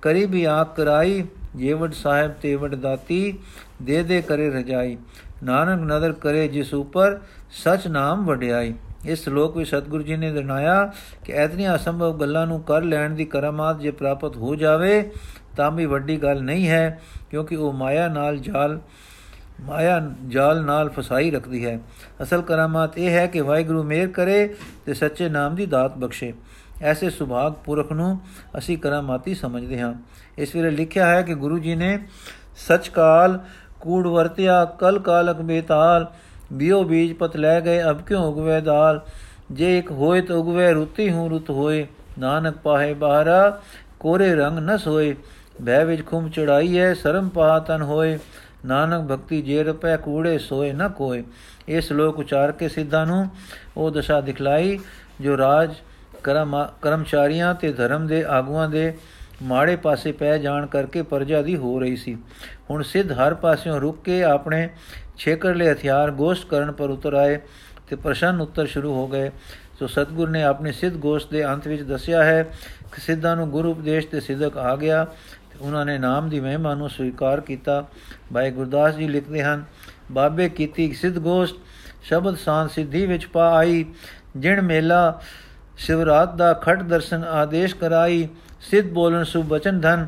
ਕਰੀ 0.03 0.27
ਵੀ 0.27 0.45
ਆਕ 0.45 0.77
ਕਰਾਈ, 0.77 1.25
ਜੇਵੜ 1.57 1.93
ਸਾਹਿਬ 1.93 2.33
ਤੇਵੜ 2.33 2.75
ਦਾਤੀ, 2.75 3.39
ਦੇ 3.83 4.03
ਦੇ 4.03 4.23
ਕਰੇ 4.23 4.51
ਰਜਾਈ। 4.51 4.97
ਨਾਨਕ 5.45 5.93
ਨਦਰ 5.93 6.13
ਕਰੇ 6.13 6.49
ਜਿਸ 6.49 6.75
ਉਪਰ, 6.75 7.19
ਸਚ 7.51 7.87
ਨਾਮ 7.89 8.27
ਵਡਿਆਈ। 8.27 8.75
ਇਸ 9.07 9.25
ਸ਼ਲੋਕ 9.25 9.57
ਵਿੱਚ 9.57 9.71
ਸਤਿਗੁਰੂ 9.71 10.03
ਜੀ 10.03 10.17
ਨੇ 10.17 10.33
ਦਿਖਾਇਆ 10.33 10.93
ਕਿ 11.25 11.33
ਐਤਨੀਆਂ 11.33 11.77
ਅਸੰਭਵ 11.77 12.21
ਗੱਲਾਂ 12.21 12.47
ਨੂੰ 12.47 12.61
ਕਰ 12.63 12.83
ਲੈਣ 12.83 13.11
ਦੀ 13.11 13.25
ਕਰਮਾਤ 13.25 13.79
ਜੇ 13.79 13.91
ਪ੍ਰਾਪਤ 13.91 14.37
ਹੋ 14.37 14.55
ਜਾਵੇ, 14.55 15.11
ਤਾਂ 15.57 15.71
ਵੀ 15.71 15.87
ਵੱਡੀ 15.87 16.17
ਗੱਲ 16.17 16.43
ਨਹੀਂ 16.43 16.69
ਹੈ, 16.69 17.01
ਕਿਉਂਕਿ 17.31 17.57
ਉਹ 17.57 17.73
ਮਾਇਆ 17.73 18.09
ਨਾਲ 18.09 18.39
ਜਾਲ 18.39 18.81
ਮਾਇਆ 19.61 20.11
ਜਾਲ 20.29 20.65
ਨਾਲ 20.65 20.89
ਫਸਾਈ 20.89 21.31
ਰੱਖਦੀ 21.31 21.67
ਹੈ। 21.67 21.81
ਅਸਲ 22.23 22.43
ਕਰਾਮਾਤ 22.43 22.99
ਇਹ 22.99 23.11
ਹੈ 23.11 23.27
ਕਿ 23.27 23.41
ਵਾਹਿਗੁਰੂ 23.41 23.83
ਮੇਰ 23.83 24.09
ਕਰੇ 24.09 24.55
ਤੇ 24.87 24.95
ਸੱਚੇ 24.95 25.29
ਨਾਮ 25.29 25.55
ਦੀ 25.55 25.67
ਦਾਤ 25.67 25.99
ਬਖਸ਼ੇ। 25.99 26.35
ਐਸੇ 26.83 27.11
ਸੁਭਾਗ 27.11 27.53
ਪੁਰਖ 27.53 27.93
ਨੂੰ 27.93 28.21
ਅਸੀਂ 28.59 28.79
ਕਰਾਮਾਤੀ 28.79 29.35
ਸਮਝਦੇ 29.35 29.81
ਹਾਂ। 29.81 29.95
ਇਸ 30.39 30.57
ਵੇਲੇ 30.57 30.71
ਲਿਖਿਆ 30.71 31.07
ਹੈ 31.07 31.23
ਕਿ 31.23 31.35
ਗੁਰੂ 31.35 31.59
ਜੀ 31.59 31.75
ਨੇ 31.75 31.99
ਸਚ 32.57 32.89
ਕਾਲ, 32.89 33.41
ਕੂੜ 33.81 34.07
ਵਰਤਿਆ, 34.07 34.65
ਕਲ 34.65 34.99
ਕਾਲਕ 34.99 35.37
ਬੇਤਾਲ, 35.37 36.07
ਬਿਓ 36.53 36.85
ਬੀਜ 36.85 37.13
ਪਤ 37.13 37.37
ਲੈ 37.37 37.61
ਗਏ, 37.61 37.83
ਅਬ 37.83 38.03
ਕਿਉ 38.03 38.19
ਉਗਵੇ 38.19 38.61
ਦਾਲ? 38.61 39.01
ਜੇ 39.53 39.79
ਇੱਕ 39.79 39.91
ਹੋਏ 39.91 40.21
ਤੋ 40.21 40.41
ਉਗਵੇ, 40.41 40.73
ਰੁੱਤੀ 40.73 41.13
ਹੂੰ 41.13 41.31
ਰੁੱਤ 41.31 41.51
ਹੋਏ। 41.51 41.87
ਨਾਨਕ 42.19 42.59
ਪਾਹੇ 42.59 42.95
ਬਾਹਰਾ, 42.95 43.61
ਕੋਰੇ 44.01 44.35
ਰੰਗ 44.35 44.59
ਨਸ 44.59 44.87
ਹੋਏ 44.87 45.17
ਭੈ 45.67 45.85
ਵਿੱਚ 45.85 46.07
ਖੁਮ 46.07 46.29
ਚੜਾਈ 46.29 46.79
ਹੈ 46.79 46.95
ਸ਼ਰਮ 46.95 47.29
ਪਾ 47.29 47.59
ਤਨ 47.59 47.83
ਹੋਏ। 47.83 48.19
ਨਾਨਕ 48.67 49.13
ਭਗਤੀ 49.13 49.43
ਜੇ 49.43 49.65
ਰਪੈ 49.65 49.97
ਕੂੜੇ 49.97 50.39
ਸੋਏ 50.39 50.73
ਨ 50.73 50.89
ਕੋਏ। 50.89 51.25
ਇਹ 51.69 51.81
ਸ਼ਲੋਕ 51.81 52.19
ਉਚਾਰ 52.19 52.53
ਕੇ 52.53 52.69
ਸਿੱਧਾ 52.69 53.05
ਨੂੰ 53.05 53.29
ਉਹ 53.77 53.91
ਦਸ਼ਾ 53.91 54.21
ਦਿਖਲਾਈ, 54.21 54.79
ਜੋ 55.21 55.37
ਰਾਜ 55.37 55.75
ਕਰਮ 56.23 56.69
ਕਰਮਚਾਰੀਆਂ 56.83 57.55
ਤੇ 57.55 57.73
ਧਰਮ 57.73 58.07
ਦੇ 58.07 58.25
ਆਗੂਆਂ 58.25 58.69
ਦੇ 58.69 58.99
ਮਾੜੇ 59.43 59.77
ਪਾਸੇ 59.77 60.13
ਪੈ 60.13 60.39
ਜਾਣ 60.39 60.67
ਕਰਕੇ 60.67 61.03
ਪਰਜਾ 61.03 61.43
ਦੀ 61.43 61.57
ਹੋ 61.57 61.81
ਰਹੀ 61.81 61.97
ਸੀ। 61.97 62.17
ਹੁਣ 62.71 62.83
ਸਿੱਧ 62.83 63.13
ਹਰ 63.13 63.35
ਪਾਸਿਓਂ 63.35 63.81
ਰੁਕ 63.81 64.03
ਕੇ 64.05 64.23
ਆਪਣੇ 64.23 64.69
ਛੇਕਰਲੇ 65.19 65.73
ਹਥਿਆਰ 65.73 66.11
ਗੋਸ਼ਟ 66.11 66.49
ਕਰਨ 66.49 66.73
ਪਰ 66.73 66.91
ਉਤਰ 66.91 67.15
ਆਏ 67.15 67.39
ਤੇ 67.89 67.97
ਪ੍ਰਸ਼ਨ 67.97 68.41
ਉੱਤਰ 68.41 68.67
ਸ਼ੁਰੂ 68.67 68.95
ਹੋ 68.95 69.09
ਗਏ। 69.09 69.31
ਸੋ 69.79 69.87
ਸਤਗੁਰ 69.87 70.31
ਨੇ 70.31 70.43
ਆਪਣੀ 70.43 70.73
ਸਿੱਧ 70.73 70.95
ਗੋਸ਼ਟ 70.95 71.31
ਦੇ 71.31 71.45
ਅੰਤ 71.47 71.69
ਵਿੱਚ 71.69 71.83
ਦੱਸਿਆ 71.83 72.25
ਹੈ 72.25 72.43
ਕਿ 72.93 73.01
ਸਿੱਧਾਂ 73.01 73.37
ਨੂੰ 73.37 73.51
ਗੁਰੂ 73.51 73.71
ਉਪਦੇਸ਼ 73.71 74.07
ਤੇ 74.07 74.21
ਸਿੱਧਕ 74.21 74.57
ਆ 74.59 74.77
ਗਿਆ। 74.77 75.05
ਤੇ 75.05 75.38
ਉਹਨਾਂ 75.61 75.85
ਨੇ 75.87 75.99
ਨਾਮ 75.99 76.29
ਦੀ 76.29 76.41
ਮਹਿਮਾ 76.41 76.75
ਨੂੰ 76.75 76.91
ਸਵੀਕਾਰ 76.91 77.41
ਕੀਤਾ। 77.41 77.85
ਭਾਈ 78.35 78.51
ਗੁਰਦਾਸ 78.51 78.97
ਜੀ 78.97 79.09
ਲਿਖਦੇ 79.09 79.43
ਹਨ, 79.43 79.65
ਬਾਬੇ 80.13 80.49
ਕੀਤੀ 80.49 80.93
ਸਿੱਧ 80.93 81.19
ਗੋਸ਼ਟ, 81.19 81.57
ਸ਼ਬਦ 82.03 82.37
ਸਾਨ 82.37 82.69
ਸਿੱਧੀ 82.69 83.07
ਵਿੱਚ 83.07 83.27
ਪਾ 83.27 83.49
ਆਈ, 83.57 83.85
ਜਿਣ 84.37 84.61
ਮੇਲਾ 84.63 85.21
ਸ਼ਿਵਰਾਤ 85.77 86.35
ਦਾ 86.37 86.53
ਖਟ 86.55 86.83
ਦਰਸ਼ਨ 86.83 87.25
ਆਦੇਸ਼ 87.25 87.75
ਕਰਾਈ, 87.75 88.29
ਸਿੱਧ 88.61 88.87
ਬੋਲਣ 88.87 89.25
ਸੁਭ 89.25 89.47
ਬਚਨ 89.47 89.81
ਧਨ, 89.81 90.07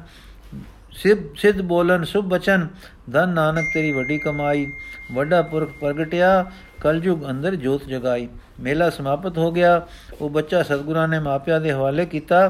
ਸਿੱਧ 0.93 1.19
ਸਿੱਧ 1.37 1.61
ਬੋਲਣ 1.63 2.05
ਸੁਭ 2.05 2.25
ਬਚਨ, 2.25 2.67
ਧਨ 3.11 3.29
ਨਾਨਕ 3.29 3.65
ਤੇਰੀ 3.75 3.93
ਵੱਡੀ 3.93 4.19
ਕਮਾਈ, 4.19 4.67
ਵੱਡਾ 5.13 5.43
ਪੁਰਖ 5.43 5.71
ਪ੍ਰਗਟਿਆ, 5.81 6.45
ਕਲਯੁਗ 6.81 7.29
ਅੰਦਰ 7.31 7.55
ਜੋਤ 7.55 7.85
ਜਗਾਈ। 7.85 8.29
ਮੇਲਾ 8.61 8.89
ਸਮਾਪਤ 8.91 9.39
ਹੋ 9.39 9.51
ਗਿਆ, 9.53 9.87
ਉਹ 10.21 10.31
ਬੱਚਾ 10.31 10.63
ਸਤਗੁਰਾਂ 10.63 11.07
ਨੇ 11.09 11.19
ਮਾਪਿਆਂ 11.19 11.61
ਦੇ 11.61 11.73
ਹਵਾਲੇ 11.73 12.07
ਕੀਤਾ 12.07 12.49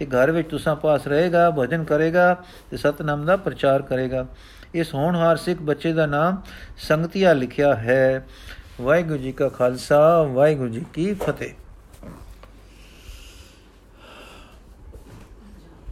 ਤੇ 0.00 0.06
ਘਰ 0.06 0.30
ਵਿੱਚ 0.30 0.50
ਤੁਸਾਂ 0.50 0.76
ਪਾਸ 0.76 1.06
ਰਹੇਗਾ, 1.06 1.50
ਭਜਨ 1.50 1.84
ਕਰੇਗਾ 1.84 2.36
ਤੇ 2.70 2.76
ਸਤਨਾਮ 2.76 3.26
ਦਾ 3.26 3.36
ਪ੍ਰਚਾਰ 3.36 3.82
ਕਰੇਗਾ। 3.82 4.26
ਇਸ 4.74 4.94
ਹੋਣਹਾਰ 4.94 5.36
ਸਿੱਖ 5.36 5.62
ਬੱਚੇ 5.62 5.92
ਦਾ 5.92 6.06
ਨਾਮ 6.06 6.42
ਸੰਗਤੀਆ 6.78 7.32
ਲਿਖਿਆ 7.32 7.74
ਹੈ। 7.74 8.26
ਵਾਹਿਗੁਰੂ 8.80 9.18
ਜੀ 9.18 9.32
ਕਾ 9.32 9.48
ਖਾਲਸਾ, 9.48 10.22
ਵਾਹਿਗੁਰੂ 10.22 10.68
ਜੀ 10.68 10.84
ਕੀ 10.94 11.14
ਫਤਿਹ। 11.14 11.59